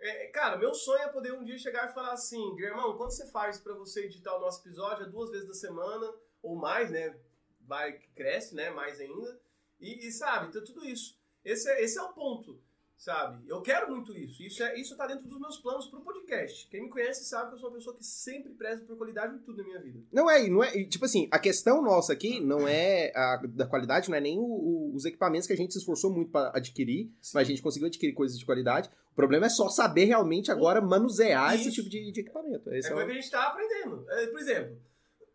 [0.00, 3.26] é, cara, meu sonho é poder um dia chegar e falar assim, irmão, quando você
[3.30, 6.12] faz pra você editar o nosso episódio, é duas vezes na semana,
[6.42, 7.18] ou mais, né?
[7.60, 8.70] Vai, cresce, né?
[8.70, 9.40] Mais ainda.
[9.78, 11.18] E, e, sabe, então tudo isso.
[11.44, 12.62] Esse é, esse é o ponto,
[13.00, 13.42] sabe?
[13.48, 14.42] Eu quero muito isso.
[14.42, 16.68] Isso, é, isso tá dentro dos meus planos pro podcast.
[16.68, 19.38] Quem me conhece sabe que eu sou uma pessoa que sempre preza por qualidade em
[19.38, 20.00] tudo na minha vida.
[20.12, 20.70] Não é, não é.
[20.84, 24.42] Tipo assim, a questão nossa aqui não é a da qualidade, não é nem o-
[24.42, 27.32] o- os equipamentos que a gente se esforçou muito pra adquirir, Sim.
[27.34, 28.90] mas a gente conseguiu adquirir coisas de qualidade.
[29.10, 31.76] O problema é só saber realmente agora manusear esse Isso.
[31.76, 32.70] tipo de, de equipamento.
[32.74, 33.12] Esse é é, coisa o...
[33.12, 34.04] que a gente tá aprendendo.
[34.10, 34.78] É, por exemplo,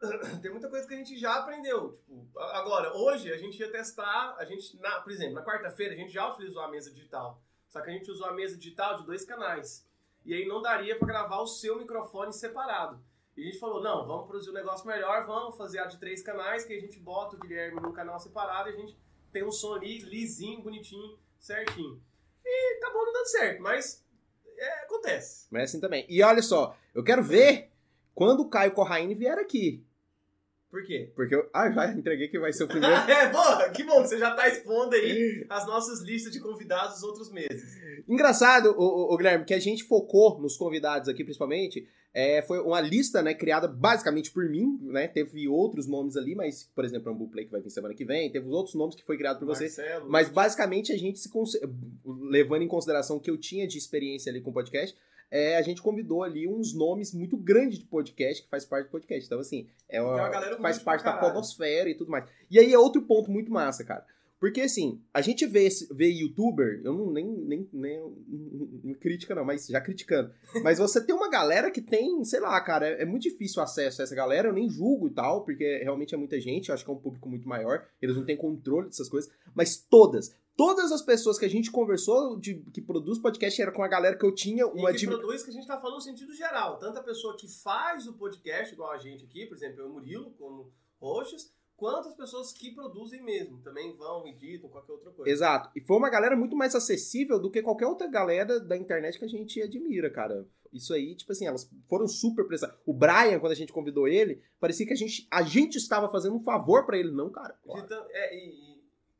[0.41, 1.91] tem muita coisa que a gente já aprendeu.
[1.93, 5.97] Tipo, agora, hoje a gente ia testar, a gente, na, por exemplo, na quarta-feira a
[5.97, 7.41] gente já utilizou a mesa digital.
[7.69, 9.87] Só que a gente usou a mesa digital de dois canais.
[10.25, 12.99] E aí não daria pra gravar o seu microfone separado.
[13.37, 16.23] E a gente falou, não, vamos produzir um negócio melhor, vamos fazer a de três
[16.23, 18.97] canais, que a gente bota o Guilherme num canal separado e a gente
[19.31, 22.01] tem um som ali lisinho, bonitinho, certinho.
[22.43, 24.05] E acabou não dando certo, mas
[24.57, 25.47] é, acontece.
[25.51, 26.05] Mas é assim também.
[26.07, 27.69] E olha só, eu quero ver
[28.13, 29.84] quando o Caio Corraine vier aqui.
[30.75, 31.09] Por quê?
[31.15, 31.49] Porque eu.
[31.53, 32.93] Ah, já entreguei que vai ser o primeiro.
[32.93, 37.03] é, boa, que bom, você já tá expondo aí as nossas listas de convidados dos
[37.03, 37.77] outros meses.
[38.05, 42.81] Engraçado, o, o, Guilherme, que a gente focou nos convidados aqui, principalmente, é, foi uma
[42.81, 45.07] lista, né, criada basicamente por mim, né?
[45.07, 48.29] Teve outros nomes ali, mas, por exemplo, o Play que vai vir semana que vem,
[48.29, 49.63] teve outros nomes que foi criado por você.
[49.63, 51.29] Marcelo, Mas basicamente a gente se
[52.05, 54.93] levando em consideração o que eu tinha de experiência ali com podcast,
[55.29, 58.91] é, a gente convidou ali uns nomes muito grandes de podcast que faz parte do
[58.91, 59.25] podcast.
[59.25, 60.31] Então, assim, é uma,
[60.61, 62.25] faz parte da podosfera e tudo mais.
[62.49, 64.05] E aí é outro ponto muito massa, cara.
[64.39, 68.13] Porque, assim, a gente vê, vê youtuber, eu não nem, nem, nem,
[68.83, 70.31] nem crítica não, mas já criticando.
[70.61, 73.63] Mas você tem uma galera que tem, sei lá, cara, é, é muito difícil o
[73.63, 76.75] acesso a essa galera, eu nem julgo e tal, porque realmente é muita gente, eu
[76.75, 80.35] acho que é um público muito maior, eles não têm controle dessas coisas, mas todas,
[80.55, 84.17] todas as pessoas que a gente conversou de, que produz podcast era com a galera
[84.17, 86.33] que eu tinha uma E que admi- produz que a gente tá falando no sentido
[86.33, 86.77] geral.
[86.79, 89.89] Tanto a pessoa que faz o podcast, igual a gente aqui, por exemplo, eu e
[89.89, 93.61] o Murilo, como hosts, quanto as pessoas que produzem mesmo.
[93.61, 95.29] Também vão, editam, qualquer outra coisa.
[95.31, 95.69] Exato.
[95.75, 99.25] E foi uma galera muito mais acessível do que qualquer outra galera da internet que
[99.25, 100.47] a gente admira, cara.
[100.71, 102.77] Isso aí, tipo assim, elas foram super prestadas.
[102.85, 106.35] O Brian, quando a gente convidou ele, parecia que a gente, a gente estava fazendo
[106.35, 107.57] um favor pra ele, não, cara.
[107.65, 108.64] De tan- é, e,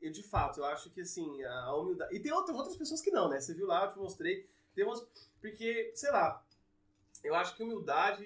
[0.00, 2.14] e- e, de fato, eu acho que assim, a humildade.
[2.14, 3.40] E tem outras, pessoas que não, né?
[3.40, 4.48] Você viu lá, eu te mostrei.
[4.74, 5.00] Tem umas.
[5.40, 6.44] Porque, sei lá,
[7.24, 8.24] eu acho que humildade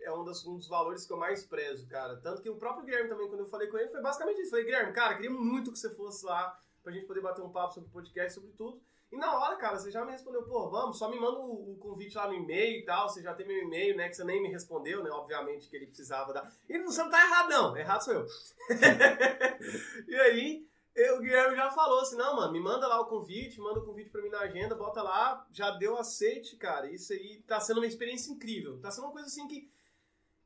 [0.00, 2.16] é um, das- um dos valores que eu mais prezo, cara.
[2.16, 4.50] Tanto que o próprio Guilherme também, quando eu falei com ele, foi basicamente isso.
[4.50, 7.74] Falei, Guilherme, cara, queria muito que você fosse lá pra gente poder bater um papo
[7.74, 8.80] sobre podcast, sobre tudo.
[9.12, 11.76] E na hora, cara, você já me respondeu, pô, vamos, só me manda o, o
[11.78, 13.08] convite lá no e-mail e tal.
[13.08, 14.08] Você já tem meu e-mail, né?
[14.08, 15.10] Que você nem me respondeu, né?
[15.10, 16.50] Obviamente que ele precisava dar.
[16.68, 17.76] E você não tá errado, não.
[17.76, 18.26] Errado sou eu.
[20.08, 20.69] e aí, eu-
[21.16, 24.10] o Guilherme já falou assim: não, mano, me manda lá o convite, manda o convite
[24.10, 26.90] pra mim na agenda, bota lá, já deu aceite, cara.
[26.90, 28.80] Isso aí tá sendo uma experiência incrível.
[28.80, 29.70] Tá sendo uma coisa assim que.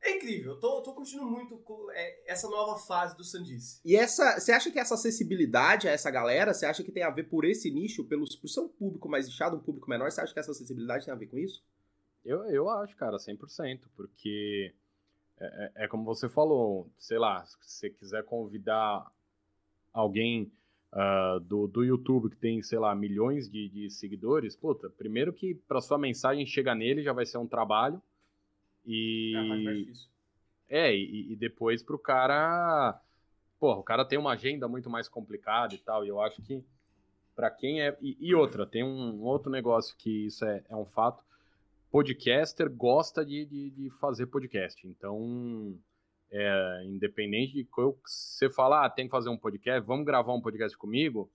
[0.06, 3.80] É incrível, eu tô, tô curtindo muito é, essa nova fase do Sandice.
[3.82, 7.08] E essa, você acha que essa acessibilidade a essa galera, você acha que tem a
[7.08, 10.20] ver por esse nicho, pelo, por ser um público mais inchado, um público menor, você
[10.20, 11.64] acha que essa acessibilidade tem a ver com isso?
[12.22, 14.74] Eu, eu acho, cara, 100%, porque
[15.40, 19.10] é, é, é como você falou, sei lá, se você quiser convidar
[19.94, 20.52] alguém
[20.92, 25.54] uh, do, do YouTube que tem, sei lá, milhões de, de seguidores, puta, primeiro que
[25.54, 28.02] para sua mensagem chegar nele já vai ser um trabalho,
[28.86, 29.86] e.
[30.68, 33.00] É, é e, e depois pro cara.
[33.58, 36.04] Porra, o cara tem uma agenda muito mais complicada e tal.
[36.04, 36.62] E eu acho que
[37.34, 37.96] para quem é.
[38.00, 41.24] E, e, outra, tem um, outro negócio que isso é, é um fato.
[41.90, 44.86] Podcaster gosta de, de, de fazer podcast.
[44.86, 45.78] Então,
[46.36, 50.76] é, independente de você falar, ah, tem que fazer um podcast, vamos gravar um podcast
[50.76, 51.30] comigo,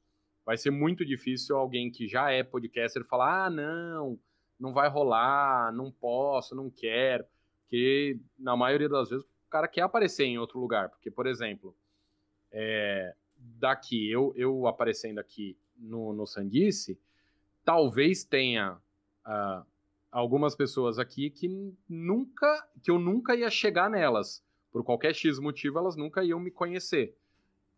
[0.46, 4.20] vai ser muito difícil alguém que já é podcaster falar, ah, não,
[4.60, 7.24] não vai rolar, não posso, não quero.
[7.62, 10.90] Porque, na maioria das vezes, o cara quer aparecer em outro lugar.
[10.90, 11.74] Porque, por exemplo,
[12.52, 17.00] é, daqui, eu, eu aparecendo aqui no, no Sandice,
[17.64, 18.74] talvez tenha
[19.26, 19.66] uh,
[20.12, 21.48] algumas pessoas aqui que
[21.88, 24.44] nunca, que eu nunca ia chegar nelas.
[24.72, 27.16] Por qualquer X motivo, elas nunca iam me conhecer.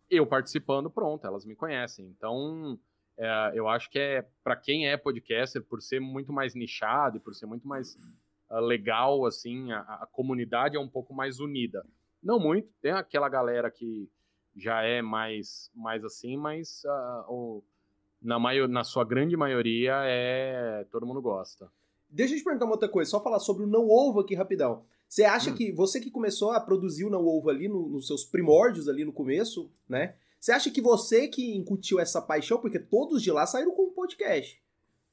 [0.10, 2.06] Eu participando, pronto, elas me conhecem.
[2.08, 2.78] Então,
[3.18, 7.20] é, eu acho que é para quem é podcaster, por ser muito mais nichado e
[7.20, 7.96] por ser muito mais
[8.50, 11.86] uh, legal, assim, a, a, comunidade é um pouco mais unida.
[12.22, 14.10] Não muito, tem aquela galera que
[14.56, 17.64] já é mais, mais assim, mas uh, o,
[18.22, 21.72] na, maior, na sua grande maioria é todo mundo gosta.
[22.10, 24.84] Deixa eu te perguntar uma outra coisa, só falar sobre o Não Ovo aqui rapidão.
[25.12, 25.54] Você acha hum.
[25.54, 29.04] que você que começou a produzir o Não Ovo ali no, nos seus primórdios ali
[29.04, 30.16] no começo, né?
[30.40, 33.94] Você acha que você que incutiu essa paixão, porque todos de lá saíram com um
[33.94, 34.64] podcast.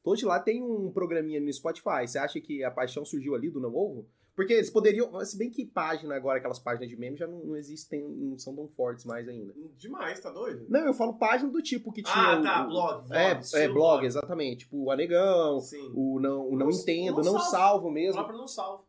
[0.04, 2.06] Todos de lá tem um programinha no Spotify.
[2.06, 4.06] Você acha que a paixão surgiu ali do Não Ovo?
[4.36, 5.18] Porque eles poderiam.
[5.24, 8.54] Se bem que página agora, aquelas páginas de meme já não, não existem, não são
[8.54, 9.52] tão fortes mais ainda.
[9.76, 10.64] Demais, tá doido?
[10.68, 12.14] Não, eu falo página do tipo que tinha.
[12.14, 13.08] Ah, tá, o, blog.
[13.08, 14.58] blog é, é blog, exatamente.
[14.60, 15.90] Tipo, o Anegão, Sim.
[15.92, 18.12] o Não, o não, não Entendo, Não, não salvo mesmo.
[18.12, 18.87] O próprio Não Salvo.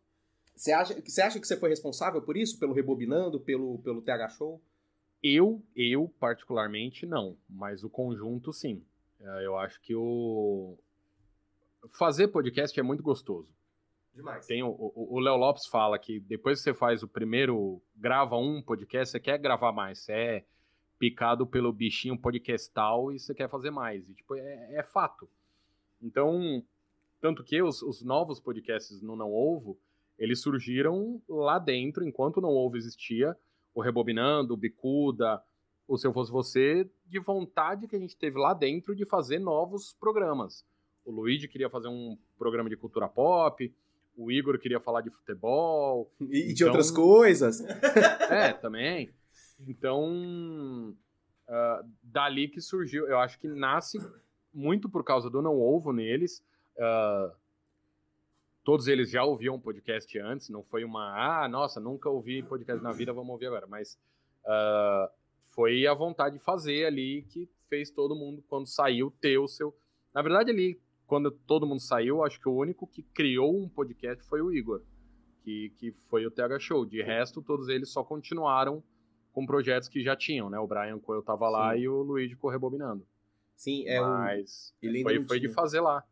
[0.59, 2.59] Você acha, você acha que você foi responsável por isso?
[2.59, 4.61] Pelo Rebobinando, pelo, pelo TH Show?
[5.23, 8.83] Eu, eu particularmente não, mas o conjunto sim.
[9.21, 10.77] É, eu acho que o
[11.97, 13.47] fazer podcast é muito gostoso.
[14.13, 14.45] Demais.
[14.47, 18.61] Tem o, o Léo Lopes fala que depois que você faz o primeiro, grava um
[18.61, 20.45] podcast, você quer gravar mais, você é
[20.97, 24.09] picado pelo bichinho podcastal e você quer fazer mais.
[24.09, 25.29] E, tipo, é, é fato.
[26.01, 26.61] Então,
[27.21, 29.79] tanto que os, os novos podcasts no Não Ovo,
[30.19, 33.35] eles surgiram lá dentro, enquanto o Não Ovo existia,
[33.73, 35.41] o Rebobinando, o Bicuda,
[35.87, 39.39] o Se Eu Fosse Você, de vontade que a gente teve lá dentro de fazer
[39.39, 40.65] novos programas.
[41.05, 43.73] O Luigi queria fazer um programa de cultura pop,
[44.15, 46.11] o Igor queria falar de futebol.
[46.19, 46.53] E então...
[46.53, 47.61] de outras coisas.
[48.29, 49.09] é, também.
[49.65, 50.93] Então,
[51.47, 53.97] uh, dali que surgiu, eu acho que nasce
[54.53, 56.43] muito por causa do Não Ovo neles.
[56.75, 57.31] Uh,
[58.63, 62.91] todos eles já ouviam podcast antes, não foi uma, ah, nossa, nunca ouvi podcast na
[62.91, 63.97] vida, vamos ouvir agora, mas
[64.45, 65.09] uh,
[65.53, 69.75] foi a vontade de fazer ali que fez todo mundo, quando saiu, ter o seu.
[70.13, 74.23] Na verdade, ali, quando todo mundo saiu, acho que o único que criou um podcast
[74.25, 74.81] foi o Igor,
[75.43, 76.85] que, que foi o TH Show.
[76.85, 78.83] De resto, todos eles só continuaram
[79.31, 80.59] com projetos que já tinham, né?
[80.59, 81.81] O Brian Coelho tava lá Sim.
[81.81, 83.05] e o Luigi correbobinando.
[83.55, 85.03] Sim, é Mas o...
[85.03, 86.03] foi, foi de fazer lá.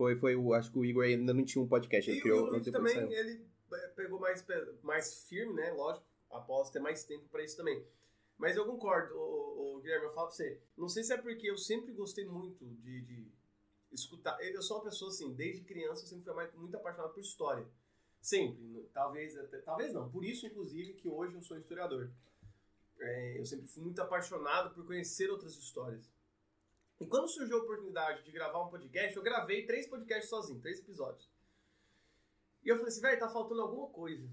[0.00, 2.10] Foi, foi o, acho que o Igor ainda não tinha um podcast.
[2.10, 3.12] Ele e criou, o também, saiu.
[3.12, 4.42] ele é, pegou mais,
[4.82, 5.70] mais firme, né?
[5.72, 7.86] Lógico, após ter mais tempo para isso também.
[8.38, 10.58] Mas eu concordo, o, Guilherme, eu falo pra você.
[10.74, 13.30] Não sei se é porque eu sempre gostei muito de, de
[13.92, 14.42] escutar.
[14.42, 17.68] Eu sou uma pessoa assim, desde criança eu sempre fui muito apaixonado por história.
[18.22, 18.88] Sempre.
[18.94, 19.34] Talvez,
[19.66, 20.10] talvez não.
[20.10, 22.10] Por isso, inclusive, que hoje eu sou historiador.
[22.98, 26.10] É, eu sempre fui muito apaixonado por conhecer outras histórias.
[27.00, 30.78] E quando surgiu a oportunidade de gravar um podcast, eu gravei três podcasts sozinho, três
[30.80, 31.30] episódios.
[32.62, 34.28] E eu falei assim, velho, tá faltando alguma coisa.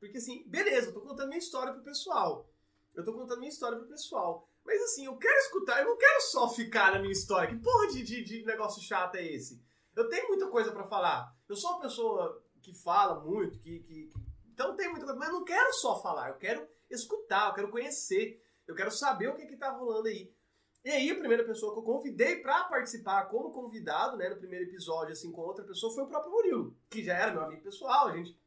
[0.00, 2.50] Porque assim, beleza, eu tô contando minha história pro pessoal.
[2.94, 4.48] Eu tô contando minha história pro pessoal.
[4.64, 7.48] Mas assim, eu quero escutar, eu não quero só ficar na minha história.
[7.48, 9.62] Que porra de, de, de negócio chato é esse?
[9.94, 11.36] Eu tenho muita coisa para falar.
[11.46, 14.20] Eu sou uma pessoa que fala muito, que, que, que,
[14.52, 17.70] Então tem muita coisa, mas eu não quero só falar, eu quero escutar, eu quero
[17.70, 20.32] conhecer, eu quero saber o que, que tá rolando aí.
[20.84, 24.64] E aí, a primeira pessoa que eu convidei para participar como convidado, né, no primeiro
[24.64, 28.08] episódio, assim, com outra pessoa, foi o próprio Murilo, que já era meu amigo pessoal,
[28.08, 28.38] a gente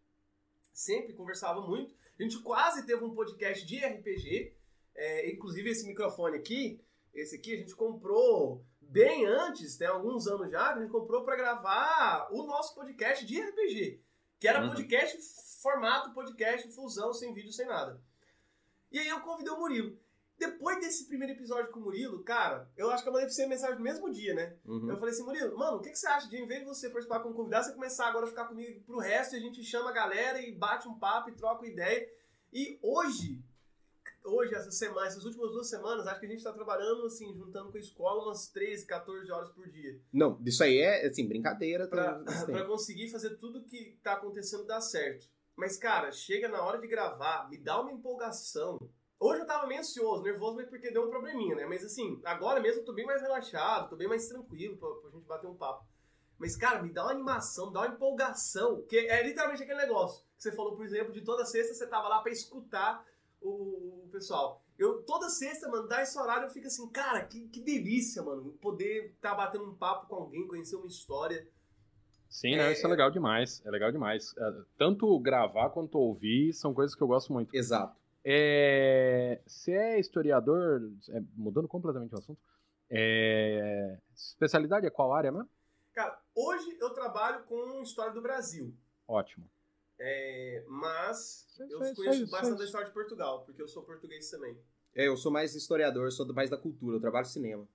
[0.71, 1.93] sempre conversava muito.
[2.19, 4.55] A gente quase teve um podcast de RPG,
[4.95, 6.81] é, inclusive esse microfone aqui,
[7.13, 11.35] esse aqui a gente comprou bem antes, tem alguns anos já, a gente comprou para
[11.35, 14.01] gravar o nosso podcast de RPG,
[14.39, 14.69] que era uhum.
[14.69, 15.17] podcast
[15.61, 18.01] formato podcast, fusão, sem vídeo, sem nada.
[18.91, 19.97] E aí eu convidei o Murilo.
[20.41, 23.45] Depois desse primeiro episódio com o Murilo, cara, eu acho que eu mandei pra você
[23.45, 24.55] mensagem no mesmo dia, né?
[24.65, 24.89] Uhum.
[24.89, 26.89] Eu falei assim, Murilo, mano, o que, que você acha de, em vez de você
[26.89, 29.91] participar como convidado, você começar agora a ficar comigo pro resto e a gente chama
[29.91, 32.09] a galera e bate um papo e troca uma ideia.
[32.51, 33.39] E hoje,
[34.25, 37.69] hoje, essa semana, essas últimas duas semanas, acho que a gente tá trabalhando, assim, juntando
[37.71, 40.01] com a escola umas 13, 14 horas por dia.
[40.11, 41.87] Não, isso aí é, assim, brincadeira.
[41.87, 45.27] Pra, tá- pra conseguir fazer tudo que tá acontecendo dar certo.
[45.55, 48.79] Mas, cara, chega na hora de gravar, me dá uma empolgação.
[49.23, 51.67] Hoje eu tava meio ansioso, nervoso, mas porque deu um probleminha, né?
[51.67, 55.11] Mas assim, agora mesmo eu tô bem mais relaxado, tô bem mais tranquilo pra, pra
[55.11, 55.85] gente bater um papo.
[56.39, 60.25] Mas, cara, me dá uma animação, me dá uma empolgação, que é literalmente aquele negócio
[60.35, 63.05] que você falou, por exemplo, de toda sexta você tava lá pra escutar
[63.39, 64.63] o, o pessoal.
[64.75, 68.53] Eu, toda sexta, mano, dá esse horário, eu fico assim, cara, que, que delícia, mano,
[68.53, 71.47] poder estar tá batendo um papo com alguém, conhecer uma história.
[72.27, 72.71] Sim, né?
[72.71, 73.61] Isso é legal demais.
[73.63, 74.33] É legal demais.
[74.35, 77.55] É, Tanto gravar quanto ouvir são coisas que eu gosto muito.
[77.55, 78.00] Exato.
[78.23, 82.39] É, Você é historiador, é, mudando completamente o assunto.
[82.89, 85.49] É, Especialidade é qual área mesmo?
[85.93, 88.73] Cara, hoje eu trabalho com História do Brasil.
[89.07, 89.49] Ótimo.
[89.99, 92.57] É, mas Isso- eu isso- conheço isso- bastante isso.
[92.59, 94.57] da história de Portugal, porque eu sou português também.
[94.95, 97.67] É, eu sou mais historiador, sou mais da cultura, eu trabalho cinema.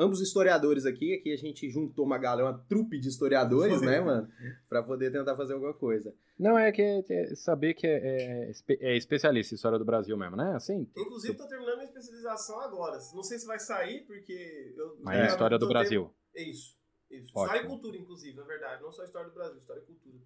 [0.00, 4.28] Ambos historiadores aqui, aqui a gente juntou uma galera, uma trupe de historiadores, né, mano?
[4.68, 6.14] Pra poder tentar fazer alguma coisa.
[6.38, 10.16] Não, é que é- é saber que é, é é especialista em história do Brasil
[10.16, 10.54] mesmo, né?
[10.54, 12.96] Assim, Inclusive, tô terminando minha especialização agora.
[13.12, 14.96] Não sei se vai sair, porque eu.
[15.02, 16.14] mas é história do Brasil.
[16.34, 16.76] É isso.
[17.10, 17.32] isso.
[17.34, 17.44] Ótimo.
[17.46, 18.80] História e cultura, inclusive, na verdade.
[18.82, 20.18] Não só história do Brasil, história e cultura.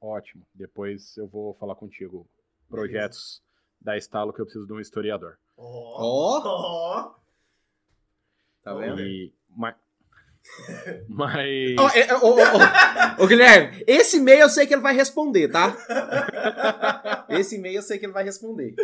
[0.00, 0.44] Ótimo.
[0.52, 2.28] Depois eu vou falar contigo.
[2.68, 3.40] Projetos
[3.80, 5.38] da Estalo que eu preciso de um historiador.
[5.56, 5.62] Ó!
[5.64, 7.23] Ó, Ó!
[8.64, 9.00] Tá vendo?
[9.02, 9.76] E, mas,
[11.08, 13.22] mas é, ó.
[13.22, 15.76] Ô, Guilherme, esse e-mail eu sei que ele vai responder, tá?
[17.30, 18.74] Esse e-mail eu sei que ele vai responder.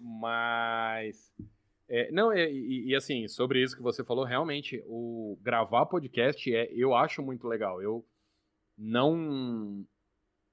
[0.00, 1.32] Mas.
[1.88, 6.54] é, não, e, e- e, assim, sobre isso que você falou, realmente, o gravar podcast
[6.54, 7.82] é, eu acho muito legal.
[7.82, 8.04] Eu
[8.76, 9.84] não.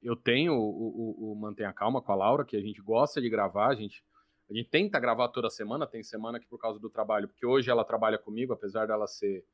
[0.03, 3.29] Eu tenho o, o, o Mantenha Calma com a Laura, que a gente gosta de
[3.29, 4.03] gravar, a gente,
[4.49, 7.69] a gente tenta gravar toda semana, tem semana que por causa do trabalho, porque hoje
[7.69, 9.45] ela trabalha comigo, apesar dela ser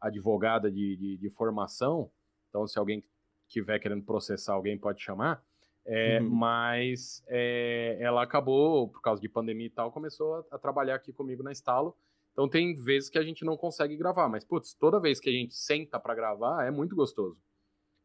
[0.00, 2.10] advogada de, de, de formação,
[2.48, 3.04] então se alguém
[3.48, 5.42] tiver querendo processar alguém pode chamar.
[5.84, 6.30] É, Uhum.
[6.30, 11.12] Mas é, ela acabou, por causa de pandemia e tal, começou a, a trabalhar aqui
[11.12, 11.96] comigo na Estalo.
[12.32, 15.32] Então tem vezes que a gente não consegue gravar, mas putz, toda vez que a
[15.32, 17.38] gente senta para gravar é muito gostoso.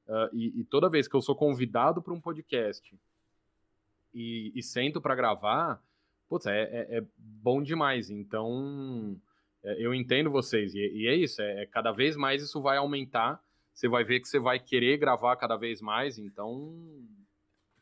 [0.07, 2.97] Ah, e, e toda vez que eu sou convidado para um podcast
[4.13, 5.83] e, e sento para gravar,
[6.29, 8.09] putz, é, é- é bom demais.
[8.09, 9.19] Então
[9.63, 11.41] é, eu entendo vocês e, e é isso.
[11.41, 13.41] É, é cada vez mais isso vai aumentar.
[13.73, 16.17] Você vai ver que você vai querer gravar cada vez mais.
[16.17, 16.73] Então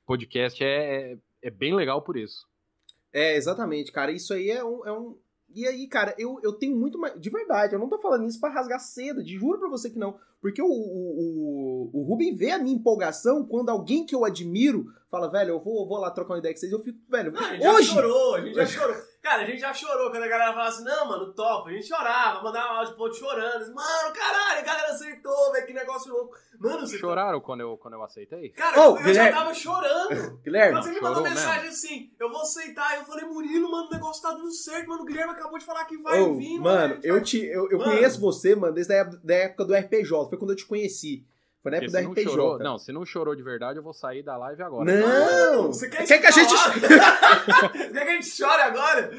[0.05, 2.47] podcast é, é, é bem legal por isso.
[3.11, 4.11] É, exatamente, cara.
[4.11, 4.85] Isso aí é um.
[4.85, 5.17] É um...
[5.55, 7.19] E aí, cara, eu, eu tenho muito mais.
[7.19, 9.99] De verdade, eu não tô falando isso pra rasgar seda, de juro pra você que
[9.99, 10.15] não.
[10.41, 14.85] Porque o, o, o, o Ruben vê a minha empolgação quando alguém que eu admiro
[15.09, 16.71] fala, velho, eu vou, vou lá trocar uma ideia com vocês.
[16.71, 17.87] Eu fico, velho, Não, a gente hoje.
[17.87, 18.95] já chorou, a gente já chorou.
[19.23, 21.69] Cara, a gente já chorou quando a galera falava assim, não, mano, top.
[21.69, 23.73] A gente chorava, mandava um áudio pro outro chorando.
[23.73, 26.35] Mano, caralho, a galera acertou, velho, que negócio louco.
[26.59, 28.49] Mano, você tá- Choraram quando eu, quando eu aceitei?
[28.49, 29.13] Cara, Ô, eu Guilherme.
[29.31, 30.09] já tava chorando.
[30.43, 32.97] Guilherme, Quando você me mandou mensagem assim, eu vou aceitar.
[32.97, 35.03] Eu falei, Murilo, mano, o negócio tá dando certo, mano.
[35.03, 37.77] O Guilherme acabou de falar que vai Ô, vir, mano, gente eu, te, eu, eu
[37.79, 37.91] Mano.
[37.91, 40.27] conheço você, mano, desde a época do RPJ.
[40.29, 41.25] Foi quando eu te conheci.
[41.63, 42.29] Foi na época se do não RPJ.
[42.29, 44.83] chorou, não, se não chorou de verdade, eu vou sair da live agora.
[44.93, 45.67] Não!
[45.67, 46.49] Você quer, Quer que a gente.
[46.51, 46.79] Você
[47.89, 49.11] quer que a gente chore agora?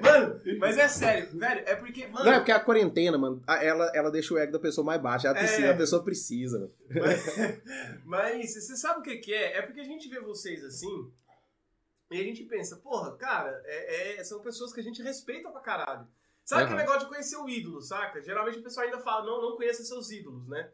[0.00, 2.24] Mano, mas é sério, velho, é porque, mano.
[2.24, 5.26] Não, é porque a quarentena, mano, ela, ela deixa o ego da pessoa mais baixo.
[5.26, 5.70] Ela precisa, É.
[5.70, 6.70] a pessoa precisa.
[6.88, 7.24] Mas,
[8.04, 9.58] mas você sabe o que, que é?
[9.58, 11.12] É porque a gente vê vocês assim
[12.10, 15.60] e a gente pensa, porra, cara, é- é- são pessoas que a gente respeita pra
[15.60, 16.06] caralho.
[16.44, 16.86] Sabe aquele Aham.
[16.86, 18.20] negócio de conhecer o ídolo, saca?
[18.22, 20.68] Geralmente o pessoal ainda fala, não, não conheça seus ídolos, né?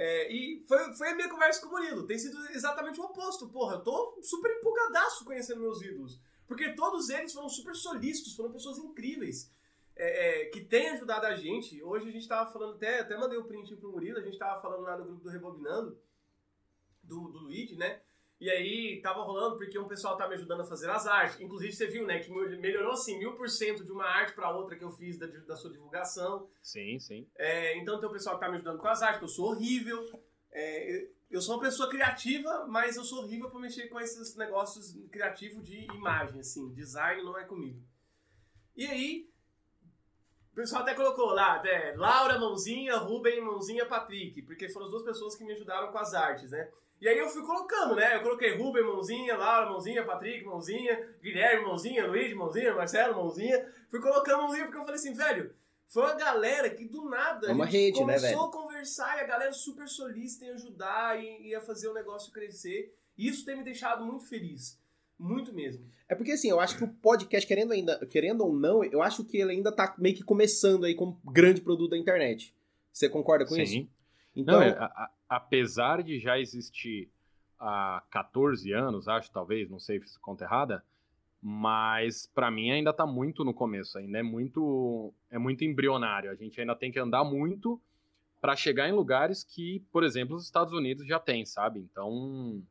[0.00, 2.06] É, e foi, foi a minha conversa com o Murilo.
[2.06, 3.48] Tem sido exatamente o oposto.
[3.48, 6.20] Porra, eu tô super empolgadaço conhecendo meus ídolos.
[6.46, 9.52] Porque todos eles foram super solícitos, foram pessoas incríveis.
[9.98, 11.82] é, é, que têm ajudado a gente.
[11.82, 14.62] Hoje a gente tava falando, até, até mandei o print pro Murilo, a gente tava
[14.62, 15.98] falando lá no grupo do Rebobinando,
[17.02, 18.00] do, do Luigi, né?
[18.40, 21.40] E aí tava rolando porque um pessoal tá me ajudando a fazer as artes.
[21.40, 24.76] Inclusive você viu, né, que melhorou assim mil por cento de uma arte pra outra
[24.76, 26.48] que eu fiz da, da sua divulgação.
[26.62, 27.26] Sim, sim.
[27.36, 29.50] É, então tem o pessoal que tá me ajudando com as artes, que eu sou
[29.50, 30.22] horrível.
[30.52, 34.96] É, eu- sou uma pessoa criativa, mas eu sou horrível pra mexer com esses negócios
[35.10, 36.72] criativos de imagem, assim.
[36.72, 37.82] Design não é comigo.
[38.76, 39.28] E aí,
[40.52, 45.02] o pessoal até colocou lá, até Laura, mãozinha, Ruben, mãozinha, Patrick, porque foram as duas
[45.04, 46.70] pessoas que me ajudaram com as artes, né?
[47.00, 48.16] E aí eu fui colocando, né?
[48.16, 53.72] Eu coloquei Rubem, mãozinha, Laura, mãozinha, Patrick, mãozinha, Guilherme, mãozinha, Luiz, mãozinha, Marcelo, mãozinha.
[53.88, 55.54] Fui colocando mãozinha porque eu falei assim, velho,
[55.86, 58.42] foi uma galera que do nada É uma a gente rede, né, começou velho?
[58.42, 62.32] a conversar e a galera super solista em ajudar e, e a fazer o negócio
[62.32, 62.92] crescer.
[63.16, 64.78] E isso tem me deixado muito feliz.
[65.18, 65.84] Muito mesmo.
[66.08, 69.24] É porque assim, eu acho que o podcast, querendo, ainda, querendo ou não, eu acho
[69.24, 72.54] que ele ainda tá meio que começando aí como grande produto da internet.
[72.92, 73.72] Você concorda com isso?
[73.72, 73.90] Sim.
[74.36, 77.10] Então, Não, é, a- apesar de já existir
[77.58, 80.82] há 14 anos, acho, talvez, não sei se conta errada,
[81.40, 86.30] mas pra mim ainda tá muito no começo, ainda é muito é muito embrionário.
[86.30, 87.80] A gente ainda tem que andar muito
[88.40, 91.80] pra chegar em lugares que, por exemplo, os Estados Unidos já tem, sabe?
[91.80, 92.62] Então,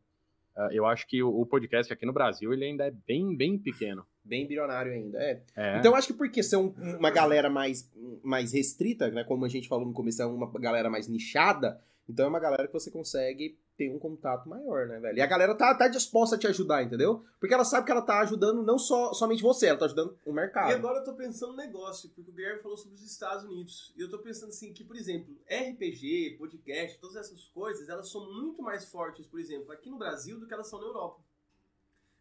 [0.56, 4.06] eh, eu acho que o podcast aqui no Brasil ele ainda é bem bem pequeno.
[4.24, 5.18] bem bilionário ainda.
[5.18, 5.42] É.
[5.56, 5.78] É.
[5.80, 7.90] Então, acho que porque são uma galera mais,
[8.22, 9.24] mais restrita, né?
[9.24, 11.82] Como a gente falou no começo, é uma galera mais nichada.
[12.10, 15.18] Então é uma galera que você consegue ter um contato maior, né, velho?
[15.18, 17.24] E a galera tá, tá disposta a te ajudar, entendeu?
[17.40, 20.32] Porque ela sabe que ela tá ajudando não só somente você, ela tá ajudando o
[20.34, 20.72] mercado.
[20.72, 23.94] E agora eu tô pensando no negócio, porque o Guilherme falou sobre os Estados Unidos.
[23.98, 28.32] E eu tô pensando assim, que, por exemplo, RPG, podcast, todas essas coisas, elas são
[28.34, 31.22] muito mais fortes, por exemplo, aqui no Brasil do que elas são na Europa.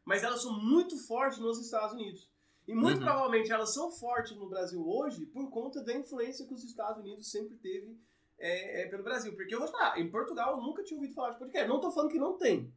[0.04, 2.28] Mas elas são muito fortes nos Estados Unidos.
[2.68, 3.04] E muito Uhum.
[3.04, 7.30] provavelmente elas são fortes no Brasil hoje por conta da influência que os Estados Unidos
[7.30, 7.96] sempre teve
[8.38, 9.34] é, é, pelo Brasil.
[9.34, 11.68] Porque eu vou te falar, em Portugal eu nunca tinha ouvido falar de podcast.
[11.68, 12.72] Não tô falando que não tem.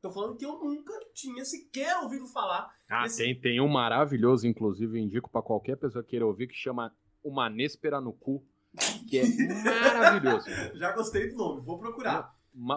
[0.00, 2.72] Tô falando que eu nunca tinha sequer ouvido falar.
[2.88, 6.54] Ah, esse- tem, tem um maravilhoso, inclusive, indico pra qualquer pessoa que queira ouvir, que
[6.54, 8.44] chama Uma Néspera no Cu,
[9.08, 9.24] que é
[9.64, 10.48] maravilhoso.
[10.76, 12.32] Já gostei do nome, vou procurar.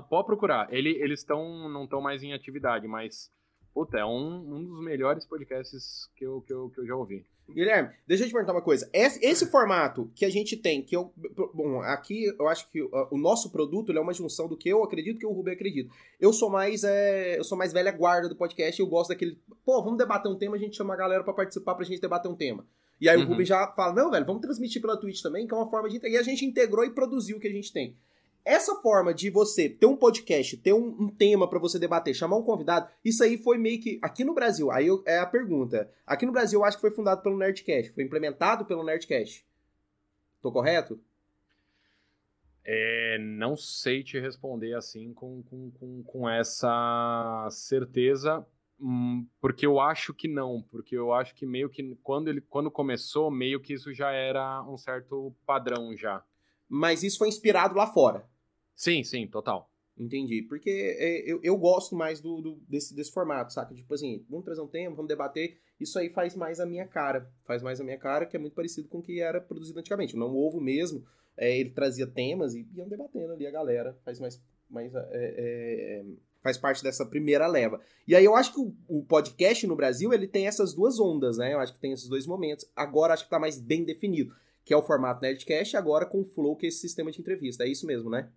[0.10, 0.72] Pode procurar.
[0.74, 3.32] Ele, eles estão não estão mais em atividade, mas
[3.74, 7.26] puta, é um, um dos melhores podcasts que eu, que, eu, que eu já ouvi.
[7.50, 8.90] Guilherme, deixa eu te perguntar uma coisa.
[8.94, 11.14] Esse, esse formato que a gente tem, que eu.
[11.54, 14.84] Bom, aqui eu acho que uh, o nosso produto é uma junção do que eu
[14.84, 15.94] acredito que o Rubem acredita.
[16.20, 16.84] Eu sou mais.
[16.84, 19.38] É, eu sou mais velha guarda do podcast e eu gosto daquele.
[19.66, 22.32] Pô, vamos debater um tema, a gente chama a galera pra participar pra gente debater
[22.32, 22.66] um tema.
[23.02, 23.28] E aí o Uhum.
[23.28, 26.00] Rubem já fala: não, velho, vamos transmitir pela Twitch também, que é uma forma de.
[26.08, 27.98] E a gente integrou e produziu o que a gente tem.
[28.44, 32.38] Essa forma de você ter um podcast, ter um, um tema pra você debater, chamar
[32.38, 34.00] um convidado, isso aí foi meio que.
[34.02, 35.90] Aqui no Brasil, aí eu- é a pergunta.
[36.06, 39.46] Aqui no Brasil eu acho que foi fundado pelo Nerdcast, foi implementado pelo Nerdcast.
[40.42, 41.00] Tô correto?
[42.64, 48.46] É, não sei te responder assim com, com, com, com essa certeza,
[48.80, 52.70] hum, porque eu acho que não, porque eu acho que meio que quando ele quando
[52.70, 56.24] começou, meio que isso já era um certo padrão já.
[56.74, 58.26] Mas isso foi inspirado lá fora.
[58.74, 59.70] Sim, sim, total.
[59.98, 60.42] Entendi.
[60.44, 63.76] Porque é, eu, eu gosto mais do, do- desse, desse formato, saca?
[63.76, 65.58] Tipo assim, vamos trazer um tema, vamos debater.
[65.78, 67.30] Isso aí faz mais a minha cara.
[67.44, 70.16] Faz mais a minha cara, que é muito parecido com o que era produzido antigamente.
[70.16, 71.04] Não Ovo mesmo,
[71.38, 74.00] é, ele trazia temas e iam debatendo ali a galera.
[74.06, 74.42] Faz mais.
[74.70, 76.06] mais é, é,
[76.42, 77.82] faz parte dessa primeira leva.
[78.08, 81.38] E aí eu acho que o, o podcast no Brasil, ele tem essas duas ondas,
[81.38, 81.54] né?
[81.54, 82.66] Eu acho que tem esses dois momentos.
[82.76, 84.34] Agora acho que tá mais bem definido.
[84.64, 87.64] Que é o formato Nerdcast, agora com o Flow, que é esse sistema de entrevista.
[87.64, 88.30] É isso mesmo, né?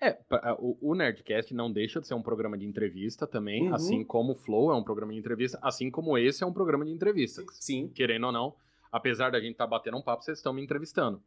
[0.00, 3.74] É, pa- o, Nerdcast não deixa de ser um programa de entrevista também, Uhum.
[3.74, 6.84] assim como o Flow é um programa de entrevista, assim como esse é um programa
[6.84, 7.42] de entrevista.
[7.52, 7.88] Sim.
[7.88, 8.54] Querendo ou não,
[8.90, 11.22] apesar da gente estar batendo um papo, vocês estão me entrevistando.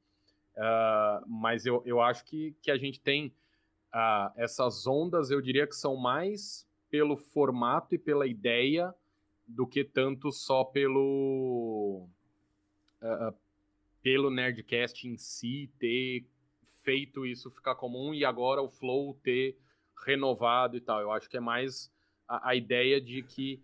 [0.56, 3.32] Ah, mas eu, eu acho que, que a gente tem
[3.94, 8.94] ah, essas ondas, eu diria que são mais pelo formato e pela ideia
[9.48, 12.08] do que tanto só pelo
[13.02, 13.34] ah,
[14.08, 16.26] pelo Nerdcast em si ter
[16.82, 19.58] feito isso ficar comum e agora o Flow ter
[20.06, 21.02] renovado e tal.
[21.02, 21.92] Eu acho que é mais
[22.26, 23.62] a, a ideia de que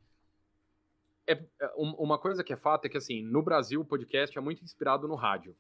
[1.26, 4.38] é, é, um- uma coisa que é fato é que assim no Brasil o podcast
[4.38, 5.56] é muito inspirado no rádio,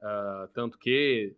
[0.00, 1.34] Ah, tanto que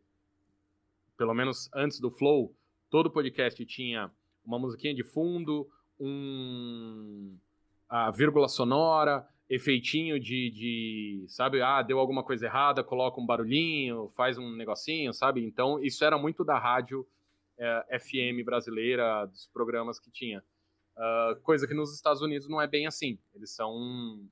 [1.17, 2.55] pelo menos antes do Flow
[2.91, 4.11] todo podcast tinha
[4.45, 5.67] uma musiquinha de fundo,
[5.99, 7.35] um
[7.89, 14.09] a vírgula sonora, efeitinho de, de, sabe, ah, deu alguma coisa errada, coloca um barulhinho,
[14.11, 15.43] faz um negocinho, sabe?
[15.45, 17.07] Então, isso era muito da rádio
[17.59, 20.43] eh, FM brasileira, dos programas que tinha.
[20.99, 23.19] Ah, coisa que nos Estados Unidos não é bem assim.
[23.33, 23.73] Eles são.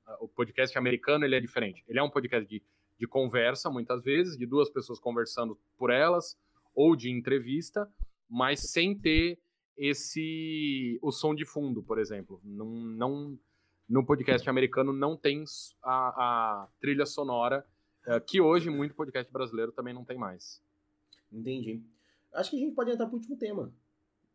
[0.05, 1.83] ah, o podcast americano ele é diferente.
[1.87, 2.61] Ele é um podcast de,
[2.99, 6.37] de conversa, muitas vezes, de duas pessoas conversando por elas,
[6.75, 7.89] ou de entrevista,
[8.29, 9.39] mas sem ter
[9.77, 10.99] esse.
[11.01, 12.41] o som de fundo, por exemplo.
[12.43, 12.67] Não.
[12.67, 13.39] não
[13.87, 15.43] no podcast americano não tem
[15.81, 15.91] a,
[16.63, 17.65] a trilha sonora,
[18.05, 20.61] eh, que hoje muito podcast brasileiro também não tem mais.
[21.31, 21.81] Entendi.
[22.33, 23.71] Acho que a gente pode entrar pro último tema.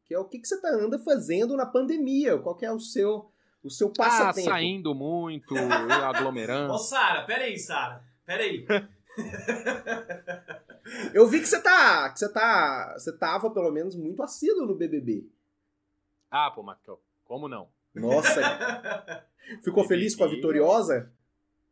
[0.05, 2.39] Que é o que, que você tá, anda fazendo na pandemia?
[2.39, 3.31] Qual que é o seu,
[3.63, 4.49] o seu Ah, passatempo?
[4.49, 5.57] saindo muito, e
[6.03, 6.73] aglomerando.
[6.73, 8.03] Ô, Sara, peraí, Sara.
[8.25, 8.67] Peraí.
[11.15, 12.11] Eu vi que você tá.
[12.11, 12.95] que você tá.
[12.99, 15.29] Você tava, pelo menos, muito assíduo no BBB.
[16.31, 16.79] Ah, pô, mas
[17.25, 17.69] como não?
[17.95, 18.41] Nossa.
[19.63, 21.13] Ficou feliz com a vitoriosa?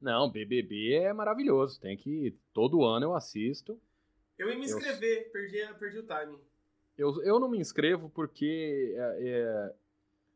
[0.00, 1.80] Não, BBB é maravilhoso.
[1.80, 2.36] Tem que.
[2.52, 3.78] Todo ano eu assisto.
[4.38, 5.30] Eu ia me inscrever, eu...
[5.30, 6.38] perdi, perdi o timing.
[6.96, 9.74] Eu, eu não me inscrevo porque é, é,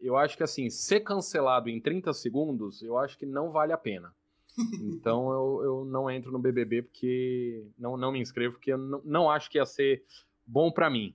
[0.01, 3.79] eu acho que assim, ser cancelado em 30 segundos, eu acho que não vale a
[3.79, 4.15] pena.
[4.95, 7.67] Então eu, eu não entro no BBB porque.
[7.79, 10.05] Não, não me inscrevo porque eu não, não acho que ia ser
[10.47, 11.15] bom para mim.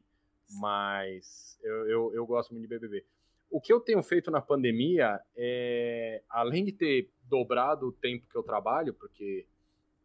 [0.52, 3.06] Mas eu, eu, eu gosto muito de BBB.
[3.50, 8.36] O que eu tenho feito na pandemia é, além de ter dobrado o tempo que
[8.36, 9.46] eu trabalho, porque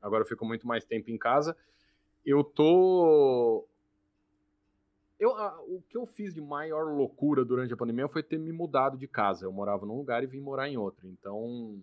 [0.01, 1.57] agora eu fico muito mais tempo em casa,
[2.25, 3.67] eu tô.
[5.19, 5.31] Eu,
[5.69, 9.07] o que eu fiz de maior loucura durante a pandemia foi ter me mudado de
[9.07, 9.47] casa.
[9.47, 11.09] Eu morava num lugar e vim morar em outro.
[11.09, 11.83] Então, uh,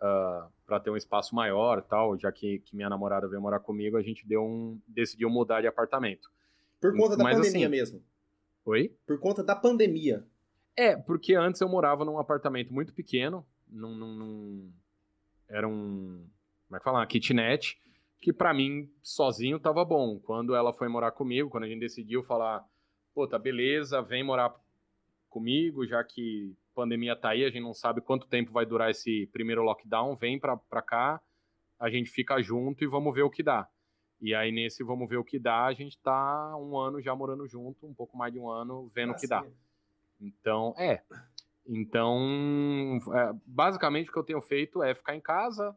[0.00, 3.96] ah, para ter um espaço maior tal, já que, que, minha namorada veio morar comigo,
[3.96, 6.30] a gente deu um, decidiu mudar de apartamento.
[6.80, 8.02] Por conta da Mas, pandemia assim, mesmo?
[8.64, 8.96] Oi?
[9.06, 10.24] Por conta da pandemia.
[10.76, 14.72] É, porque antes eu morava num apartamento muito pequeno, num, num, num
[15.48, 16.26] era um,
[16.66, 17.78] como é que fala, uma kitnet,
[18.20, 20.18] que para mim, sozinho, tava bom.
[20.20, 22.64] Quando ela foi morar comigo, quando a gente decidiu falar,
[23.14, 24.54] pô, tá beleza, vem morar
[25.28, 29.26] comigo, já que pandemia tá aí, a gente não sabe quanto tempo vai durar esse
[29.32, 31.20] primeiro lockdown, vem pra, pra cá,
[31.78, 33.68] a gente fica junto e vamos ver o que dá.
[34.20, 37.46] E aí, nesse vamos ver o que dá, a gente tá um ano já morando
[37.48, 39.44] junto, um pouco mais de um ano, vendo o que dá.
[40.20, 41.02] Então, é.
[41.66, 45.74] Então, é, basicamente o que eu tenho feito é ficar em casa.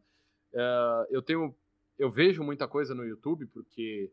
[0.54, 1.56] É, eu tenho
[1.98, 4.12] eu vejo muita coisa no YouTube, porque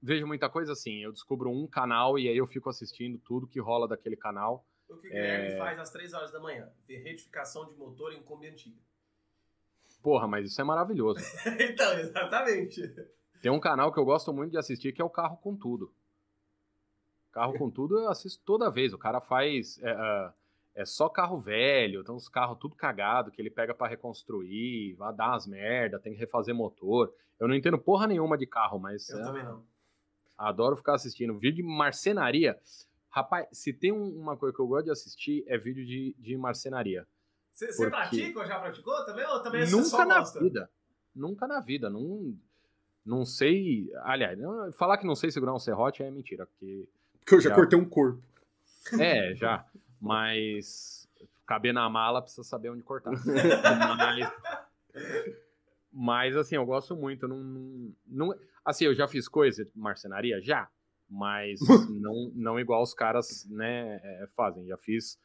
[0.00, 3.60] vejo muita coisa assim, eu descubro um canal e aí eu fico assistindo tudo que
[3.60, 4.66] rola daquele canal.
[4.88, 5.58] O que o Guilherme é...
[5.58, 6.70] faz às 3 horas da manhã?
[6.86, 8.80] Ver retificação de motor em Kombi antiga.
[10.02, 11.20] Porra, mas isso é maravilhoso.
[11.58, 12.80] então, exatamente.
[13.42, 15.92] Tem um canal que eu gosto muito de assistir que é o Carro com Tudo.
[17.36, 18.92] Carro com Tudo eu assisto toda vez.
[18.92, 19.78] O cara faz...
[19.82, 20.32] É, uh,
[20.74, 25.14] é só carro velho, então os carros tudo cagado que ele pega para reconstruir, vai
[25.14, 27.10] dar umas merda, tem que refazer motor.
[27.40, 29.08] Eu não entendo porra nenhuma de carro, mas.
[29.08, 29.64] Eu é, também não.
[30.36, 31.38] Adoro ficar assistindo.
[31.38, 32.60] Vídeo de marcenaria.
[33.08, 37.06] Rapaz, se tem uma coisa que eu gosto de assistir, é vídeo de, de marcenaria.
[37.54, 37.90] Você porque...
[37.90, 39.24] pratica ou já praticou também?
[39.24, 40.40] Ou também é Nunca na gosta?
[40.40, 40.70] vida.
[41.14, 41.88] Nunca na vida.
[41.88, 42.36] Não,
[43.02, 43.90] não sei.
[44.02, 44.38] Aliás,
[44.76, 46.86] falar que não sei segurar um serrote é mentira, porque.
[47.26, 47.54] Porque eu já, já...
[47.56, 48.22] cortei um corpo.
[49.00, 49.66] É, já.
[50.00, 51.08] Mas
[51.44, 53.10] caber na mala precisa saber onde cortar.
[53.98, 54.32] mas,
[55.92, 57.26] mas, assim, eu gosto muito.
[57.26, 58.34] Não, não,
[58.64, 60.40] assim, eu já fiz coisa de marcenaria?
[60.40, 60.70] Já.
[61.10, 61.58] Mas
[61.90, 64.64] não, não igual os caras né, é, fazem.
[64.64, 65.18] Já fiz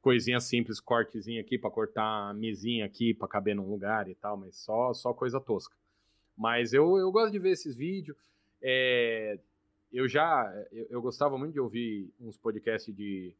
[0.00, 4.36] coisinha simples, cortezinho aqui para cortar a mesinha aqui para caber num lugar e tal,
[4.36, 5.74] mas só, só coisa tosca.
[6.38, 8.16] Mas eu, eu gosto de ver esses vídeos.
[8.62, 9.36] É,
[9.92, 13.36] eu já eu, eu, gostava muito de ouvir uns podcasts de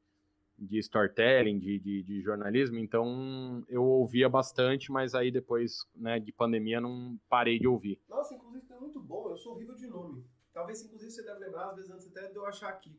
[0.62, 6.30] de storytelling, de, de, de, jornalismo, então eu ouvia bastante, mas aí depois né, de
[6.32, 7.98] pandemia não parei de ouvir.
[8.06, 10.22] Nossa, inclusive é muito bom, eu sou horrível de nome.
[10.52, 12.94] Talvez, inclusive, você deve lembrar, às vezes antes até de eu achar aqui,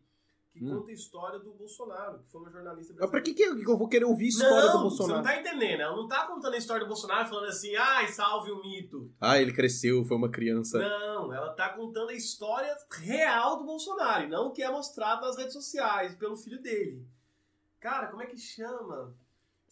[0.52, 0.80] que hum.
[0.80, 3.02] conta a história do Bolsonaro, que foi uma jornalista brasileira.
[3.02, 5.24] Mas pra que, que eu vou querer ouvir a história não, do Bolsonaro?
[5.24, 8.08] Você não tá entendendo, ela não tá contando a história do Bolsonaro falando assim, ai,
[8.10, 9.14] salve o mito.
[9.20, 10.78] Ah, ele cresceu, foi uma criança.
[10.78, 15.26] Não, ela tá contando a história real do Bolsonaro, e não o que é mostrado
[15.26, 17.06] nas redes sociais pelo filho dele.
[17.80, 19.16] Cara, como é que chama?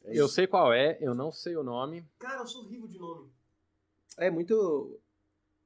[0.05, 2.05] Eu sei qual é, eu não sei o nome.
[2.17, 3.29] Cara, eu sou horrível de nome.
[4.17, 4.98] É muito.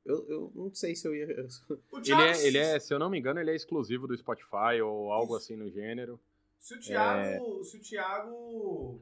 [0.06, 1.24] Eu, eu não sei se eu ia.
[1.24, 5.12] ele, é, ele é, se eu não me engano, ele é exclusivo do Spotify ou
[5.12, 5.46] algo Isso.
[5.46, 6.20] assim no gênero.
[6.60, 7.60] Se o Thiago.
[7.62, 7.64] É...
[7.64, 9.02] Se o Thiago.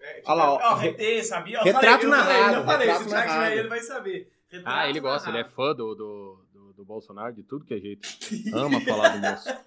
[0.00, 0.76] É, Olha lá, ó.
[0.76, 1.58] RT, sabia?
[1.58, 2.56] Eu retrato falei, narrado.
[2.56, 3.54] Eu falei, retrato se o Thiago narrado.
[3.54, 4.32] ele vai saber.
[4.48, 5.46] Retrato ah, ele gosta, narrado.
[5.46, 8.08] ele é fã do, do, do, do Bolsonaro, de tudo que é jeito.
[8.52, 9.48] Ama falar do moço.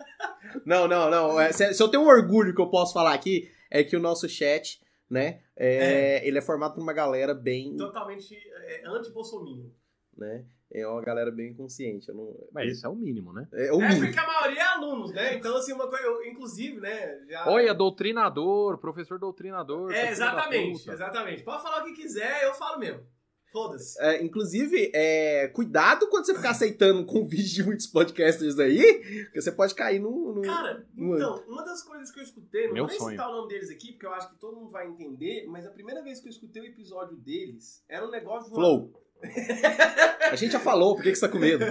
[0.65, 1.39] Não, não, não.
[1.39, 3.99] É, se, se, eu tenho um orgulho que eu posso falar aqui, é que o
[3.99, 4.79] nosso chat,
[5.09, 6.27] né, é, é.
[6.27, 7.75] ele é formado por uma galera bem...
[7.77, 9.69] Totalmente é, anti-bolsominion.
[10.15, 10.45] Né?
[10.73, 12.11] É uma galera bem consciente.
[12.11, 12.33] Não...
[12.51, 13.47] Mas isso é o mínimo, né?
[13.53, 14.07] É, o é mínimo.
[14.07, 15.35] porque a maioria é alunos, né?
[15.35, 16.03] Então, assim, uma coisa...
[16.03, 17.19] Eu, inclusive, né?
[17.29, 17.47] Já...
[17.47, 19.91] Olha, doutrinador, professor doutrinador.
[19.93, 21.43] É, exatamente, exatamente.
[21.43, 23.03] Pode falar o que quiser, eu falo mesmo.
[23.53, 24.01] Foda-se.
[24.01, 28.81] É, inclusive, é, cuidado quando você ficar aceitando convite de muitos podcasters aí,
[29.25, 30.33] porque você pode cair no.
[30.33, 31.15] no Cara, no...
[31.15, 33.69] então, uma das coisas que eu escutei, não Meu vou nem citar o nome deles
[33.69, 36.31] aqui, porque eu acho que todo mundo vai entender, mas a primeira vez que eu
[36.31, 38.55] escutei o episódio deles era um negócio de.
[38.55, 38.91] Flow.
[40.31, 41.65] A gente já falou, por que, que você tá com medo?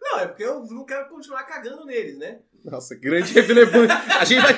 [0.00, 2.40] Não, é porque eu não quero continuar cagando neles, né?
[2.64, 3.92] Nossa, grande relevante.
[4.18, 4.54] A gente vai.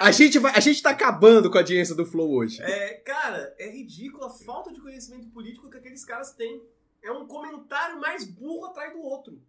[0.00, 2.62] A gente, vai, a gente tá acabando com a audiência do Flow hoje.
[2.62, 6.62] É, cara, é ridículo a falta de conhecimento político que aqueles caras têm.
[7.02, 9.40] É um comentário mais burro atrás do outro.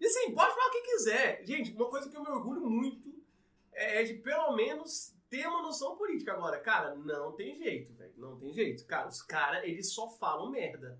[0.00, 1.42] E assim, pode falar o que quiser.
[1.44, 3.14] Gente, uma coisa que eu me orgulho muito
[3.72, 6.32] é de pelo menos ter uma noção política.
[6.32, 8.14] Agora, cara, não tem jeito, velho.
[8.16, 8.86] Não tem jeito.
[8.86, 10.98] Cara, os caras, eles só falam merda.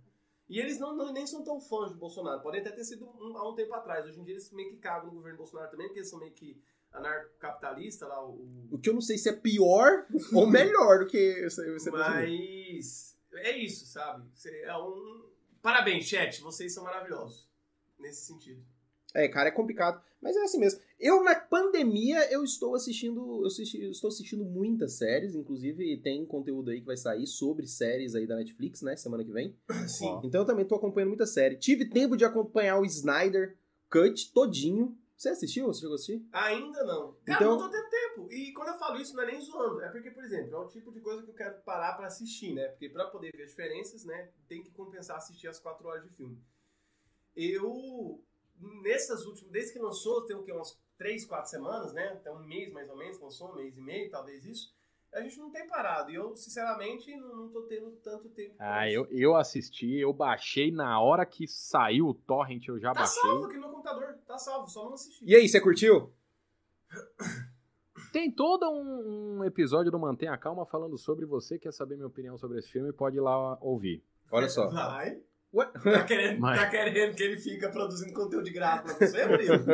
[0.48, 2.42] E eles não, não, nem são tão fãs do Bolsonaro.
[2.42, 4.06] Podem até ter sido um, há um tempo atrás.
[4.06, 6.32] Hoje em dia eles meio que cagam no governo Bolsonaro também, porque eles são meio
[6.32, 6.62] que
[6.92, 8.24] anarcocapitalista lá.
[8.24, 13.16] O, o que eu não sei se é pior ou melhor do que você Mas
[13.32, 14.28] é isso, sabe?
[14.62, 15.30] É um...
[15.62, 16.40] Parabéns, chat.
[16.42, 17.48] Vocês são maravilhosos.
[17.98, 18.62] Nesse sentido.
[19.14, 20.02] É, cara, é complicado.
[20.24, 20.80] Mas é assim mesmo.
[20.98, 23.42] Eu, na pandemia, eu estou assistindo.
[23.42, 25.34] Eu, assisti, eu estou assistindo muitas séries.
[25.34, 28.96] Inclusive, tem conteúdo aí que vai sair sobre séries aí da Netflix, né?
[28.96, 29.54] Semana que vem.
[29.86, 30.18] Sim.
[30.24, 31.56] Então eu também estou acompanhando muita série.
[31.56, 33.58] Tive tempo de acompanhar o Snyder
[33.90, 34.96] Cut todinho.
[35.14, 35.66] Você assistiu?
[35.66, 36.26] Você chegou a assistir?
[36.32, 37.12] Ainda não.
[37.26, 37.58] Cara, então...
[37.58, 38.32] não tô tendo tempo.
[38.32, 39.82] E quando eu falo isso, não é nem zoando.
[39.82, 42.54] É porque, por exemplo, é o tipo de coisa que eu quero parar para assistir,
[42.54, 42.68] né?
[42.68, 44.30] Porque para poder ver as diferenças, né?
[44.48, 46.42] Tem que compensar assistir as quatro horas de filme.
[47.36, 48.24] Eu
[48.82, 52.08] nessas últimas, desde que lançou, tem o que, umas três, quatro semanas, né?
[52.08, 54.74] Até um mês mais ou menos, lançou um mês e meio, talvez isso.
[55.12, 56.10] A gente não tem parado.
[56.10, 58.56] E eu, sinceramente, não, não tô tendo tanto tempo.
[58.58, 63.00] Ah, eu, eu assisti, eu baixei na hora que saiu o torrent, eu já tá
[63.00, 63.22] baixei.
[63.22, 65.24] Tá salvo aqui no meu computador, tá salvo, só não assisti.
[65.24, 66.12] E aí, você curtiu?
[68.12, 71.58] Tem todo um, um episódio do Mantenha Calma falando sobre você.
[71.58, 72.92] Quer saber minha opinião sobre esse filme?
[72.92, 74.04] Pode ir lá ouvir.
[74.30, 74.68] Olha só.
[74.68, 75.20] Vai.
[75.62, 76.60] Tá querendo, Mas...
[76.60, 79.64] tá querendo que ele fica produzindo conteúdo de graça pra você, Murilo?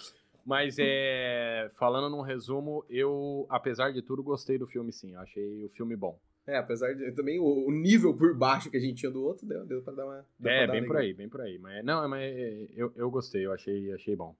[0.44, 1.70] Mas é.
[1.78, 5.14] Falando num resumo, eu, apesar de tudo, gostei do filme sim.
[5.16, 6.18] Achei o filme bom.
[6.46, 9.46] É, apesar de também o, o, nível por baixo que a gente tinha do outro,
[9.46, 10.26] deu, deu pra dar uma.
[10.42, 11.58] É, bem por aí, bem por aí.
[11.58, 12.34] Mas não, mas
[12.74, 14.34] eu, eu gostei, eu achei, achei bom.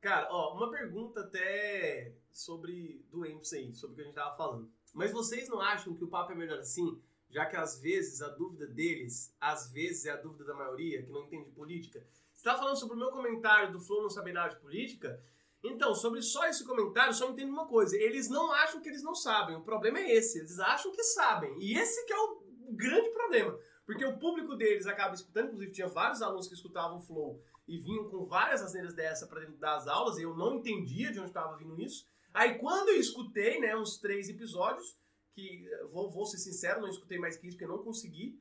[0.00, 4.70] Cara, ó, uma pergunta até sobre doentes aí, sobre o que a gente tava falando.
[4.94, 6.98] Mas vocês não acham que o papo é melhor assim?
[7.30, 11.12] Já que às vezes a dúvida deles, às vezes é a dúvida da maioria, que
[11.12, 12.04] não entende política.
[12.32, 15.20] Você está falando sobre o meu comentário do Flow não saber nada de política?
[15.62, 17.96] Então, sobre só esse comentário, só entende uma coisa.
[17.96, 19.56] Eles não acham que eles não sabem.
[19.56, 20.38] O problema é esse.
[20.38, 21.54] Eles acham que sabem.
[21.60, 22.40] E esse que é o
[22.70, 23.58] grande problema.
[23.84, 27.78] Porque o público deles acaba escutando, inclusive tinha vários alunos que escutavam o Flow e
[27.78, 31.28] vinham com várias asneiras dessa para dentro das aulas, e eu não entendia de onde
[31.28, 32.04] estava vindo isso.
[32.32, 34.96] Aí quando eu escutei, né, uns três episódios,
[35.34, 38.38] que, vou, vou ser sincero, não escutei mais que isso porque não consegui.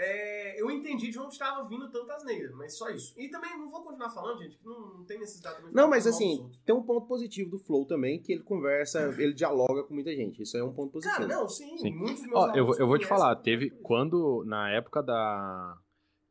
[0.00, 3.12] É, eu entendi de onde estava vindo tantas neiras, mas só isso.
[3.18, 5.74] E também não vou continuar falando, gente, que não, não tem necessidade também.
[5.74, 9.82] Não, mas assim, tem um ponto positivo do Flow também, que ele conversa, ele dialoga
[9.82, 10.40] com muita gente.
[10.40, 11.16] Isso é um ponto positivo.
[11.16, 11.92] Cara, não, sim, sim.
[11.92, 15.76] muitos meus Ó, eu, eu vou te falar, teve quando, na época da.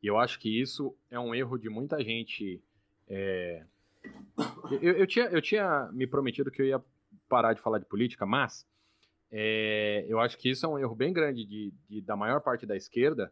[0.02, 2.64] E eu acho que isso é um erro de muita gente.
[3.06, 3.66] É...
[4.82, 6.82] Eu, eu, tinha, eu tinha me prometido que eu ia
[7.28, 8.66] parar de falar de política, mas
[9.32, 12.66] é, eu acho que isso é um erro bem grande de, de da maior parte
[12.66, 13.32] da esquerda,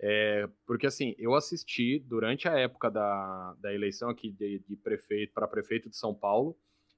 [0.00, 5.32] é, porque assim, eu assisti durante a época da, da eleição aqui de, de prefeito
[5.32, 6.56] para prefeito de São Paulo,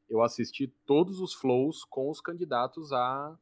[0.09, 3.39] eu assisti todos os flows com os candidatos a,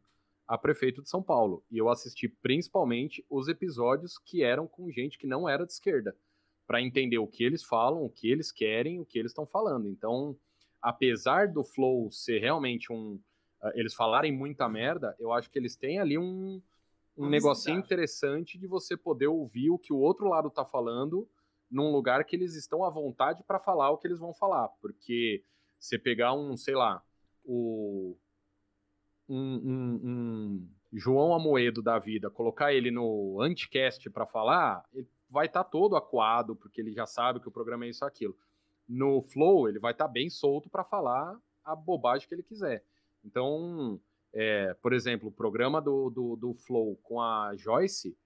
[0.46, 1.64] a prefeito de São Paulo.
[1.70, 6.14] E eu assisti principalmente os episódios que eram com gente que não era de esquerda,
[6.66, 9.88] para entender o que eles falam, o que eles querem, o que eles estão falando.
[9.88, 10.38] Então,
[10.82, 13.18] apesar do flow ser realmente um,
[13.74, 16.62] eles falarem muita merda, eu acho que eles têm ali um,
[17.16, 21.28] um negocinho interessante de você poder ouvir o que o outro lado tá falando
[21.70, 24.68] num lugar que eles estão à vontade para falar o que eles vão falar.
[24.80, 25.42] Porque
[25.78, 27.02] você pegar um, sei lá,
[27.44, 28.16] o.
[29.28, 35.44] Um, um, um João Amoedo da vida, colocar ele no anticast para falar, ele vai
[35.44, 38.34] estar tá todo acuado, porque ele já sabe que o programa é isso aquilo.
[38.88, 42.82] No Flow, ele vai estar tá bem solto para falar a bobagem que ele quiser.
[43.24, 44.00] Então,
[44.32, 48.16] é, por exemplo, o programa do, do, do Flow com a Joyce,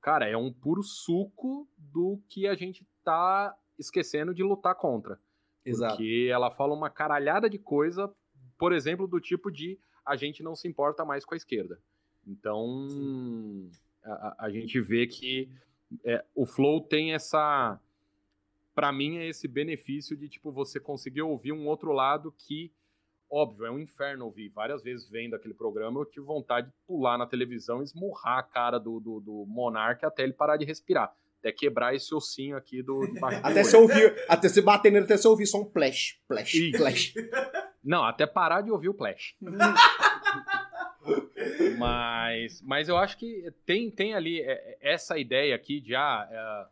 [0.00, 5.18] cara, é um puro suco do que a gente tá esquecendo de lutar contra.
[5.64, 5.96] Exato.
[5.96, 8.12] Porque ela fala uma caralhada de coisa,
[8.58, 11.80] por exemplo, do tipo de a gente não se importa mais com a esquerda.
[12.26, 12.86] Então,
[14.02, 15.48] a, a, gente vê que
[16.04, 17.80] é, o Flow tem essa.
[18.74, 22.72] Para mim, é esse benefício de tipo você conseguir ouvir um outro lado que
[23.30, 24.48] Óbvio, é um inferno ouvir.
[24.50, 28.42] Várias vezes vendo aquele programa, eu tive vontade de pular na televisão e esmurrar a
[28.42, 31.12] cara do, do, do monarca até ele parar de respirar.
[31.40, 33.02] Até quebrar esse ossinho aqui do.
[33.42, 36.78] até você ouvir, até você bater nele, até você ouvir só um plash, plash, Isso.
[36.78, 37.14] plash.
[37.84, 39.36] Não, até parar de ouvir o plash.
[41.78, 46.66] mas, mas eu acho que tem, tem ali é, essa ideia aqui de ah, é,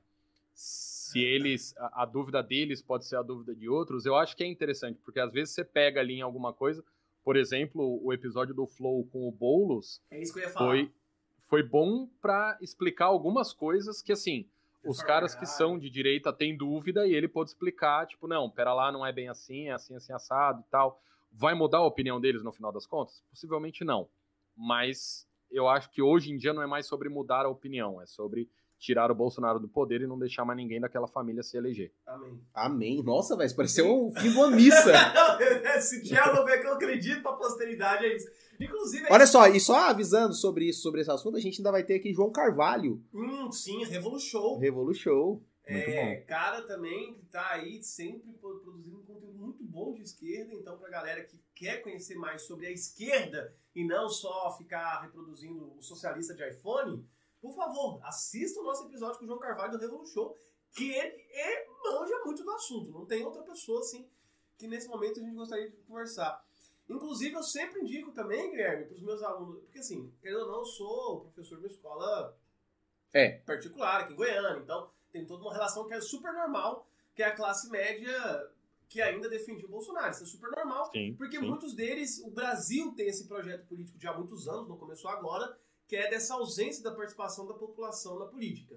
[1.12, 4.42] se eles a, a, dúvida deles pode ser a dúvida de outros, eu acho que
[4.42, 6.84] é interessante, porque às vezes você pega ali em alguma coisa,
[7.22, 10.66] por exemplo, o episódio do Flow com o Boulos é isso que eu ia falar.
[10.66, 10.92] foi
[11.38, 14.48] foi bom para explicar algumas coisas que assim,
[14.84, 18.72] os caras que são de direita têm dúvida e ele pode explicar, tipo, não, pera
[18.72, 21.00] lá, não é bem assim, é assim, assim, assado e tal.
[21.30, 23.22] Vai mudar a opinião deles no final das contas?
[23.30, 24.08] Possivelmente não.
[24.56, 28.06] Mas eu acho que hoje em dia não é mais sobre mudar a opinião, é
[28.06, 28.48] sobre
[28.82, 31.92] tirar o Bolsonaro do poder e não deixar mais ninguém daquela família se eleger.
[32.04, 32.40] Amém.
[32.52, 33.02] Amém.
[33.02, 34.92] Nossa, velho, pareceu o fim de uma missa.
[35.76, 38.28] Esse diálogo é que eu acredito pra posteridade, é isso.
[38.60, 39.06] Inclusive.
[39.06, 41.84] É Olha só, e só avisando sobre isso, sobre esse assunto, a gente ainda vai
[41.84, 43.00] ter aqui João Carvalho.
[43.14, 44.58] Hum, sim, Revolu Show.
[44.58, 45.42] Revolu Show.
[45.68, 46.26] Muito é, bom.
[46.26, 50.52] cara também que tá aí sempre pro- produzindo um conteúdo muito bom de esquerda.
[50.54, 55.72] Então, pra galera que quer conhecer mais sobre a esquerda e não só ficar reproduzindo
[55.78, 57.04] o socialista de iPhone,
[57.42, 60.38] por favor, assista o nosso episódio com o João Carvalho do Revolu Show,
[60.70, 62.90] que ele é, manja muito do assunto.
[62.92, 64.08] Não tem outra pessoa assim
[64.56, 66.42] que nesse momento a gente gostaria de conversar.
[66.88, 70.58] Inclusive, eu sempre indico também, Guilherme, para os meus alunos, porque assim, querendo ou não,
[70.60, 72.36] eu sou professor de uma escola
[73.12, 73.38] É.
[73.38, 77.26] particular aqui em Goiânia, então tem toda uma relação que é super normal, que é
[77.26, 78.50] a classe média
[78.88, 80.10] que ainda defendia o Bolsonaro.
[80.12, 81.14] Isso é super normal, Sim.
[81.16, 81.46] porque sim.
[81.46, 85.58] muitos deles, o Brasil tem esse projeto político já há muitos anos, não começou agora,
[85.92, 88.74] que é dessa ausência da participação da população na política.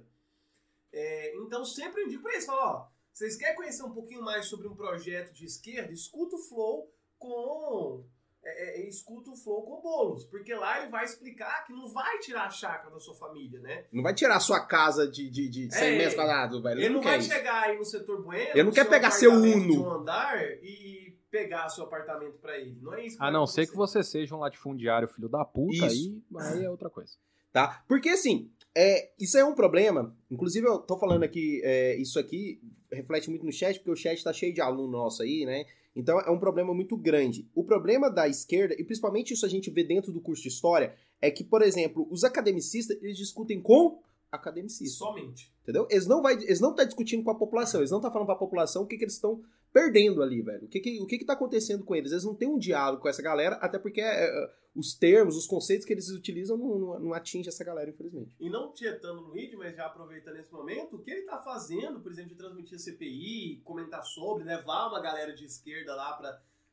[0.92, 4.68] É, então sempre indico para eles, falo, ó, vocês querem conhecer um pouquinho mais sobre
[4.68, 5.94] um projeto de esquerda?
[5.94, 8.04] Escuta o Flow com
[8.44, 12.20] é, é, escuta o Flow com Boulos, porque lá ele vai explicar que não vai
[12.20, 13.86] tirar a chácara da sua família, né?
[13.94, 16.82] Não vai tirar a sua casa de, de, de 100 É, metros quadrados, velho.
[16.82, 17.30] Ele não quer vai isso.
[17.30, 19.84] chegar aí no setor bueno, Ele não quer pegar seu Uno.
[19.86, 21.05] um andar e
[21.36, 22.78] pegar seu apartamento pra ele.
[22.82, 23.18] Não é isso.
[23.18, 25.86] que A não ser que você seja um latifundiário filho da puta, Isso.
[25.86, 27.14] aí, aí é outra coisa.
[27.52, 27.84] Tá?
[27.88, 30.16] Porque assim, é, isso é um problema.
[30.32, 34.24] Inclusive, eu tô falando aqui, é, isso aqui reflete muito no chat, porque o chat
[34.24, 35.66] tá cheio de aluno nosso aí, né?
[35.96, 37.50] Então é um problema muito grande.
[37.54, 40.96] O problema da esquerda, e principalmente isso a gente vê dentro do curso de história,
[41.22, 44.02] é que, por exemplo, os academicistas, eles discutem com
[44.32, 44.98] academicistas.
[44.98, 45.55] Somente.
[45.66, 45.88] Entendeu?
[45.90, 48.36] Eles não vai, eles não estão discutindo com a população, eles não estão falando para
[48.36, 49.44] a população o que, que eles estão
[49.74, 50.66] perdendo ali, velho.
[50.66, 52.12] O que que, o que que tá acontecendo com eles?
[52.12, 55.48] Eles não têm um diálogo com essa galera, até porque é, é, os termos, os
[55.48, 58.36] conceitos que eles utilizam não, não, não atingem essa galera, infelizmente.
[58.40, 62.00] E não tietando no vídeo, mas já aproveitando esse momento, o que ele tá fazendo,
[62.00, 66.14] por exemplo, de transmitir a CPI, comentar sobre, levar uma galera de esquerda lá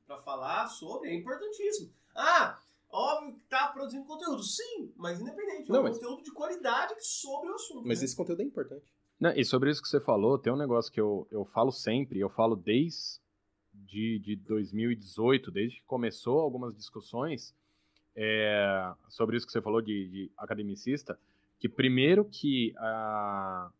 [0.06, 1.90] pra falar sobre, é importantíssimo.
[2.14, 2.60] Ah,
[2.92, 4.42] óbvio que tá produzindo conteúdo.
[4.42, 5.70] Sim, mas independente.
[5.70, 7.86] É Não, um mas- conteúdo de qualidade sobre o assunto.
[7.86, 8.04] Mas né?
[8.04, 8.84] esse conteúdo é importante.
[9.18, 12.18] Não, e sobre isso que você falou, tem um negócio que eu, eu falo sempre,
[12.20, 13.20] eu falo desde
[13.72, 17.54] de, de 2018, desde que começou algumas discussões
[18.14, 21.18] é, sobre isso que você falou de, de academicista,
[21.58, 23.70] que primeiro que a,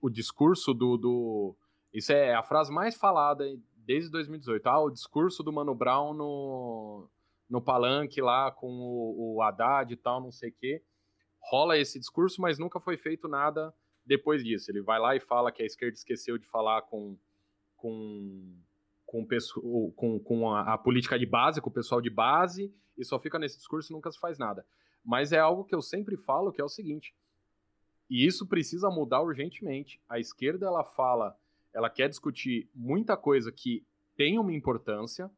[0.00, 1.56] o discurso do, do...
[1.92, 3.44] Isso é a frase mais falada
[3.84, 4.66] desde 2018.
[4.68, 7.08] Ah, o discurso do Mano Brown no,
[7.50, 10.82] no palanque lá com o, o Haddad e tal, não sei o quê.
[11.42, 13.74] Rola esse discurso, mas nunca foi feito nada
[14.06, 14.70] depois disso.
[14.70, 17.18] Ele vai lá e fala que a esquerda esqueceu de falar com,
[17.76, 18.56] com,
[19.04, 22.72] com, o pesso- com, com a, a política de base, com o pessoal de base,
[22.96, 24.64] e só fica nesse discurso e nunca se faz nada.
[25.04, 27.14] Mas é algo que eu sempre falo, que é o seguinte,
[28.08, 30.00] e isso precisa mudar urgentemente.
[30.08, 31.36] A esquerda, ela fala,
[31.72, 33.86] ela quer discutir muita coisa que
[34.16, 35.30] tem uma importância,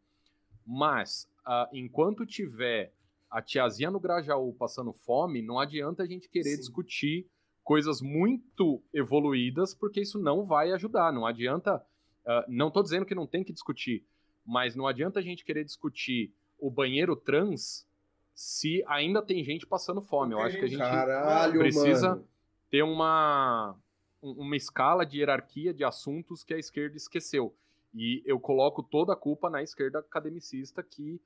[0.66, 2.92] mas ah, enquanto tiver
[3.30, 6.58] a tiazinha no Grajaú passando fome, não adianta a gente querer Sim.
[6.58, 7.26] discutir
[7.64, 11.12] coisas muito evoluídas, porque isso não vai ajudar.
[11.12, 11.84] Não adianta.
[12.26, 14.04] ah, não estou dizendo que não tem que discutir,
[14.44, 17.86] mas não adianta a gente querer discutir o banheiro trans
[18.34, 20.32] se ainda tem gente passando fome.
[20.34, 22.28] Eu acho que a gente Caralho, precisa- mano.
[22.70, 23.76] ter uma,
[24.22, 27.54] um- uma escala de hierarquia de assuntos que a esquerda esqueceu.
[27.94, 31.20] E eu coloco toda a culpa na esquerda academicista, que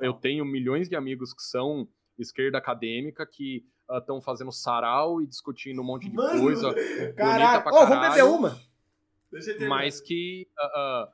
[0.00, 1.88] eu tenho milhões de amigos que são
[2.18, 3.64] esquerda acadêmica, que
[3.98, 6.72] estão fazendo sarau e discutindo um monte de Mano, coisa,
[7.14, 8.58] pra Ô, vamos beber uma.
[9.68, 11.12] Mas que ah, ah,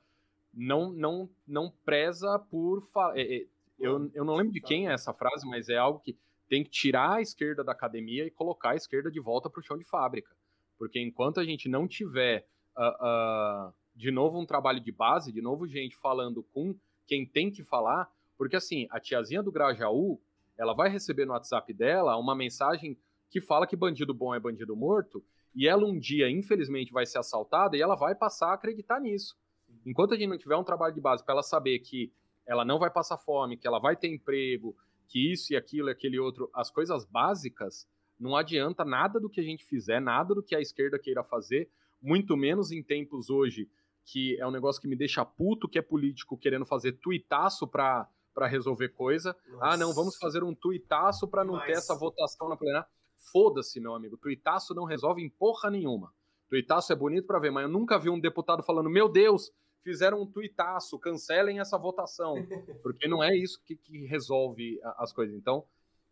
[0.52, 2.82] não, não, não preza por...
[3.14, 3.46] é, é,
[3.78, 6.16] eu, eu não lembro de quem é essa frase, mas é algo que
[6.48, 9.62] tem que tirar a esquerda da academia e colocar a esquerda de volta para o
[9.62, 10.34] chão de fábrica.
[10.78, 12.46] Porque enquanto a gente não tiver,
[12.76, 16.74] ah, ah, de novo, um trabalho de base, de novo, gente falando com
[17.06, 18.10] quem tem que falar,
[18.40, 20.18] porque assim, a tiazinha do Grajaú,
[20.56, 22.96] ela vai receber no WhatsApp dela uma mensagem
[23.28, 25.22] que fala que bandido bom é bandido morto,
[25.54, 29.36] e ela um dia, infelizmente, vai ser assaltada e ela vai passar a acreditar nisso.
[29.84, 32.10] Enquanto a gente não tiver um trabalho de base para ela saber que
[32.46, 34.74] ela não vai passar fome, que ela vai ter emprego,
[35.06, 37.86] que isso e aquilo e aquele outro, as coisas básicas,
[38.18, 41.68] não adianta nada do que a gente fizer, nada do que a esquerda queira fazer,
[42.00, 43.68] muito menos em tempos hoje,
[44.02, 48.08] que é um negócio que me deixa puto, que é político querendo fazer tuitaço para
[48.38, 49.36] resolver coisa.
[49.60, 52.86] Ah, não, vamos fazer um tuitaço para não ter Mas- essa votação na plenária.
[53.32, 54.16] foda-se, meu amigo.
[54.16, 56.12] Tuitaço não resolve em porra nenhuma.
[56.48, 59.52] Tuitaço é bonito para ver, mas eu nunca vi um deputado falando: meu Deus,
[59.84, 62.34] fizeram um tuitaço, cancelem essa votação.
[62.82, 65.36] Porque não é isso que, que resolve as coisas.
[65.36, 65.64] Então,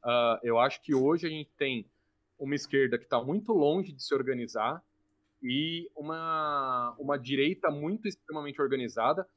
[0.04, 1.90] uh, eu acho que hoje a gente tem
[2.38, 4.82] uma esquerda que está muito longe de se organizar
[5.42, 9.28] e uma, uma direita muito extremamente organizada.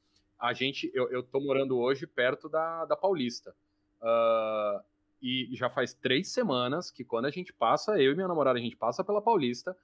[0.42, 3.54] A gente, eu, estou morando hoje perto da, da Paulista.
[4.00, 4.82] Uh,
[5.22, 8.62] e já faz três semanas que quando a gente passa, eu e minha namorada, a
[8.62, 9.76] gente passa pela Paulista,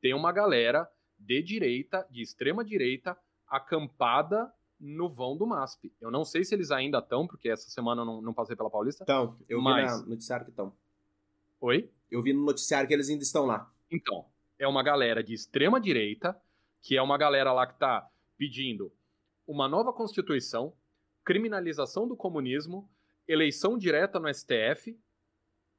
[0.00, 0.88] tem uma galera
[1.18, 3.18] de direita, de extrema direita,
[3.48, 5.92] acampada no vão do MASP.
[6.00, 8.70] Eu não sei se eles ainda estão, porque essa semana eu não, não passei pela
[8.70, 9.02] Paulista.
[9.02, 9.96] Então, eu mas...
[9.96, 10.72] vi no noticiário que estão.
[11.60, 11.90] Oi?
[12.08, 13.68] Eu vi no noticiário que eles ainda estão lá.
[13.90, 14.26] Então,
[14.60, 16.40] é uma galera de extrema direita,
[16.80, 18.92] que é uma galera lá que está pedindo
[19.46, 20.72] uma nova Constituição,
[21.24, 22.88] criminalização do comunismo,
[23.26, 24.98] eleição direta no STF,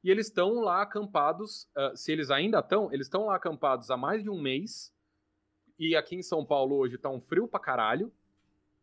[0.03, 3.97] e eles estão lá acampados, uh, se eles ainda estão, eles estão lá acampados há
[3.97, 4.93] mais de um mês,
[5.79, 8.11] e aqui em São Paulo hoje tá um frio pra caralho,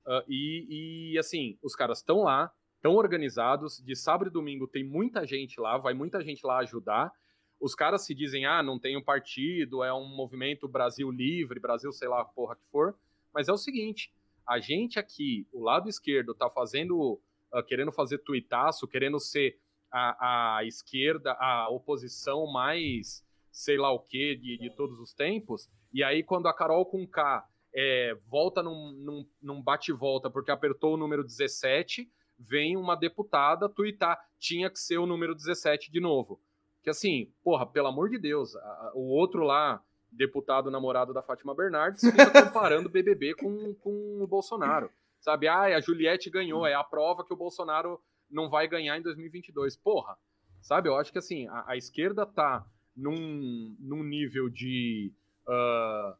[0.06, 4.84] uh, e, e, assim, os caras estão lá, estão organizados, de sábado e domingo tem
[4.84, 7.12] muita gente lá, vai muita gente lá ajudar,
[7.60, 11.92] os caras se dizem, ah, não tem um partido, é um movimento Brasil livre, Brasil
[11.92, 12.96] sei lá porra que for,
[13.32, 14.12] mas é o seguinte,
[14.46, 17.20] a gente aqui, o lado esquerdo, tá fazendo
[17.52, 19.58] uh, querendo fazer tuitaço, querendo ser
[19.90, 25.70] a, a, esquerda, a oposição mais sei lá o que de, de todos os tempos.
[25.92, 30.94] E aí, quando a Carol com K é, volta num, num, num bate-volta porque apertou
[30.94, 36.40] o número 17, vem uma deputada tuitar, tinha que ser o número 17 de novo.
[36.82, 41.54] Que assim, porra, pelo amor de Deus, a, o outro lá, deputado namorado da Fátima
[41.54, 44.90] Bernardes, fica comparando o BBB com, com o Bolsonaro.
[45.20, 49.02] Sabe, ah, a Juliette ganhou, é a prova que o Bolsonaro não vai ganhar em
[49.02, 49.76] 2022.
[49.76, 50.16] Porra,
[50.60, 55.12] sabe, eu acho que assim, a, a esquerda tá num, num nível de,
[55.46, 56.16] uh,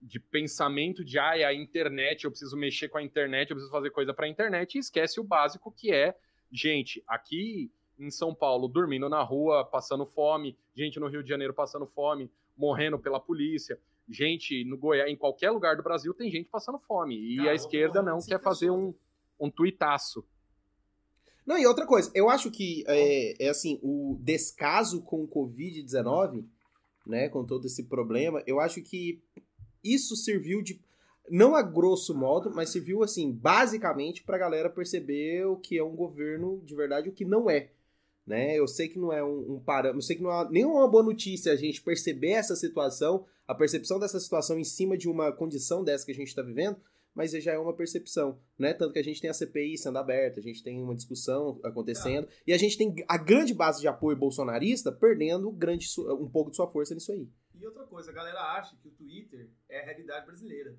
[0.00, 3.72] de pensamento de, ah, é a internet, eu preciso mexer com a internet, eu preciso
[3.72, 6.16] fazer coisa pra internet, e esquece o básico que é,
[6.50, 11.54] gente, aqui em São Paulo, dormindo na rua, passando fome, gente no Rio de Janeiro
[11.54, 13.78] passando fome, morrendo pela polícia
[14.08, 17.16] gente no Goiás, em qualquer lugar do Brasil, tem gente passando fome.
[17.16, 18.94] E a esquerda não quer fazer um,
[19.38, 20.24] um tuitaço.
[21.44, 26.44] Não, e outra coisa, eu acho que é, é assim, o descaso com o Covid-19,
[27.06, 29.22] né, com todo esse problema, eu acho que
[29.82, 30.80] isso serviu de
[31.30, 35.84] não a grosso modo, mas serviu assim, basicamente para a galera perceber o que é
[35.84, 37.70] um governo de verdade e o que não é.
[38.26, 38.58] Né?
[38.58, 41.02] Eu sei que não é um, um parâmetro, eu sei que não é nenhuma boa
[41.02, 45.84] notícia a gente perceber essa situação, a percepção dessa situação em cima de uma condição
[45.84, 46.76] dessa que a gente está vivendo,
[47.14, 48.74] mas já é uma percepção, né?
[48.74, 52.28] Tanto que a gente tem a CPI sendo aberta, a gente tem uma discussão acontecendo,
[52.46, 56.56] e a gente tem a grande base de apoio bolsonarista perdendo grande, um pouco de
[56.56, 57.26] sua força nisso aí.
[57.54, 60.76] E outra coisa, a galera acha que o Twitter é a realidade brasileira.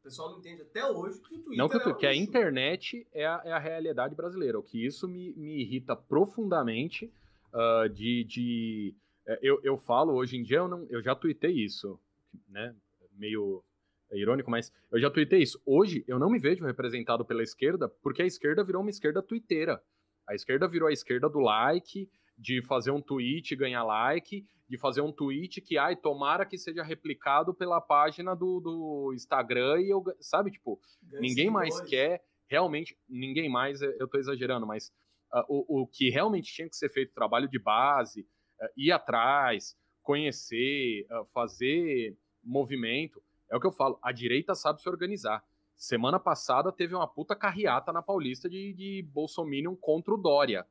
[0.00, 3.06] O pessoal não entende até hoje que o Twitter Não que, é que a internet
[3.12, 4.58] é a, é a, realidade brasileira.
[4.58, 7.12] O que isso me, me irrita profundamente
[7.52, 8.24] uh, de...
[8.24, 8.94] de
[9.26, 12.00] é, eu, eu falo, hoje em dia, eu, não, eu já tuitei isso,
[12.48, 12.74] né?
[13.14, 13.62] Meio
[14.10, 15.60] irônico, mas eu já tuitei isso.
[15.66, 19.82] Hoje, eu não me vejo representado pela esquerda, porque a esquerda virou uma esquerda tuiteira.
[20.26, 22.08] A esquerda virou a esquerda do like,
[22.38, 26.56] de fazer um tweet e ganhar like, de fazer um tweet que, ai, tomara que
[26.56, 32.96] seja replicado pela página do, do Instagram e eu, sabe, tipo, ninguém mais quer, realmente,
[33.08, 34.92] ninguém mais, eu tô exagerando, mas
[35.34, 38.20] uh, o, o que realmente tinha que ser feito, trabalho de base,
[38.62, 43.20] uh, ir atrás, conhecer, uh, fazer movimento,
[43.50, 45.44] é o que eu falo, a direita sabe se organizar.
[45.74, 50.64] Semana passada teve uma puta carreata na Paulista de, de Bolsominion contra o Dória.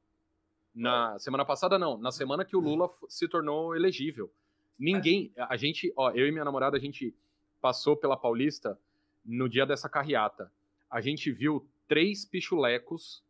[0.74, 1.98] Na semana passada, não.
[1.98, 4.32] Na semana que o Lula se tornou elegível.
[4.78, 5.32] Ninguém.
[5.38, 7.14] A gente, ó, eu e minha namorada, a gente
[7.60, 8.80] passou pela Paulista
[9.26, 10.52] no dia dessa carreata.
[10.90, 13.24] A gente viu três pichulecos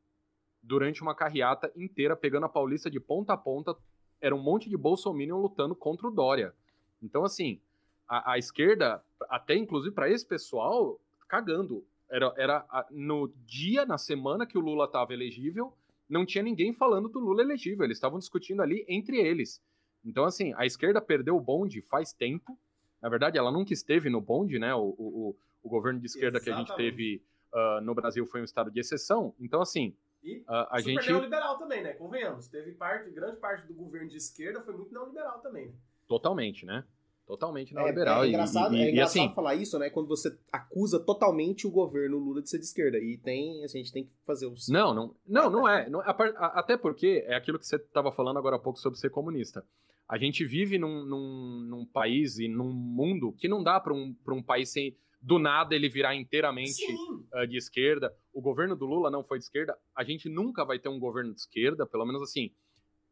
[0.61, 3.75] durante uma carreata inteira, pegando a Paulista de ponta a ponta.
[4.21, 6.53] Era um monte de bolsominion lutando contra o Dória.
[7.01, 7.59] Então, assim,
[8.07, 11.85] a, a esquerda, até inclusive para esse pessoal, cagando.
[12.09, 15.73] Era, era no dia, na semana que o Lula estava elegível,
[16.09, 17.85] não tinha ninguém falando do Lula elegível.
[17.85, 19.61] Eles estavam discutindo ali entre eles.
[20.03, 22.57] Então, assim, a esquerda perdeu o bonde faz tempo.
[23.01, 24.73] Na verdade, ela nunca esteve no bonde, né?
[24.73, 26.67] O, o, o governo de esquerda Exatamente.
[26.67, 27.23] que a gente teve
[27.53, 29.35] uh, no Brasil foi um estado de exceção.
[29.39, 31.07] Então, assim, e uh, a super gente.
[31.07, 31.93] neoliberal também, né?
[31.93, 32.47] Convenhamos.
[32.47, 35.67] Teve parte, grande parte do governo de esquerda foi muito neoliberal também.
[35.67, 35.73] Né?
[36.07, 36.83] Totalmente, né?
[37.29, 38.23] Totalmente neoliberal.
[38.23, 39.91] É, é engraçado, e, e, é engraçado assim, falar isso, né?
[39.91, 42.97] Quando você acusa totalmente o governo Lula de ser de esquerda.
[42.97, 44.67] E tem, a gente tem que fazer os.
[44.67, 45.87] Não, não, não, não é.
[45.91, 49.63] Não, até porque é aquilo que você estava falando agora há pouco sobre ser comunista.
[50.07, 54.15] a gente vive num, num, num país e num mundo que não dá para um,
[54.27, 56.83] um país sem do nada ele virar inteiramente
[57.31, 58.11] uh, de esquerda.
[58.33, 59.77] O governo do Lula não foi de esquerda.
[59.95, 62.51] A gente nunca vai ter um governo de esquerda, pelo menos assim.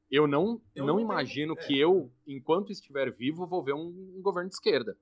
[0.09, 1.67] Eu não, eu não, não imagino tenho...
[1.67, 1.84] que é.
[1.84, 4.97] eu, enquanto estiver vivo, vou ver um, um governo de esquerda.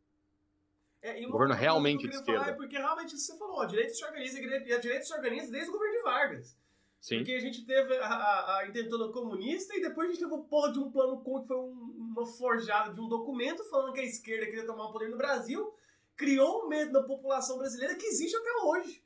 [1.02, 2.50] É, um governo realmente de esquerda.
[2.50, 5.14] É porque realmente isso que você falou, a direita se organiza e a direita se
[5.14, 6.58] organiza desde o governo de Vargas.
[7.00, 7.18] Sim.
[7.18, 10.44] Porque a gente teve a, a, a intentona comunista e depois a gente teve o
[10.46, 14.00] porra de um plano com que foi um, uma forjada de um documento falando que
[14.00, 15.72] a esquerda queria tomar o poder no Brasil
[16.16, 19.04] criou um medo na população brasileira que existe até hoje.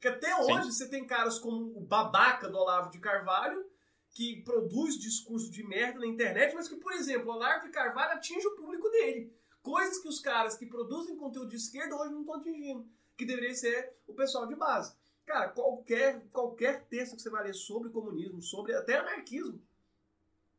[0.00, 0.72] Que até hoje Sim.
[0.72, 3.64] você tem caras como o babaca do Olavo de Carvalho,
[4.12, 8.46] que produz discurso de merda na internet, mas que, por exemplo, o de Carvalho atinge
[8.46, 9.34] o público dele.
[9.62, 12.86] Coisas que os caras que produzem conteúdo de esquerda hoje não estão atingindo.
[13.16, 14.94] Que deveria ser o pessoal de base.
[15.24, 19.62] Cara, qualquer, qualquer texto que você vai ler sobre comunismo, sobre até anarquismo,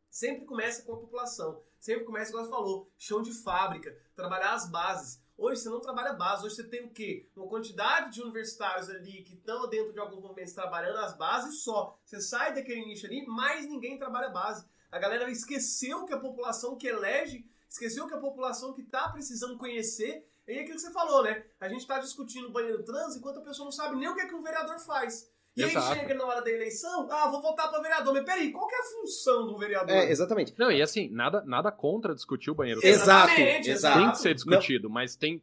[0.09, 1.61] sempre começa com a população.
[1.79, 5.21] Sempre começa, igual você falou, chão de fábrica, trabalhar as bases.
[5.45, 7.27] Hoje você não trabalha base, hoje você tem o quê?
[7.35, 11.99] Uma quantidade de universitários ali que estão dentro de alguns movimentos trabalhando as bases só.
[12.05, 14.65] Você sai daquele nicho ali, mais ninguém trabalha base.
[14.89, 19.57] A galera esqueceu que a população que elege, esqueceu que a população que está precisando
[19.57, 20.25] conhecer.
[20.47, 21.45] E é aquilo que você falou, né?
[21.59, 24.27] A gente está discutindo banheiro trans enquanto a pessoa não sabe nem o que, é
[24.27, 25.29] que um vereador faz.
[25.55, 25.93] E Exato.
[25.93, 28.13] aí chega na hora da eleição, ah, vou votar para vereador.
[28.13, 29.95] Mas peraí, qual que é a função do vereador?
[29.95, 30.53] É, exatamente.
[30.57, 32.79] Não, e assim, nada, nada contra discutir o banheiro.
[32.83, 33.99] Exato, exato.
[33.99, 34.93] Tem que ser discutido, não.
[34.93, 35.41] mas tem,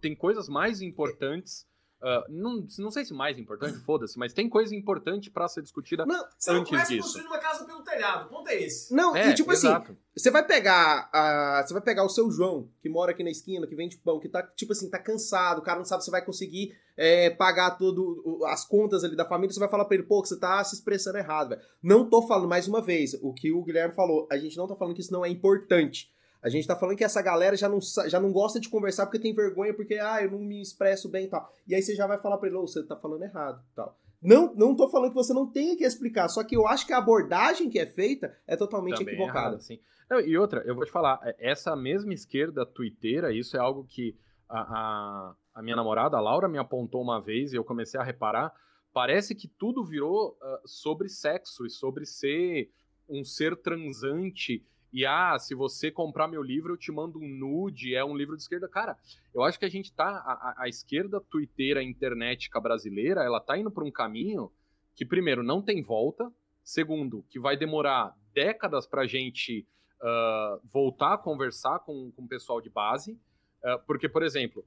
[0.00, 1.66] tem coisas mais importantes
[2.04, 6.04] Uh, não, não sei se mais importante, foda-se, mas tem coisa importante para ser discutida
[6.04, 7.02] não, você antes não disso.
[7.02, 8.94] construir uma casa pelo telhado, o ponto é esse.
[8.94, 9.92] Não, é, e tipo assim, exato.
[9.92, 13.30] assim, você vai pegar a, você vai pegar o seu João, que mora aqui na
[13.30, 16.10] esquina, que vende pão, que tá, tipo assim, tá cansado, o cara não sabe se
[16.10, 20.04] vai conseguir é, pagar tudo, as contas ali da família, você vai falar pra ele,
[20.04, 21.62] pô, que você tá se expressando errado, velho.
[21.82, 24.76] Não tô falando, mais uma vez, o que o Guilherme falou, a gente não tá
[24.76, 26.12] falando que isso não é importante.
[26.44, 29.18] A gente tá falando que essa galera já não, já não gosta de conversar porque
[29.18, 31.50] tem vergonha, porque, ah, eu não me expresso bem e tal.
[31.66, 33.98] E aí você já vai falar pra ele, oh, você tá falando errado tal.
[34.20, 36.92] Não, não tô falando que você não tenha que explicar, só que eu acho que
[36.92, 39.48] a abordagem que é feita é totalmente Também equivocada.
[39.48, 39.80] Errado, sim.
[40.08, 43.86] Não, e outra, eu vou te falar, é, essa mesma esquerda twitteira, isso é algo
[43.88, 44.14] que
[44.46, 48.04] a, a, a minha namorada, a Laura, me apontou uma vez e eu comecei a
[48.04, 48.52] reparar.
[48.92, 52.70] Parece que tudo virou uh, sobre sexo e sobre ser
[53.08, 54.62] um ser transante
[54.94, 58.36] e ah, se você comprar meu livro, eu te mando um nude, é um livro
[58.36, 58.68] de esquerda.
[58.68, 58.96] Cara,
[59.34, 60.06] eu acho que a gente tá.
[60.06, 64.52] A, a esquerda twitteira internetica brasileira, ela tá indo por um caminho
[64.94, 66.32] que, primeiro, não tem volta.
[66.62, 69.66] Segundo, que vai demorar décadas pra gente
[70.00, 73.18] uh, voltar a conversar com, com o pessoal de base.
[73.64, 74.64] Uh, porque, por exemplo,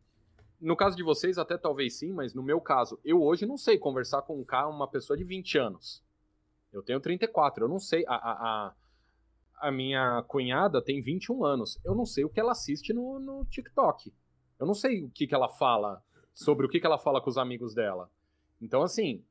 [0.59, 3.77] no caso de vocês, até talvez sim, mas no meu caso, eu hoje não sei
[3.77, 6.03] conversar com um cara, uma pessoa de 20 anos.
[6.73, 8.03] Eu tenho 34, eu não sei.
[8.09, 8.31] A, a,
[8.67, 8.73] a
[9.57, 11.79] a minha cunhada tem 21 anos.
[11.83, 14.13] Eu não sei o que ela assiste no, no TikTok.
[14.59, 16.03] Eu não sei o que, que ela fala,
[16.33, 18.09] sobre o que, que ela fala com os amigos dela.
[18.61, 19.23] Então, assim,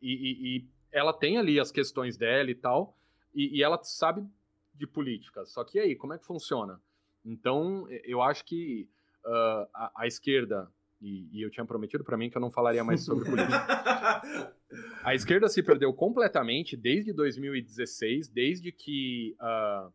[0.00, 2.96] e, e, e ela tem ali as questões dela e tal,
[3.34, 4.26] e, e, ela sabe
[4.74, 5.44] de política.
[5.46, 6.80] Só que aí, como é que funciona?
[7.24, 8.88] Então, eu acho que
[9.24, 10.70] uh, a, a, esquerda,
[11.00, 14.54] e, e eu tinha prometido para mim que eu não falaria mais sobre política.
[15.02, 19.92] A esquerda se perdeu completamente desde 2016, desde que uh,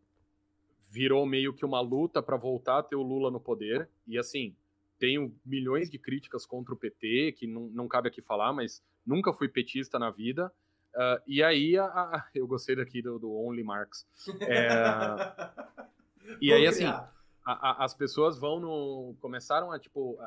[0.91, 3.87] virou meio que uma luta para voltar a ter o Lula no poder.
[4.07, 4.55] E assim,
[4.97, 9.31] tenho milhões de críticas contra o PT, que não, não cabe aqui falar, mas nunca
[9.31, 10.51] fui petista na vida.
[10.95, 14.07] Uh, e aí, a, a, eu gostei daqui do, do Only Marx.
[14.41, 14.69] É,
[16.41, 19.15] e aí, assim, a, as pessoas vão no.
[19.19, 20.17] começaram a, tipo.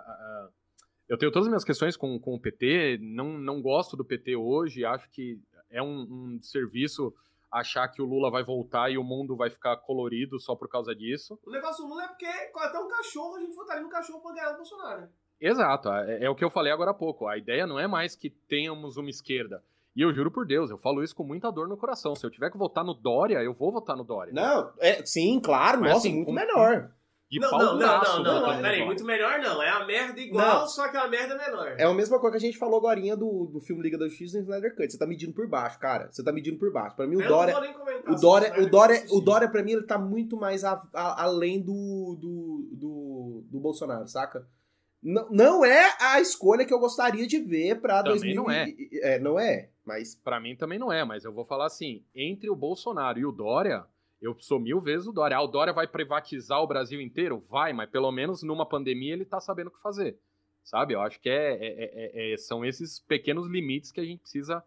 [1.09, 4.36] Eu tenho todas as minhas questões com, com o PT, não, não gosto do PT
[4.36, 5.40] hoje, acho que
[5.70, 7.14] é um, um serviço
[7.51, 10.94] achar que o Lula vai voltar e o mundo vai ficar colorido só por causa
[10.94, 11.39] disso.
[11.47, 14.35] O negócio do Lula é porque até um cachorro, a gente votaria no cachorro pra
[14.35, 15.09] ganhar o Bolsonaro.
[15.40, 17.26] Exato, é, é, o que eu falei agora há pouco.
[17.26, 19.62] A ideia não é mais que tenhamos uma esquerda.
[19.97, 22.14] E eu juro por Deus, eu falo isso com muita dor no coração.
[22.14, 24.32] Se eu tiver que votar no Dória, eu vou votar no Dória.
[24.32, 26.90] Não, é, sim, claro, Mas, nossa, assim, muito com, melhor
[27.30, 29.62] de não, pau não, não, não, não, não, peraí, muito melhor não.
[29.62, 30.68] É a merda igual, não.
[30.68, 31.74] só que é a merda menor.
[31.76, 34.38] É a mesma coisa que a gente falou agora do, do filme Liga da Justiça
[34.38, 34.90] e Snyder Cut.
[34.90, 36.09] Você tá medindo por baixo, cara.
[36.10, 36.96] Você tá medindo por baixo.
[36.96, 37.55] Pra mim, o eu Dória.
[38.09, 41.60] O Dória, o Dória, o Dória, pra mim, ele tá muito mais a, a, além
[41.60, 44.46] do, do, do, do Bolsonaro, saca?
[45.02, 48.42] Não, não é a escolha que eu gostaria de ver pra também 2000.
[48.42, 48.74] Não é.
[49.02, 50.14] é, não é, mas.
[50.14, 53.32] Pra mim também não é, mas eu vou falar assim: entre o Bolsonaro e o
[53.32, 53.84] Dória
[54.20, 55.36] eu sou mil vezes o Dória.
[55.36, 57.38] Ah, o Dória vai privatizar o Brasil inteiro?
[57.48, 60.18] Vai, mas pelo menos numa pandemia ele tá sabendo o que fazer.
[60.64, 60.94] Sabe?
[60.94, 64.62] Eu acho que é, é, é, é, são esses pequenos limites que a gente precisa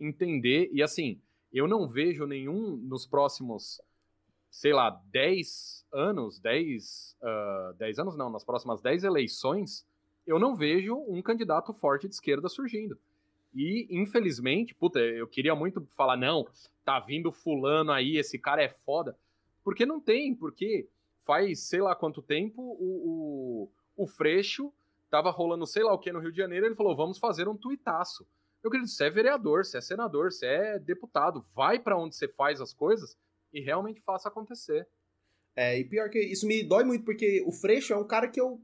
[0.00, 0.70] entender.
[0.72, 1.20] E assim,
[1.52, 3.80] eu não vejo nenhum nos próximos
[4.54, 9.84] sei lá, 10 anos, 10, uh, 10 anos não, nas próximas 10 eleições,
[10.24, 12.96] eu não vejo um candidato forte de esquerda surgindo.
[13.54, 16.46] E, infelizmente, puta, eu queria muito falar, não,
[16.84, 19.16] tá vindo fulano aí, esse cara é foda.
[19.62, 20.88] Porque não tem, porque
[21.24, 24.72] faz sei lá quanto tempo o, o, o Freixo
[25.08, 27.56] tava rolando sei lá o que no Rio de Janeiro, ele falou, vamos fazer um
[27.56, 28.26] tuitaço.
[28.62, 32.26] Eu querido, você é vereador, você é senador, você é deputado, vai para onde você
[32.26, 33.16] faz as coisas
[33.52, 34.88] e realmente faça acontecer.
[35.54, 38.40] É, e pior que isso me dói muito, porque o Freixo é um cara que
[38.40, 38.60] eu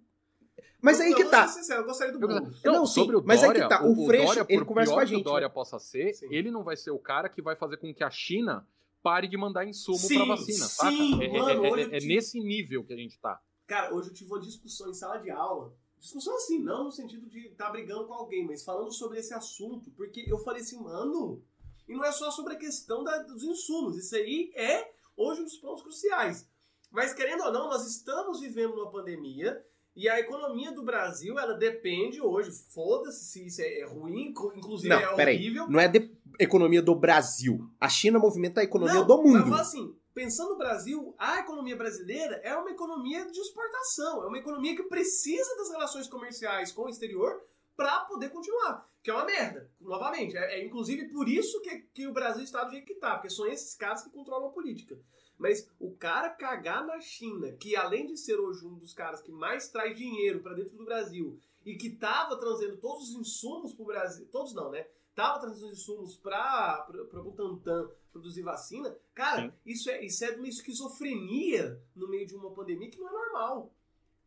[0.81, 1.47] mas aí que tá.
[1.49, 2.63] Sincero, eu gostaria do Boulos.
[2.63, 3.85] Não, não sim, sobre o mas aí que tá.
[3.85, 5.17] O, o Freixo, Dória, ele conversa com a gente.
[5.17, 5.55] que o Dória né?
[5.55, 6.27] possa ser, sim.
[6.31, 8.67] ele não vai ser o cara que vai fazer com que a China
[9.03, 11.25] pare de mandar insumo sim, pra vacina, sim, saca?
[11.25, 13.41] É, é mano, é, é, é nesse nível que a gente tá.
[13.67, 15.73] Cara, hoje eu tive uma discussão em sala de aula.
[15.99, 19.35] Discussão assim, não no sentido de estar tá brigando com alguém, mas falando sobre esse
[19.35, 19.91] assunto.
[19.91, 21.43] Porque eu falei assim, mano,
[21.87, 23.97] e não é só sobre a questão da, dos insumos.
[23.97, 26.49] Isso aí é hoje um dos pontos cruciais.
[26.91, 29.65] Mas querendo ou não, nós estamos vivendo uma pandemia
[30.01, 34.99] e a economia do Brasil, ela depende hoje, foda-se se isso é ruim, inclusive não,
[34.99, 35.65] é horrível.
[35.65, 37.71] Aí, não é de economia do Brasil.
[37.79, 39.47] A China movimenta a economia não, do mundo.
[39.49, 44.39] Mas assim, pensando no Brasil, a economia brasileira é uma economia de exportação, é uma
[44.39, 47.39] economia que precisa das relações comerciais com o exterior
[47.81, 48.87] para poder continuar.
[49.03, 50.37] Que é uma merda, novamente.
[50.37, 53.31] É, é inclusive por isso que, que o Brasil está do jeito que está, porque
[53.31, 55.01] são esses caras que controlam a política.
[55.39, 59.33] Mas o cara cagar na China, que além de ser hoje um dos caras que
[59.33, 63.87] mais traz dinheiro para dentro do Brasil e que tava trazendo todos os insumos pro
[63.87, 64.87] Brasil, todos não, né?
[65.15, 68.95] Tava trazendo os insumos para o Butantan produzir vacina.
[69.15, 73.13] Cara, isso é, isso é uma esquizofrenia no meio de uma pandemia que não é
[73.13, 73.73] normal.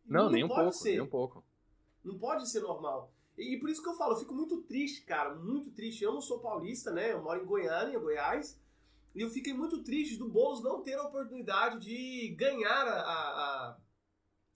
[0.04, 0.92] Não, não nem um pouco, ser.
[0.94, 1.46] nem um pouco.
[2.04, 3.13] Não pode ser normal.
[3.38, 6.04] E, por isso que eu falo, eu fico muito triste, cara, muito triste.
[6.04, 7.12] Eu não sou paulista, né?
[7.12, 8.60] Eu moro em Goiânia, Goiás.
[9.16, 13.78] E eu fiquei muito triste do Boulos não ter a oportunidade de ganhar a, a,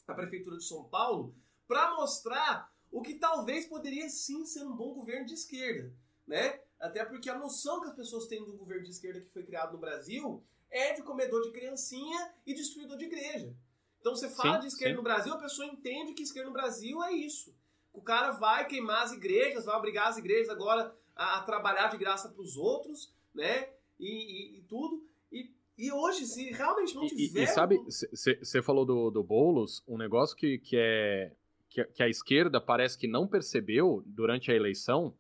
[0.07, 1.35] a Prefeitura de São Paulo
[1.67, 5.93] para mostrar o que talvez poderia sim ser um bom governo de esquerda,
[6.25, 6.61] né?
[6.79, 9.73] Até porque a noção que as pessoas têm do governo de esquerda que foi criado
[9.73, 13.55] no Brasil é de comedor de criancinha e destruidor de igreja.
[13.99, 14.97] Então você fala sim, de esquerda sim.
[14.97, 17.53] no Brasil, a pessoa entende que esquerda no Brasil é isso.
[17.97, 21.97] O cara vai queimar as igrejas, vai obrigar as igrejas agora a, a trabalhar de
[21.97, 23.67] graça para os outros, né?
[23.99, 25.03] e, e, e tudo.
[25.31, 27.41] E, e hoje, se realmente não tiver.
[27.41, 31.31] E, e sabe, você falou do, do Boulos, um negócio que, que é.
[31.69, 35.13] Que, que, a esquerda parece que não percebeu durante a eleição.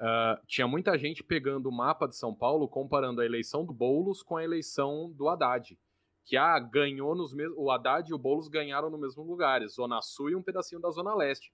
[0.00, 4.22] Uh, tinha muita gente pegando o mapa de São Paulo, comparando a eleição do Boulos
[4.22, 5.76] com a eleição do Haddad.
[6.24, 7.58] Que ah, ganhou nos mesmos.
[7.58, 10.90] O Haddad e o Boulos ganharam no mesmo lugar, Zona Sul e um pedacinho da
[10.90, 11.52] Zona Leste.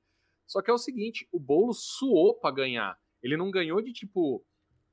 [0.51, 2.99] Só que é o seguinte: o Boulos suou para ganhar.
[3.23, 4.45] Ele não ganhou de tipo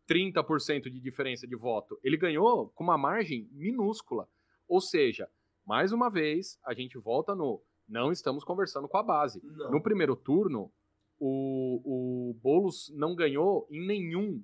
[0.07, 1.99] 30% de diferença de voto.
[2.03, 4.29] Ele ganhou com uma margem minúscula.
[4.67, 5.27] Ou seja,
[5.65, 7.59] mais uma vez, a gente volta no
[7.89, 9.41] não estamos conversando com a base.
[9.43, 9.71] Não.
[9.71, 10.71] No primeiro turno,
[11.19, 11.81] o,
[12.29, 14.43] o Boulos não ganhou em nenhum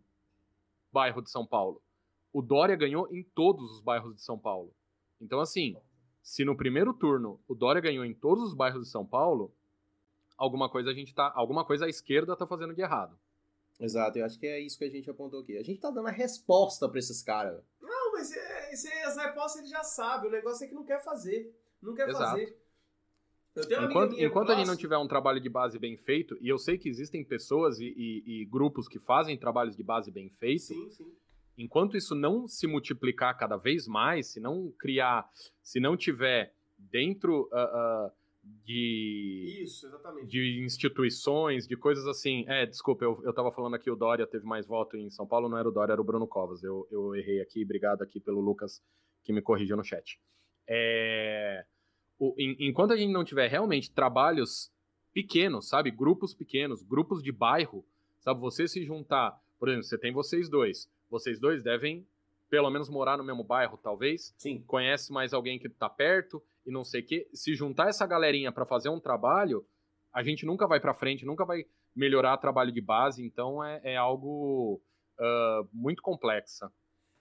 [0.91, 1.79] bairro de São Paulo.
[2.31, 4.73] O Dória ganhou em todos os bairros de São Paulo.
[5.21, 5.75] Então, assim,
[6.23, 9.53] se no primeiro turno o Dória ganhou em todos os bairros de São Paulo,
[10.37, 11.31] alguma coisa a gente tá.
[11.35, 13.17] Alguma coisa a esquerda tá fazendo de errado.
[13.79, 15.57] Exato, eu acho que é isso que a gente apontou aqui.
[15.57, 17.61] A gente tá dando a resposta para esses caras.
[17.81, 20.27] Não, mas é, esse, as respostas ele já sabe.
[20.27, 21.53] O negócio é que não quer fazer.
[21.81, 22.31] Não quer Exato.
[22.31, 22.57] fazer.
[23.83, 26.77] enquanto enquanto a gente não tiver um trabalho de base bem feito, e eu sei
[26.77, 30.89] que existem pessoas e, e, e grupos que fazem trabalhos de base bem feito, sim,
[30.91, 31.11] sim.
[31.57, 35.29] enquanto isso não se multiplicar cada vez mais, se não criar,
[35.61, 38.11] se não tiver dentro uh, uh,
[38.43, 39.61] de.
[39.63, 40.27] Isso, exatamente.
[40.27, 42.45] De instituições, de coisas assim.
[42.47, 45.47] É, desculpa, eu, eu tava falando aqui, o Dória teve mais voto em São Paulo,
[45.47, 46.63] não era o Dória, era o Bruno Covas.
[46.63, 48.81] Eu, eu errei aqui, obrigado aqui pelo Lucas
[49.23, 50.19] que me corrigiu no chat.
[50.67, 51.65] É,
[52.19, 54.71] o, em, enquanto a gente não tiver realmente trabalhos
[55.13, 55.91] pequenos, sabe?
[55.91, 57.85] Grupos pequenos, grupos de bairro,
[58.19, 58.39] sabe?
[58.41, 60.89] Você se juntar, por exemplo, você tem vocês dois.
[61.09, 62.05] Vocês dois devem
[62.49, 64.33] pelo menos morar no mesmo bairro, talvez.
[64.37, 64.61] Sim.
[64.67, 67.29] Conhece mais alguém que tá perto e não sei o quê.
[67.33, 69.65] Se juntar essa galerinha para fazer um trabalho,
[70.13, 71.65] a gente nunca vai para frente, nunca vai
[71.95, 74.81] melhorar o trabalho de base, então é, é algo
[75.19, 76.71] uh, muito complexa.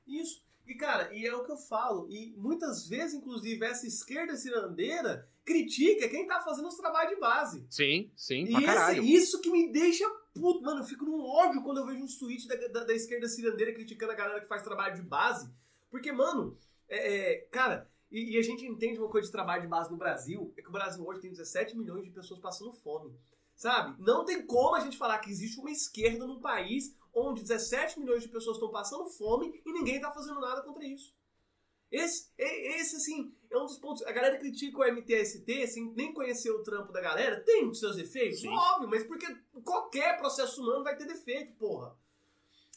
[0.06, 0.42] Isso.
[0.66, 5.28] E, cara, e é o que eu falo, e muitas vezes, inclusive, essa esquerda cirandeira
[5.44, 7.66] critica quem tá fazendo os trabalhos de base.
[7.68, 11.78] Sim, sim, e esse, isso que me deixa puto, mano, eu fico num ódio quando
[11.78, 14.94] eu vejo uns tweets da, da, da esquerda cirandeira criticando a galera que faz trabalho
[14.94, 15.52] de base.
[15.90, 16.56] Porque, mano,
[16.88, 19.96] é, é, cara, e, e, a gente entende uma coisa de trabalho de base no
[19.96, 23.18] Brasil, é que o Brasil hoje tem 17 milhões de pessoas passando fome.
[23.56, 24.00] Sabe?
[24.02, 28.22] Não tem como a gente falar que existe uma esquerda num país onde 17 milhões
[28.22, 31.14] de pessoas estão passando fome e ninguém está fazendo nada contra isso.
[31.90, 34.02] Esse, esse, assim, é um dos pontos.
[34.04, 37.40] A galera critica o MTST, assim, nem conhecer o trampo da galera.
[37.44, 38.40] Tem os seus defeitos?
[38.40, 38.48] Sim.
[38.48, 39.26] Óbvio, mas porque
[39.62, 41.94] qualquer processo humano vai ter defeito, porra.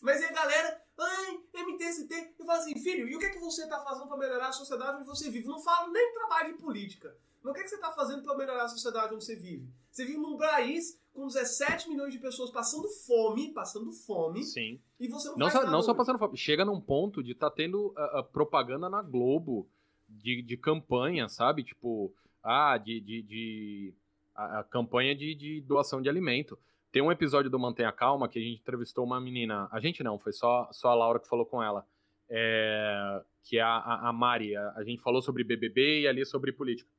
[0.01, 3.39] Mas aí a galera, ai, MTST, eu falo assim, filho, e o que é que
[3.39, 5.47] você tá fazendo para melhorar a sociedade onde você vive?
[5.47, 7.15] Não falo nem trabalho de política.
[7.43, 9.69] Mas o que, é que você tá fazendo para melhorar a sociedade onde você vive?
[9.91, 14.43] Você vive num país com 17 milhões de pessoas passando fome, passando fome.
[14.43, 14.81] Sim.
[14.99, 16.35] E você não, não faz só, Não só passando fome.
[16.35, 19.69] Chega num ponto de tá tendo uh, uh, propaganda na Globo
[20.09, 21.63] de, de campanha, sabe?
[21.63, 22.13] Tipo,
[22.43, 22.99] ah, de.
[22.99, 23.93] de, de
[24.35, 26.57] a, a, campanha de, de doação de alimento.
[26.95, 29.67] Tem um episódio do Mantenha Calma que a gente entrevistou uma menina.
[29.69, 31.85] A gente não, foi só, só a Laura que falou com ela.
[32.29, 34.55] É, que é a, a, a Mari.
[34.55, 36.89] A, a gente falou sobre BBB e ali sobre política.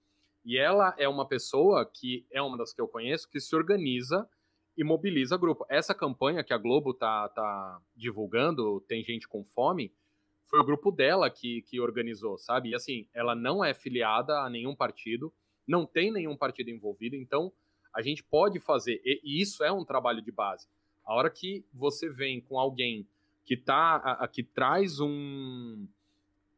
[0.44, 4.28] E ela é uma pessoa que é uma das que eu conheço que se organiza
[4.76, 5.64] e mobiliza grupo.
[5.66, 9.94] Essa campanha que a Globo tá, tá divulgando, Tem Gente com Fome,
[10.44, 12.68] foi o grupo dela que, que organizou, sabe?
[12.68, 15.32] E assim, ela não é filiada a nenhum partido,
[15.66, 17.50] não tem nenhum partido envolvido, então
[17.96, 20.68] a gente pode fazer, e isso é um trabalho de base.
[21.02, 23.08] A hora que você vem com alguém
[23.42, 25.86] que tá, a, a, que traz um,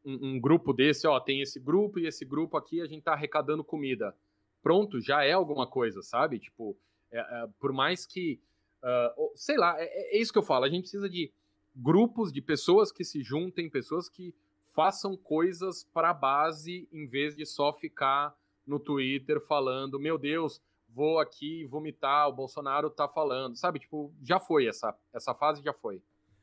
[0.03, 3.13] um, um, grupo desse, ó, tem esse grupo e esse grupo aqui, a gente tá
[3.13, 4.13] arrecadando comida.
[4.61, 6.39] Pronto, já é alguma coisa, sabe?
[6.39, 6.75] Tipo,
[7.09, 8.41] é, é, por mais que,
[8.83, 11.31] uh, sei lá, é, é, isso que eu falo, a gente precisa de
[11.73, 14.33] grupos de pessoas que se juntem, pessoas que
[14.65, 18.35] façam coisas para a base, em vez de só ficar
[18.65, 20.61] no Twitter falando, meu Deus,
[20.93, 23.79] vou aqui vomitar, o Bolsonaro tá falando, sabe?
[23.79, 26.01] Tipo, já foi essa, essa fase já foi.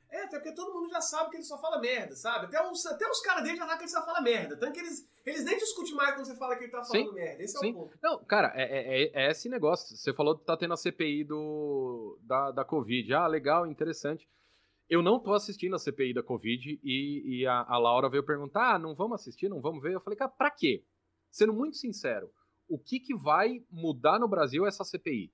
[0.09, 2.47] É, até porque todo mundo já sabe que ele só fala merda, sabe?
[2.47, 4.57] Até os, até os caras dele já sabem que ele só fala merda.
[4.57, 7.15] Tanto que eles, eles nem discutem mais quando você fala que ele tá falando sim,
[7.15, 7.43] merda.
[7.43, 7.69] Esse sim.
[7.69, 7.99] é o ponto.
[8.03, 9.97] Não, cara, é, é, é, é, esse negócio.
[9.97, 13.13] Você falou que tá tendo a CPI do, da, da Covid.
[13.15, 14.29] Ah, legal, interessante.
[14.89, 18.75] Eu não tô assistindo a CPI da Covid e, e a, a Laura veio perguntar:
[18.75, 19.95] ah, não vamos assistir, não vamos ver?
[19.95, 20.85] Eu falei, cara, pra quê?
[21.31, 22.31] Sendo muito sincero,
[22.69, 25.31] o que, que vai mudar no Brasil essa CPI?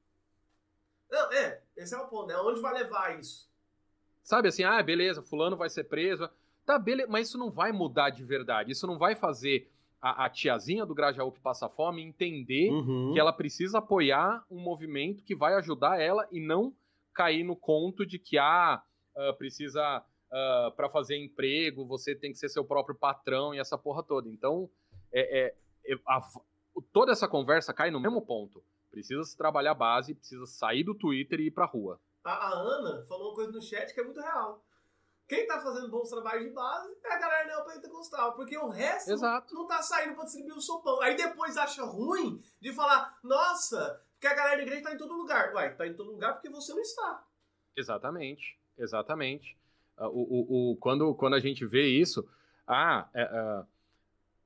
[1.11, 2.37] Não, é, esse é o ponto, né?
[2.39, 3.51] Onde vai levar isso?
[4.23, 6.29] Sabe assim, ah, beleza, fulano vai ser preso.
[6.65, 8.73] Tá, beleza, mas isso não vai mudar de verdade.
[8.73, 13.13] Isso não vai fazer a, a tiazinha do Grajaú que passa fome entender uhum.
[13.13, 16.75] que ela precisa apoiar um movimento que vai ajudar ela e não
[17.13, 18.83] cair no conto de que, ah,
[19.15, 23.59] uh, precisa, uh, ah, para fazer emprego, você tem que ser seu próprio patrão e
[23.59, 24.29] essa porra toda.
[24.29, 24.71] Então,
[25.13, 25.55] é,
[25.87, 26.21] é, a,
[26.93, 28.65] toda essa conversa cai no mesmo ponto.
[28.91, 33.03] Precisa se trabalhar base, precisa sair do Twitter e ir pra rua a, a, Ana
[33.05, 34.65] falou uma coisa no chat que é muito real.
[35.29, 39.55] Quem tá fazendo bons trabalhos de base é a galera neopentecostal, porque o resto Exato.
[39.55, 41.01] não tá saindo pra distribuir o sopão.
[41.01, 45.15] Aí depois acha ruim de falar, nossa, porque a galera da igreja tá em todo
[45.15, 45.55] lugar.
[45.55, 47.25] Uai, tá em todo lugar porque você não está.
[47.77, 49.57] Exatamente, exatamente.
[49.97, 52.29] Uh, o, o, o, quando, quando a gente vê isso,
[52.67, 53.67] ah, é, uh,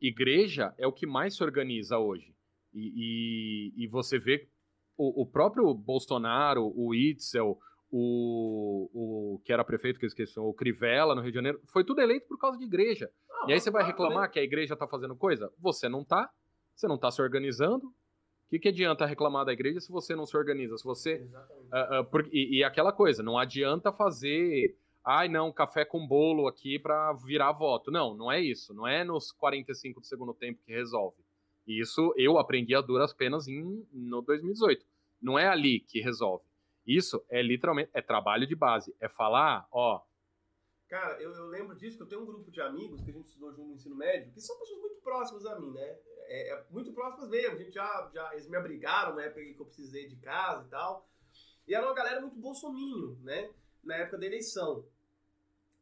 [0.00, 2.34] igreja é o que mais se organiza hoje.
[2.72, 4.48] E, e, e você vê
[4.96, 7.58] o, o próprio Bolsonaro, o Itzel,
[7.90, 11.84] o, o que era prefeito, que eu esqueci, o Crivella no Rio de Janeiro, foi
[11.84, 13.10] tudo eleito por causa de igreja.
[13.46, 15.52] e aí você vai reclamar que a igreja está fazendo coisa?
[15.58, 16.30] Você não tá,
[16.74, 17.86] você não está se organizando.
[17.86, 20.76] O que, que adianta reclamar da igreja se você não se organiza?
[20.76, 21.16] Se você.
[21.16, 24.76] Uh, uh, por, e, e, aquela coisa, não adianta fazer.
[25.08, 27.92] Ai, não, café com bolo aqui para virar voto.
[27.92, 28.74] Não, não é isso.
[28.74, 31.24] Não é nos 45 do segundo tempo que resolve.
[31.64, 34.84] Isso eu aprendi a duras penas em, no 2018.
[35.22, 36.44] Não é ali que resolve.
[36.84, 38.96] Isso é literalmente é trabalho de base.
[39.00, 40.02] É falar, ó.
[40.88, 43.26] Cara, eu, eu lembro disso, que eu tenho um grupo de amigos que a gente
[43.26, 45.98] estudou junto no ensino médio, que são pessoas muito próximas a mim, né?
[46.26, 47.54] É, é, muito próximas mesmo.
[47.54, 48.32] A gente já, já.
[48.32, 51.08] Eles me abrigaram na época que eu precisei de casa e tal.
[51.68, 53.50] E era uma galera muito bolsominho, né?
[53.84, 54.84] Na época da eleição.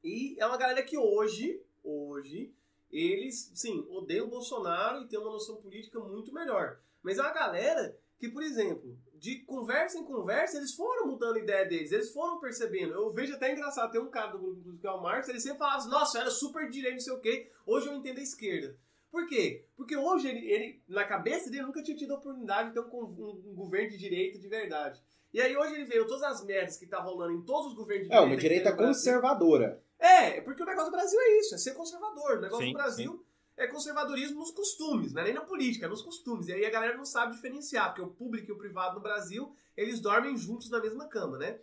[0.04, 2.52] E é uma galera que hoje, hoje,
[2.92, 6.78] eles, sim, odeiam o Bolsonaro e têm uma noção política muito melhor.
[7.02, 11.40] Mas é uma galera que, por exemplo, de conversa em conversa, eles foram mudando a
[11.40, 12.92] ideia deles, eles foram percebendo.
[12.92, 15.40] Eu vejo até engraçado, tem um cara do grupo do que é o Marx, ele
[15.40, 18.18] sempre falava assim, nossa, eu era super direito, não sei o quê, hoje eu entendo
[18.18, 18.76] a esquerda.
[19.10, 19.64] Por quê?
[19.76, 22.90] Porque hoje ele, ele na cabeça dele, nunca tinha tido a oportunidade de ter um,
[22.92, 25.00] um, um governo de direita de verdade.
[25.32, 28.04] E aí hoje ele veio todas as merdas que tá rolando em todos os governos
[28.04, 28.24] de direita.
[28.24, 29.82] É, uma direita conservadora.
[30.04, 32.36] É, porque o negócio do Brasil é isso, é ser conservador.
[32.36, 33.24] O negócio sim, do Brasil sim.
[33.56, 36.46] é conservadorismo nos costumes, não é nem na política, é nos costumes.
[36.48, 39.50] E aí a galera não sabe diferenciar, porque o público e o privado no Brasil,
[39.74, 41.58] eles dormem juntos na mesma cama, né?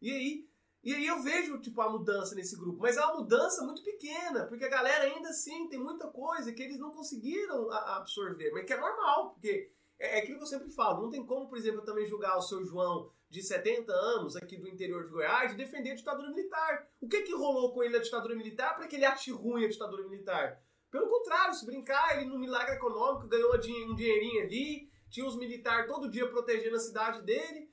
[0.00, 0.48] E aí,
[0.82, 2.80] e aí eu vejo, tipo, a mudança nesse grupo.
[2.80, 6.62] Mas é uma mudança muito pequena, porque a galera ainda assim tem muita coisa que
[6.62, 8.50] eles não conseguiram absorver.
[8.50, 11.02] Mas que é normal, porque é, é aquilo que eu sempre falo.
[11.02, 14.56] Não tem como, por exemplo, eu também julgar o seu João de 70 anos aqui
[14.56, 16.88] do interior de Goiás de defender a ditadura militar.
[17.00, 19.68] O que que rolou com ele na ditadura militar para que ele ache ruim a
[19.68, 20.62] ditadura militar?
[20.88, 23.58] Pelo contrário, se brincar, ele no milagre econômico ganhou um
[23.96, 27.68] dinheirinho ali, tinha os militares todo dia protegendo a cidade dele.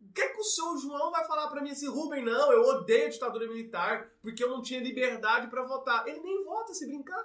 [0.00, 2.62] O que, é que o seu João vai falar para mim assim, Rubem, não, eu
[2.62, 6.06] odeio a ditadura militar porque eu não tinha liberdade para votar.
[6.08, 7.24] Ele nem vota se brincar.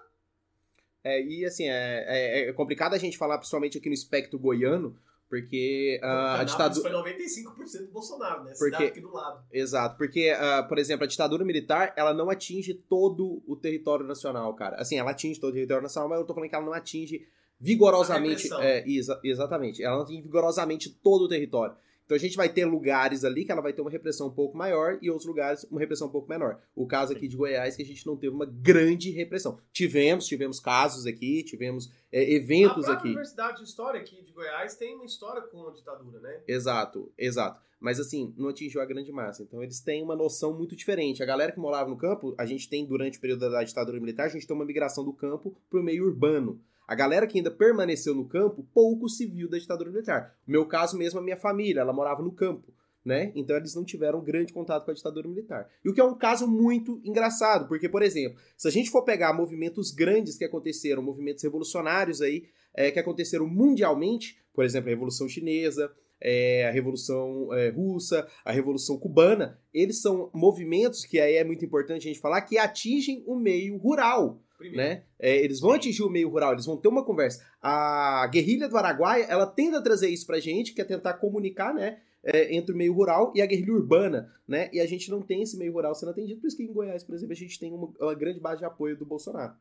[1.03, 4.95] É, e assim, é, é, é, complicado a gente falar, principalmente aqui no espectro goiano,
[5.31, 6.91] porque uh, a ditadura.
[6.91, 8.53] foi 95% do Bolsonaro, né?
[8.59, 8.83] Porque...
[8.83, 9.41] aqui do lado.
[9.49, 14.53] Exato, porque, uh, por exemplo, a ditadura militar, ela não atinge todo o território nacional,
[14.55, 14.75] cara.
[14.75, 17.25] Assim, ela atinge todo o território nacional, mas eu tô falando que ela não atinge
[17.57, 18.53] vigorosamente.
[18.55, 19.81] É, exa exatamente.
[19.81, 21.77] Ela não atinge vigorosamente todo o território.
[22.11, 24.57] Então a gente vai ter lugares ali que ela vai ter uma repressão um pouco
[24.57, 26.59] maior e outros lugares uma repressão um pouco menor.
[26.75, 29.57] O caso aqui de Goiás que a gente não teve uma grande repressão.
[29.71, 33.07] Tivemos, tivemos casos aqui, tivemos é, eventos a aqui.
[33.07, 36.41] A Universidade de História aqui de Goiás tem uma história com a ditadura, né?
[36.45, 37.61] Exato, exato.
[37.79, 39.43] Mas assim, não atingiu a grande massa.
[39.43, 41.23] Então eles têm uma noção muito diferente.
[41.23, 44.25] A galera que morava no campo, a gente tem durante o período da ditadura militar,
[44.25, 46.59] a gente tem uma migração do campo para o meio urbano.
[46.91, 50.35] A galera que ainda permaneceu no campo, pouco se viu da ditadura militar.
[50.45, 52.73] No meu caso mesmo, a minha família, ela morava no campo.
[53.03, 53.31] Né?
[53.34, 55.69] Então eles não tiveram grande contato com a ditadura militar.
[55.85, 59.03] E o que é um caso muito engraçado, porque, por exemplo, se a gente for
[59.03, 62.43] pegar movimentos grandes que aconteceram, movimentos revolucionários aí,
[62.73, 65.89] é, que aconteceram mundialmente, por exemplo, a Revolução Chinesa,
[66.19, 71.63] é, a Revolução é, Russa, a Revolução Cubana, eles são movimentos que aí é muito
[71.63, 75.03] importante a gente falar que atingem o meio rural né?
[75.19, 77.45] É, eles vão atingir o meio rural, eles vão ter uma conversa.
[77.61, 82.01] A guerrilha do Araguaia, ela tenta trazer isso pra gente, que é tentar comunicar, né?
[82.23, 84.69] É, entre o meio rural e a guerrilha urbana, né?
[84.71, 87.03] E a gente não tem esse meio rural sendo atendido, por isso que em Goiás,
[87.03, 89.55] por exemplo, a gente tem uma, uma grande base de apoio do Bolsonaro.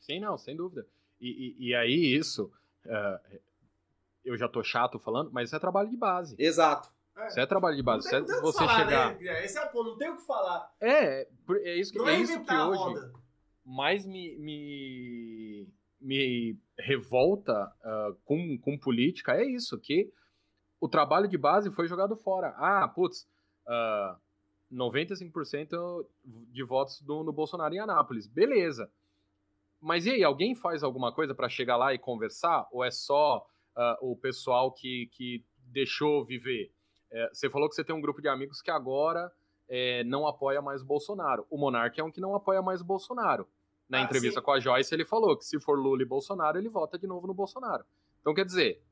[0.00, 0.84] Sim, não, sem dúvida.
[1.20, 2.50] E, e, e aí isso,
[2.86, 3.38] uh,
[4.24, 6.34] eu já tô chato falando, mas isso é trabalho de base.
[6.38, 6.90] Exato.
[7.16, 7.28] É.
[7.28, 8.10] Isso é trabalho de base.
[8.10, 9.18] Não tem, não você falar, chegar.
[9.18, 9.44] Né?
[9.44, 10.74] Esse é o ponto, não tem o que falar.
[10.80, 11.28] É,
[11.62, 12.78] é isso que, não é, é isso que hoje.
[12.78, 13.25] Roda
[13.66, 15.68] mais me, me,
[16.00, 20.12] me revolta uh, com, com política é isso, que
[20.80, 22.54] o trabalho de base foi jogado fora.
[22.56, 23.22] Ah, putz,
[23.66, 24.18] uh, ah,
[24.72, 26.06] 95%
[26.52, 28.26] de votos do, no Bolsonaro em Anápolis.
[28.26, 28.90] Beleza.
[29.80, 32.68] Mas e aí, alguém faz alguma coisa para chegar lá e conversar?
[32.70, 36.72] Ou é só uh, o pessoal que, que deixou viver?
[37.10, 39.30] É, você falou que você tem um grupo de amigos que agora
[39.68, 41.46] é, não apoia mais o Bolsonaro.
[41.50, 43.48] O Monark é um que não apoia mais o Bolsonaro.
[43.88, 44.44] Na ah, entrevista sim.
[44.44, 47.26] com a Joyce, ele falou que se for Lula e Bolsonaro, ele vota de novo
[47.26, 47.84] no Bolsonaro.
[48.20, 48.82] Então, quer dizer,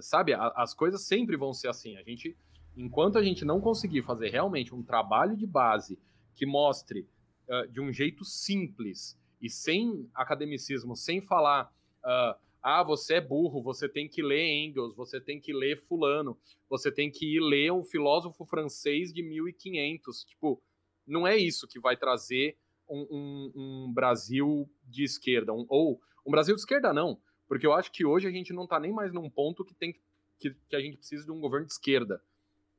[0.00, 1.96] sabe, a, as coisas sempre vão ser assim.
[1.96, 2.36] A gente,
[2.76, 5.98] enquanto a gente não conseguir fazer realmente um trabalho de base
[6.34, 7.06] que mostre
[7.48, 11.70] uh, de um jeito simples e sem academicismo, sem falar.
[12.02, 16.38] Uh, ah, você é burro, você tem que ler Engels, você tem que ler Fulano,
[16.66, 20.24] você tem que ir ler um filósofo francês de 1500.
[20.24, 20.62] Tipo,
[21.06, 22.56] não é isso que vai trazer
[22.88, 27.72] um, um, um Brasil de esquerda, um, ou um Brasil de esquerda não, porque eu
[27.72, 29.94] acho que hoje a gente não está nem mais num ponto que tem
[30.38, 32.22] que, que a gente precisa de um governo de esquerda.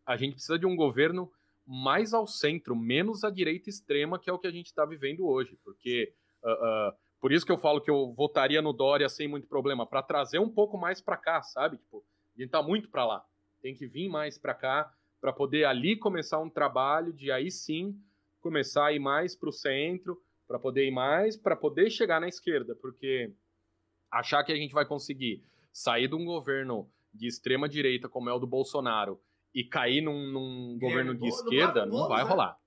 [0.06, 1.32] A gente precisa de um governo
[1.65, 5.26] mais ao centro, menos à direita extrema, que é o que a gente está vivendo
[5.26, 5.57] hoje.
[5.64, 6.14] Porque
[6.44, 9.86] uh, uh, por isso que eu falo que eu votaria no Dória sem muito problema,
[9.86, 11.77] para trazer um pouco mais para cá, sabe?
[11.77, 12.06] Tipo,
[12.38, 13.26] a gente tá muito para lá.
[13.61, 17.99] Tem que vir mais para cá para poder ali começar um trabalho de aí sim
[18.46, 22.28] começar a ir mais para o centro, para poder ir mais, para poder chegar na
[22.28, 23.34] esquerda, porque
[24.12, 25.44] achar que a gente vai conseguir
[25.74, 29.20] sair de um governo de extrema direita como é o do Bolsonaro
[29.52, 32.30] e cair num, num governo de esquerda, não vai né?
[32.30, 32.60] rolar.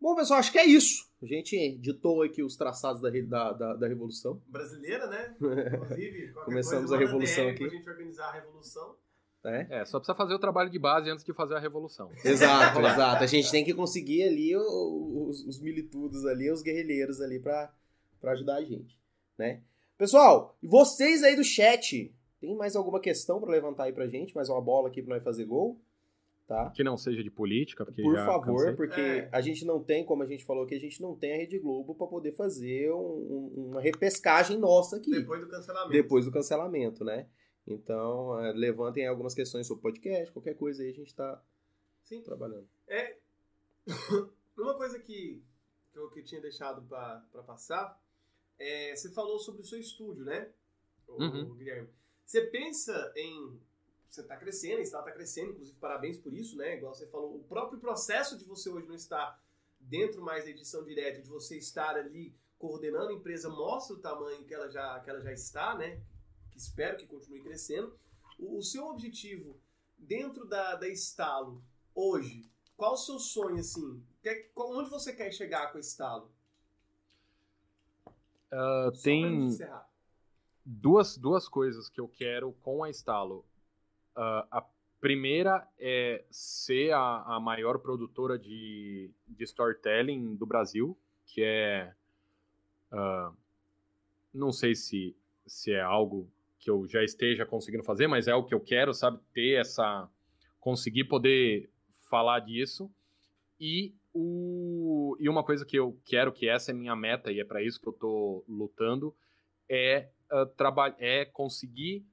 [0.00, 1.10] Bom, pessoal, acho que é isso.
[1.20, 4.40] A gente ditou aqui os traçados da, da, da, da Revolução.
[4.46, 5.34] Brasileira, né?
[5.74, 7.66] Inclusive, Começamos a Revolução aqui.
[7.66, 8.96] Pra gente organizar a Revolução.
[9.44, 9.66] É.
[9.80, 12.10] é, só precisa fazer o trabalho de base antes de fazer a revolução.
[12.24, 13.22] Exato, exato.
[13.22, 17.70] A gente tem que conseguir ali os, os militudos ali, os guerrilheiros ali para
[18.24, 18.98] ajudar a gente,
[19.36, 19.60] né?
[19.98, 24.34] Pessoal, vocês aí do chat, tem mais alguma questão para levantar aí pra gente?
[24.34, 25.80] Mais uma bola aqui para nós fazer gol?
[26.46, 26.70] Tá?
[26.70, 28.72] Que não seja de política, porque Por favor, cansei.
[28.74, 29.28] porque é.
[29.32, 31.58] a gente não tem, como a gente falou aqui, a gente não tem a Rede
[31.58, 32.98] Globo para poder fazer um,
[33.56, 35.10] um, uma repescagem nossa aqui.
[35.10, 35.92] Depois do cancelamento.
[35.92, 37.26] Depois do cancelamento, né?
[37.66, 41.42] Então, é, levantem algumas questões sobre podcast, qualquer coisa aí a gente está
[42.24, 42.68] trabalhando.
[42.86, 43.16] É,
[44.56, 45.42] uma coisa que,
[45.90, 48.00] que eu que tinha deixado para passar,
[48.58, 50.50] é, você falou sobre o seu estúdio, né,
[51.08, 51.54] o, uhum.
[51.54, 51.88] Guilherme?
[52.24, 53.58] Você pensa em
[54.14, 56.76] você está crescendo, está tá crescendo, inclusive parabéns por isso, né?
[56.76, 59.42] Igual você falou, o próprio processo de você hoje não estar
[59.80, 64.44] dentro mais da edição direta, de você estar ali coordenando a empresa, mostra o tamanho
[64.44, 66.00] que ela já, que ela já está, né?
[66.54, 67.92] Que espero que continue crescendo.
[68.38, 69.60] O, o seu objetivo
[69.98, 71.62] dentro da, da Estalo
[71.94, 74.02] hoje, qual o seu sonho assim?
[74.22, 76.30] Quer, onde você quer chegar com a Estalo?
[78.52, 79.48] Uh, tem
[80.64, 83.44] duas, duas coisas que eu quero com a Estalo.
[84.16, 84.64] Uh, a
[85.00, 91.92] primeira é ser a, a maior produtora de, de storytelling do Brasil, que é.
[92.92, 93.36] Uh,
[94.32, 95.16] não sei se,
[95.46, 96.28] se é algo
[96.64, 99.20] que eu já esteja conseguindo fazer, mas é o que eu quero, sabe?
[99.34, 100.08] Ter essa.
[100.58, 101.70] conseguir poder
[102.08, 102.90] falar disso.
[103.60, 107.44] E, o, e uma coisa que eu quero, que essa é minha meta e é
[107.44, 109.14] para isso que eu estou lutando,
[109.68, 112.06] é, uh, é conseguir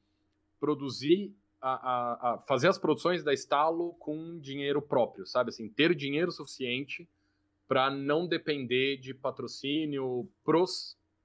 [0.60, 5.50] produzir, a, a, a, fazer as produções da Estalo com dinheiro próprio, sabe?
[5.50, 7.08] Assim, ter dinheiro suficiente
[7.68, 10.30] para não depender de patrocínio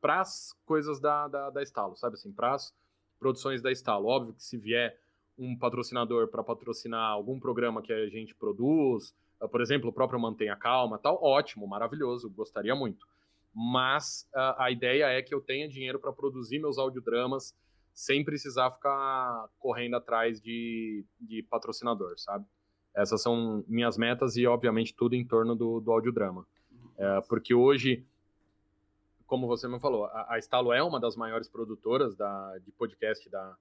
[0.01, 2.15] para as coisas da, da, da Estalo, sabe?
[2.15, 2.73] Assim, para as
[3.19, 4.07] produções da Estalo.
[4.07, 4.99] Óbvio que se vier
[5.39, 10.19] um patrocinador para patrocinar algum programa que a gente produz, uh, por exemplo, o próprio
[10.19, 13.07] Mantenha Calma, tal, ótimo, maravilhoso, gostaria muito.
[13.55, 17.55] Mas uh, a ideia é que eu tenha dinheiro para produzir meus audiodramas
[17.97, 22.45] sem precisar ficar correndo atrás de, de patrocinador, sabe?
[22.95, 26.47] Essas são minhas metas e, obviamente, tudo em torno do, do audiodrama.
[26.99, 28.07] É, porque hoje,
[29.27, 33.29] como você me falou, a, a Estalo é uma das maiores produtoras da, de podcast
[33.29, 33.57] da,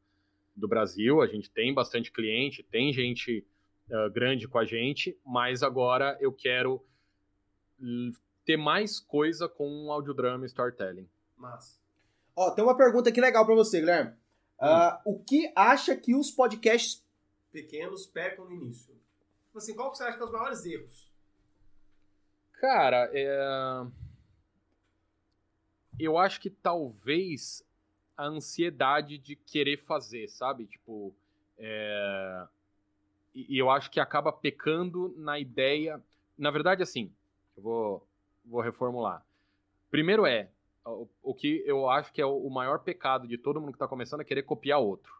[0.55, 3.45] do Brasil, a gente tem bastante cliente, tem gente
[3.89, 6.85] uh, grande com a gente, mas agora eu quero
[8.45, 11.09] ter mais coisa com audiodrama e storytelling.
[11.35, 11.79] Mas.
[12.35, 14.11] Ó, tem uma pergunta aqui legal para você, Guilherme.
[14.59, 17.05] Uh, o que acha que os podcasts
[17.51, 18.93] pequenos pecam no início?
[19.47, 21.11] Tipo assim, qual que você acha que são os maiores erros?
[22.53, 23.85] Cara, é...
[25.99, 27.63] eu acho que talvez
[28.17, 30.65] a ansiedade de querer fazer, sabe?
[30.65, 31.13] Tipo,
[31.57, 32.47] é...
[33.33, 36.01] e eu acho que acaba pecando na ideia.
[36.37, 37.11] Na verdade, assim,
[37.55, 38.07] eu vou,
[38.45, 39.25] vou reformular.
[39.89, 40.49] Primeiro é,
[40.85, 43.87] o, o que eu acho que é o, maior pecado de todo mundo que está
[43.87, 45.13] começando é querer copiar outro.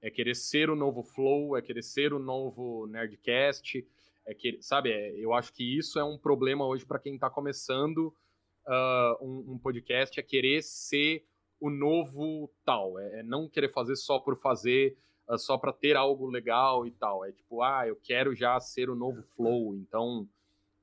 [0.00, 3.86] É querer ser o novo Flow, é querer ser o novo Nerdcast,
[4.26, 7.28] é que, sabe, é, eu acho que isso é um problema hoje para quem está
[7.28, 8.14] começando
[8.66, 11.24] uh, um, um, podcast, é querer ser
[11.60, 14.96] o novo tal, é, é não querer fazer só por fazer,
[15.28, 17.24] uh, só para ter algo legal e tal.
[17.24, 20.28] É tipo, ah, eu quero já ser o novo Flow, então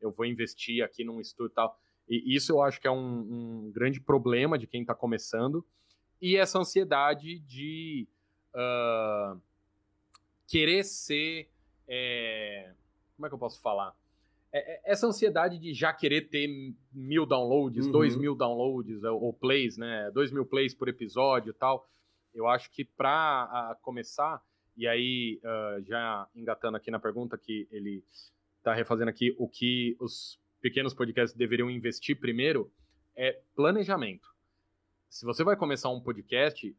[0.02, 1.80] eu vou investir aqui num estúdio e tal.
[2.08, 5.64] E isso eu acho que é um, um grande problema de quem está começando.
[6.22, 8.08] E essa ansiedade de
[8.56, 9.40] uh,
[10.48, 11.50] querer ser.
[11.88, 12.74] É,
[13.16, 13.96] como é que eu posso falar?
[14.52, 16.48] É, é, essa ansiedade de já querer ter
[16.92, 17.92] mil downloads, uhum.
[17.92, 20.10] dois mil downloads ou plays, né?
[20.12, 21.88] Dois mil plays por episódio e tal.
[22.34, 24.42] Eu acho que para começar,
[24.76, 28.04] e aí uh, já engatando aqui na pergunta que ele
[28.58, 32.72] está refazendo aqui, o que os pequenos podcasts deveriam investir primeiro
[33.16, 34.28] é planejamento.
[35.10, 36.76] Se você vai começar um podcast,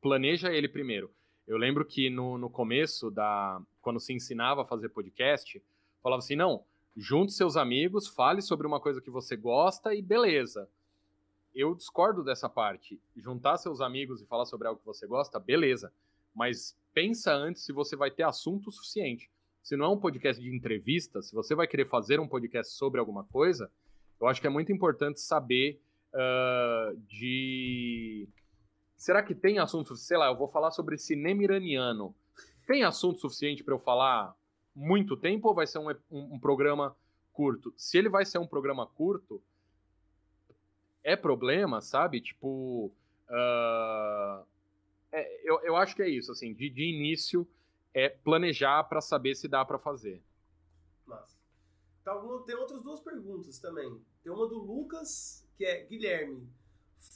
[0.00, 1.10] planeja ele primeiro.
[1.46, 5.62] Eu lembro que no, no começo, da quando se ensinava a fazer podcast,
[6.02, 6.64] falava assim: não,
[6.96, 10.68] junte seus amigos, fale sobre uma coisa que você gosta e beleza.
[11.54, 13.00] Eu discordo dessa parte.
[13.16, 15.92] Juntar seus amigos e falar sobre algo que você gosta, beleza.
[16.34, 19.30] Mas pensa antes se você vai ter assunto suficiente.
[19.62, 23.00] Se não é um podcast de entrevista, se você vai querer fazer um podcast sobre
[23.00, 23.70] alguma coisa,
[24.20, 25.80] eu acho que é muito importante saber
[26.12, 28.28] uh, de
[28.96, 32.14] será que tem assunto, sei lá, eu vou falar sobre cinema iraniano.
[32.66, 34.34] Tem assunto suficiente para eu falar
[34.74, 36.96] muito tempo ou vai ser um, um, um, programa
[37.32, 37.72] curto?
[37.76, 39.42] Se ele vai ser um programa curto,
[41.02, 42.20] é problema, sabe?
[42.20, 42.90] Tipo,
[43.28, 44.44] uh,
[45.12, 47.46] é, eu, eu acho que é isso, assim, de, de início
[47.92, 50.20] é planejar para saber se dá para fazer.
[51.06, 51.38] Massa.
[52.04, 52.12] Tá,
[52.44, 54.00] tem outras duas perguntas também.
[54.22, 56.48] Tem uma do Lucas, que é Guilherme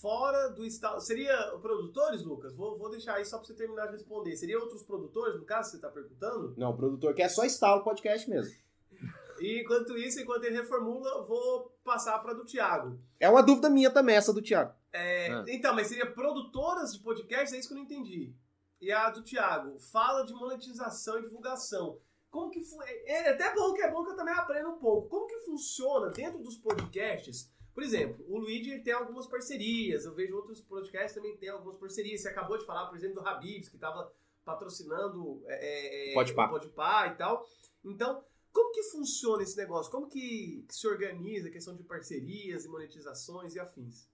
[0.01, 1.01] fora do estado.
[1.01, 2.55] Seria produtores, Lucas?
[2.55, 4.37] Vou, vou deixar aí só para você terminar de responder.
[4.37, 6.55] Seria outros produtores, no caso, você está perguntando?
[6.57, 8.55] Não, o produtor que é só estalo podcast mesmo.
[9.41, 12.99] E enquanto isso, enquanto ele reformula, vou passar para do Thiago.
[13.21, 14.75] É uma dúvida minha também, essa do Thiago.
[14.93, 15.45] É, ah.
[15.47, 17.55] Então, mas seria produtoras de podcast?
[17.55, 18.35] É isso que eu não entendi.
[18.81, 22.01] E a do Thiago, fala de monetização e divulgação.
[22.31, 25.09] Como que é, é até bom que é bom que eu também aprenda um pouco.
[25.09, 27.51] Como que funciona dentro dos podcasts?
[27.79, 32.23] Por exemplo, o Luigi tem algumas parcerias, eu vejo outros podcasts também tem algumas parcerias.
[32.23, 34.13] Você acabou de falar, por exemplo, do Habibs, que estava
[34.45, 36.47] patrocinando é, é, Podpah.
[36.47, 37.47] o Podpah e tal.
[37.85, 39.93] Então, como que funciona esse negócio?
[39.93, 44.09] Como que, que se organiza a questão de parcerias e monetizações e afins?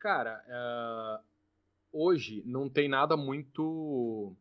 [0.00, 1.24] Cara, uh,
[1.92, 4.34] hoje não tem nada muito...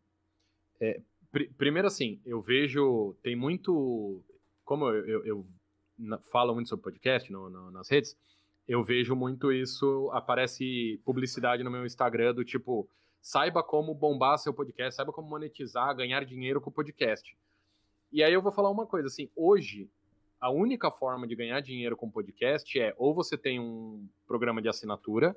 [0.80, 1.00] É,
[1.32, 4.24] pr primeiro assim, eu vejo, tem muito...
[4.64, 5.46] Como eu, eu, eu
[6.32, 8.18] fala muito sobre podcast no, no, nas redes,
[8.68, 12.90] eu vejo muito isso, aparece publicidade no meu Instagram do tipo,
[13.22, 17.38] saiba como bombar seu podcast, saiba como monetizar, ganhar dinheiro com o podcast.
[18.12, 19.90] E aí eu vou falar uma coisa, assim, hoje
[20.40, 24.70] a única forma de ganhar dinheiro com podcast é ou você tem um programa de
[24.70, 25.36] assinatura,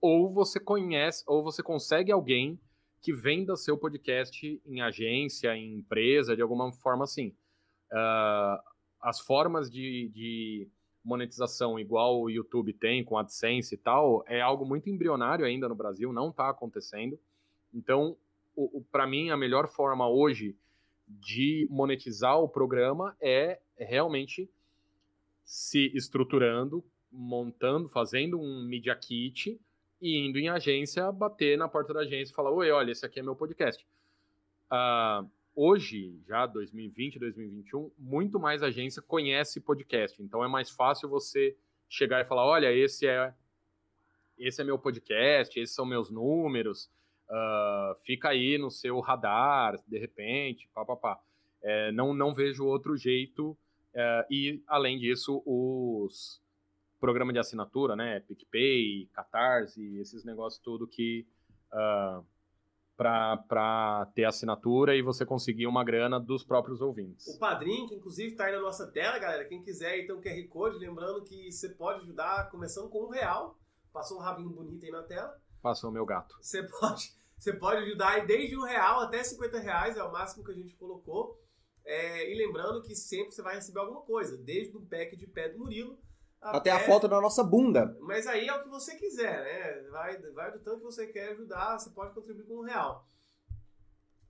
[0.00, 2.60] ou você conhece, ou você consegue alguém
[3.00, 7.34] que venda seu podcast em agência, em empresa, de alguma forma assim.
[7.90, 8.73] Uh,
[9.04, 10.68] as formas de, de,
[11.04, 15.74] monetização igual o YouTube tem com AdSense e tal, é algo muito embrionário ainda no
[15.74, 17.20] Brasil, não está acontecendo.
[17.74, 18.16] Então,
[18.90, 20.56] para mim, a melhor forma hoje
[21.06, 24.48] de monetizar o programa é realmente
[25.44, 26.82] se estruturando,
[27.12, 29.60] montando, fazendo um media kit
[30.00, 33.20] e indo em agência, bater na porta da agência e falar: Oi, olha, esse aqui
[33.20, 33.86] é meu podcast.
[34.72, 40.22] Uh, hoje, já 2020, 2021, muito mais agência conhece podcast.
[40.22, 41.56] Então é mais fácil você
[41.88, 43.32] chegar e falar: olha, esse é
[44.38, 46.90] esse é meu podcast, esses são meus números,
[47.28, 51.20] uh, fica aí no seu radar, de repente, papapá.
[51.62, 53.56] É, não, não vejo outro jeito.
[53.94, 56.42] Uh, e, além disso, os
[57.00, 58.20] programas de assinatura, né?
[58.20, 61.24] PicPay, Catarse, esses negócios tudo que
[61.72, 62.24] uh,
[62.96, 67.26] para ter assinatura e você conseguir uma grana dos próprios ouvintes.
[67.26, 69.44] O padrinho, que inclusive está aí na nossa tela, galera.
[69.46, 73.58] Quem quiser, então, QR Code, lembrando que você pode ajudar começando com um real.
[73.92, 75.36] Passou um rabinho bonito aí na tela.
[75.60, 76.36] Passou o meu gato.
[76.40, 80.44] Você pode, você pode ajudar aí desde um real até 50 reais, é o máximo
[80.44, 81.40] que a gente colocou.
[81.84, 85.48] É, e lembrando que sempre você vai receber alguma coisa, desde um pack de pé
[85.50, 85.98] do Murilo
[86.50, 87.96] até, a foto da nossa bunda.
[88.00, 89.88] Mas aí é o que você quiser, né?
[89.90, 93.08] Vai, vai do tanto que você quer ajudar, você pode contribuir com um real.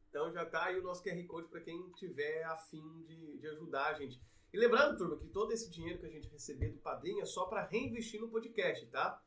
[0.08, 3.86] Então já tá aí o nosso QR Code para quem tiver afim de, de ajudar
[3.86, 4.20] a gente.
[4.52, 7.46] E lembrando, turma, que todo esse dinheiro que a gente receber do padrinho é só
[7.46, 9.20] para reinvestir no podcast, tá?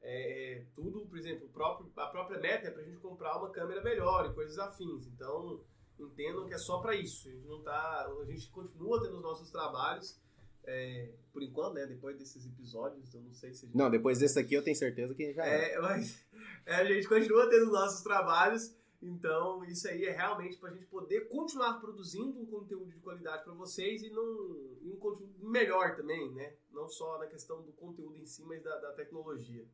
[0.00, 3.82] É, tudo, por exemplo, próprio, a própria meta é para a gente comprar uma câmera
[3.82, 5.08] melhor e coisas afins.
[5.08, 5.64] Então,
[5.98, 7.28] entendam que é só para isso.
[7.28, 10.20] A gente não tá, a gente continua tendo os nossos trabalhos
[10.68, 11.86] é, por enquanto, né?
[11.86, 13.66] Depois desses episódios, eu não sei se.
[13.66, 13.76] Gente...
[13.76, 15.72] Não, depois desse aqui eu tenho certeza que já é.
[15.72, 16.22] é mas
[16.66, 20.84] é, a gente continua tendo nossos trabalhos, então isso aí é realmente para a gente
[20.86, 25.96] poder continuar produzindo um conteúdo de qualidade para vocês e, não, e um conteúdo melhor
[25.96, 26.52] também, né?
[26.70, 29.64] Não só na questão do conteúdo em si, mas da, da tecnologia.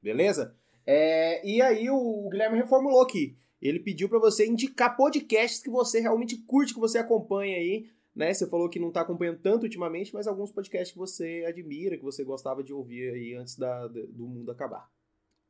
[0.00, 0.56] Beleza?
[0.86, 3.36] É, e aí o Guilherme reformulou aqui.
[3.60, 8.32] Ele pediu para você indicar podcasts que você realmente curte, que você acompanha aí né?
[8.32, 12.04] Você falou que não está acompanhando tanto ultimamente, mas alguns podcasts que você admira, que
[12.04, 14.88] você gostava de ouvir aí antes da, do mundo acabar.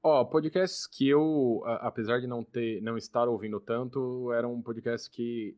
[0.02, 4.60] Ó, oh, podcasts que eu, apesar de não ter, não estar ouvindo tanto, era um
[4.60, 5.56] podcast que,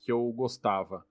[0.00, 1.06] que eu gostava.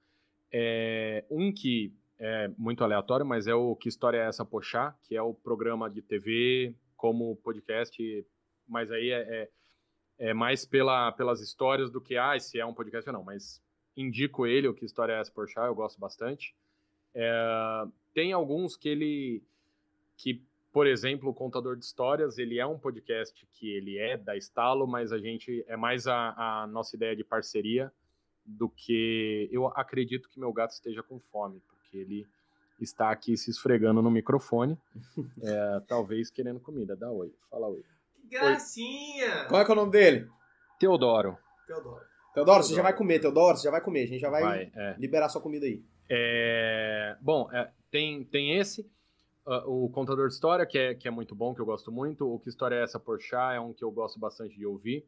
[0.51, 5.15] É, um que é muito aleatório, mas é o Que História é Essa Pochá, que
[5.15, 8.25] é o programa de TV como podcast,
[8.67, 12.73] mas aí é, é, é mais pela, pelas histórias do que, ah, se é um
[12.73, 13.61] podcast ou não, mas
[13.95, 16.55] indico ele, o Que História é essa Porchat, eu gosto bastante.
[17.13, 19.43] É, tem alguns que ele,
[20.17, 20.41] que,
[20.71, 24.85] por exemplo, o Contador de Histórias, ele é um podcast que ele é da Estalo,
[24.85, 27.91] mas a gente, é mais a, a nossa ideia de parceria
[28.45, 32.27] do que, eu acredito que meu gato esteja com fome, porque ele
[32.79, 34.77] está aqui se esfregando no microfone,
[35.41, 36.95] é, talvez querendo comida.
[36.95, 37.83] Dá oi, fala oi.
[38.13, 39.43] Que gracinha!
[39.43, 39.47] Oi.
[39.47, 40.29] Qual é, é o nome dele?
[40.79, 41.37] Teodoro.
[41.65, 42.14] Teodoro.
[42.35, 44.71] Teodoro, você já vai comer, Teodoro, você já vai comer, a gente já vai, vai
[44.75, 44.95] é.
[44.99, 45.81] liberar sua comida aí.
[46.09, 47.15] É...
[47.21, 48.81] Bom, é, tem, tem esse,
[49.47, 52.27] uh, o Contador de História, que é, que é muito bom, que eu gosto muito.
[52.27, 54.99] O Que História é Essa Porchat é um que eu gosto bastante de ouvir.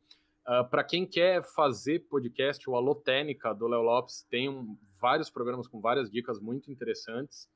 [0.48, 4.78] Uh, ah, Para quem quer fazer podcast, o Alô Técnica, do Léo Lopes, tem um,
[4.98, 7.50] vários programas com várias dicas muito interessantes.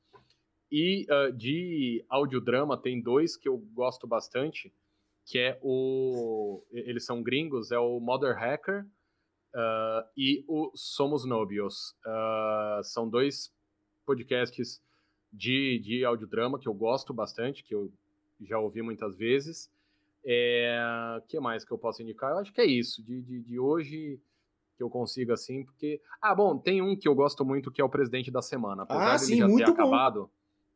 [0.70, 4.70] E uh, de audiodrama, tem dois que eu gosto bastante,
[5.24, 6.62] que é o...
[6.72, 8.84] Eles são gringos, é o Mother Hacker,
[9.54, 11.94] uh, e o Somos Nobios.
[12.06, 13.52] Uh, são dois
[14.04, 14.82] podcasts
[15.32, 17.90] de, de audiodrama que eu gosto bastante, que eu
[18.40, 19.70] já ouvi muitas vezes.
[20.24, 22.30] O é, que mais que eu posso indicar?
[22.32, 24.20] Eu acho que é isso, de, de, de hoje
[24.76, 26.00] que eu consigo assim, porque...
[26.20, 28.84] Ah, bom, tem um que eu gosto muito, que é o Presidente da Semana.
[28.84, 29.72] Apesar ah, sim, já muito ter bom.
[29.72, 30.30] acabado,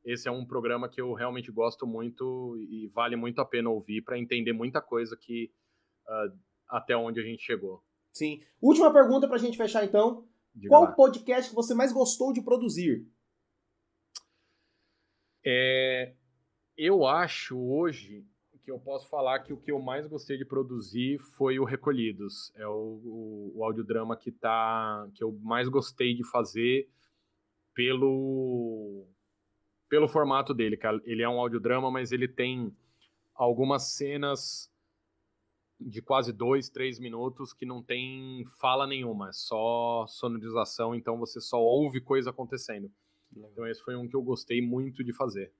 [0.05, 4.03] esse é um programa que eu realmente gosto muito e vale muito a pena ouvir
[4.03, 5.51] para entender muita coisa que
[6.07, 6.39] uh,
[6.69, 7.83] até onde a gente chegou.
[8.17, 8.43] Sim.
[8.61, 10.27] Última pergunta pra gente fechar então.
[10.55, 10.93] Diga Qual lá.
[10.93, 13.07] podcast que você mais gostou de produzir?
[15.45, 16.15] É,
[16.77, 18.25] eu acho hoje
[18.65, 22.53] que eu posso falar que o que eu mais gostei de produzir foi o Recolhidos.
[22.57, 26.89] É o, o, o audiodrama que, tá, que eu mais gostei de fazer
[27.73, 29.07] pelo
[29.89, 32.75] pelo formato dele, que ele é um audiodrama, mas ele tem
[33.33, 34.69] algumas cenas
[35.81, 41.41] de quase dois, três minutos que não tem fala nenhuma, é só sonorização, então você
[41.41, 42.91] só ouve coisa acontecendo.
[43.33, 43.51] Legal.
[43.53, 45.53] Então esse foi um que eu gostei muito de fazer.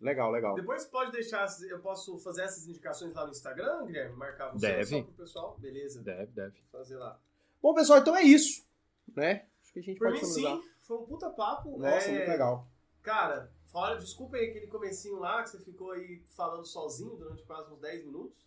[0.00, 0.54] Legal, legal.
[0.54, 4.16] Depois pode deixar, eu posso fazer essas indicações lá no Instagram, Guilherme?
[4.16, 4.84] Marcar você deve.
[4.84, 5.58] só pro pessoal?
[5.58, 6.02] Beleza.
[6.02, 6.60] Deve, deve.
[6.70, 7.18] Fazer lá.
[7.62, 8.66] Bom, pessoal, então é isso,
[9.14, 9.46] né?
[9.62, 11.78] Acho que a gente Por pode mim, sim, foi um puta papo.
[11.78, 12.16] Nossa, é...
[12.16, 12.68] muito legal.
[13.02, 17.72] Cara, fora, desculpa aí aquele comecinho lá que você ficou aí falando sozinho durante quase
[17.72, 18.44] uns 10 minutos.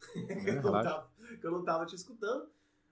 [0.12, 1.10] que, eu não tava,
[1.40, 2.48] que eu não tava te escutando.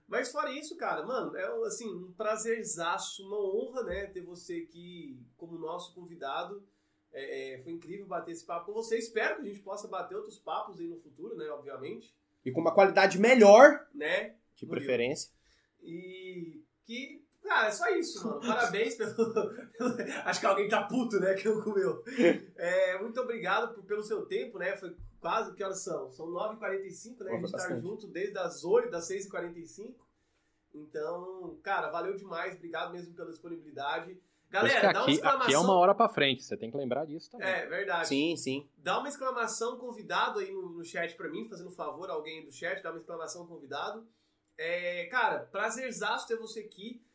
[0.07, 5.19] Mas fora isso, cara, mano, é assim, um prazerzaço, uma honra, né, ter você aqui
[5.35, 6.63] como nosso convidado.
[7.11, 8.97] É, é, foi incrível bater esse papo com você.
[8.97, 12.15] Espero que a gente possa bater outros papos aí no futuro, né, obviamente.
[12.45, 14.35] E com uma qualidade melhor, né?
[14.55, 15.31] De preferência.
[15.81, 18.39] E que, cara, é só isso, mano.
[18.39, 19.11] Parabéns pelo.
[20.23, 22.01] Acho que alguém tá puto, né, que não comeu.
[22.55, 24.77] É, muito obrigado por, pelo seu tempo, né?
[24.77, 26.11] Foi quase, que horas são?
[26.11, 27.31] São 9h45, né?
[27.31, 29.95] a gente tá junto desde as 8, das 6h45.
[30.73, 32.55] Então, cara, valeu demais.
[32.55, 34.19] Obrigado mesmo pela disponibilidade.
[34.49, 35.41] Galera, dá uma exclamação.
[35.43, 37.47] Aqui é uma hora pra frente, você tem que lembrar disso também.
[37.47, 38.07] É, verdade.
[38.07, 38.69] Sim, sim.
[38.77, 42.51] Dá uma exclamação convidado aí no, no chat pra mim, fazendo um favor, alguém do
[42.51, 44.07] chat, dá uma exclamação convidado.
[44.57, 47.05] É, cara, prazerzaço ter você aqui.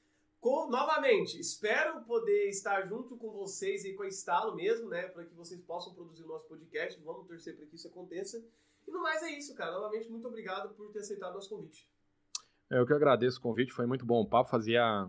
[0.43, 5.03] Com, novamente, espero poder estar junto com vocês e com a Estalo mesmo, né?
[5.03, 7.01] Para que vocês possam produzir o nosso podcast.
[7.05, 8.45] Vamos torcer para que isso aconteça.
[8.85, 9.71] E no mais é isso, cara.
[9.71, 11.89] Novamente, muito obrigado por ter aceitado o nosso convite.
[12.69, 14.51] Eu que agradeço o convite, foi muito bom o papo.
[14.51, 15.09] Fazia.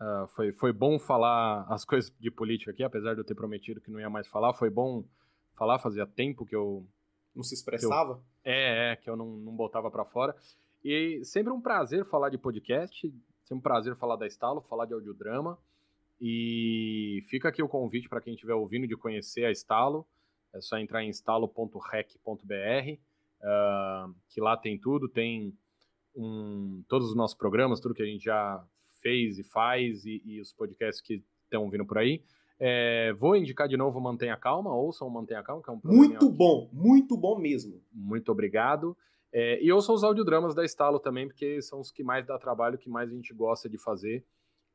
[0.00, 3.82] Uh, foi, foi bom falar as coisas de política aqui, apesar de eu ter prometido
[3.82, 4.54] que não ia mais falar.
[4.54, 5.04] Foi bom
[5.58, 6.86] falar, fazia tempo que eu.
[7.36, 8.14] Não se expressava?
[8.14, 10.34] Eu, é, é, que eu não, não botava para fora.
[10.82, 13.12] E sempre um prazer falar de podcast,
[13.50, 15.58] sempre um prazer falar da Estalo, falar de audiodrama.
[16.20, 20.06] E fica aqui o convite para quem estiver ouvindo de conhecer a Estalo.
[20.54, 22.98] É só entrar em estalo.rec.br, uh,
[23.42, 25.56] ah, que lá tem tudo, tem
[26.14, 28.62] um, todos os nossos programas, tudo que a gente já
[29.00, 32.22] fez e faz, e, e os podcasts que estão vindo por aí.
[32.58, 36.68] É, vou indicar de novo Mantenha Calma, ouçam Mantenha Calma, que é um Muito bom,
[36.72, 37.80] muito bom mesmo.
[37.92, 38.96] Muito obrigado.
[39.32, 42.78] É, e ouçam os audiodramas da Estalo também, porque são os que mais dá trabalho,
[42.78, 44.24] que mais a gente gosta de fazer.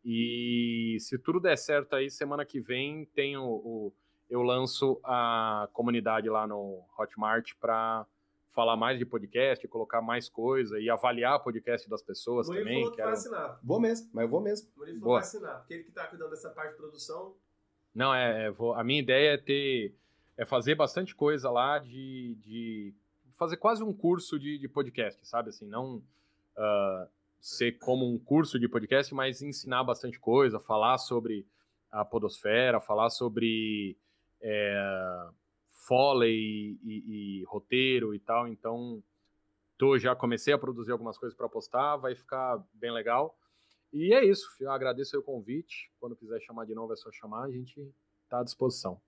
[0.03, 3.93] E se tudo der certo aí, semana que vem tem o, o
[4.29, 8.05] eu lanço a comunidade lá no Hotmart para
[8.49, 12.81] falar mais de podcast, colocar mais coisa e avaliar o podcast das pessoas Murilo também.
[12.81, 13.59] Falou que vai assinar.
[13.61, 14.69] Vou mesmo, mas eu vou mesmo.
[14.77, 17.35] Murilo falou que vai assinar, porque ele que está cuidando dessa parte de produção.
[17.93, 19.95] Não, é, é, vou, a minha ideia é ter
[20.37, 22.93] é fazer bastante coisa lá de, de
[23.35, 25.49] fazer quase um curso de, de podcast, sabe?
[25.49, 27.07] Assim, não uh,
[27.39, 31.45] ser como um curso de podcast, mas ensinar bastante coisa, falar sobre
[31.91, 33.97] a podosfera, falar sobre
[34.41, 35.27] é,
[35.87, 38.47] foley e, e, roteiro e tal.
[38.47, 39.01] Então,
[39.77, 43.37] tô, já comecei a produzir algumas coisas para postar, vai ficar bem legal.
[43.93, 45.91] E é isso, eu agradeço o convite.
[45.99, 47.79] Quando quiser chamar de novo, é só chamar, a gente
[48.25, 48.99] está à disposição.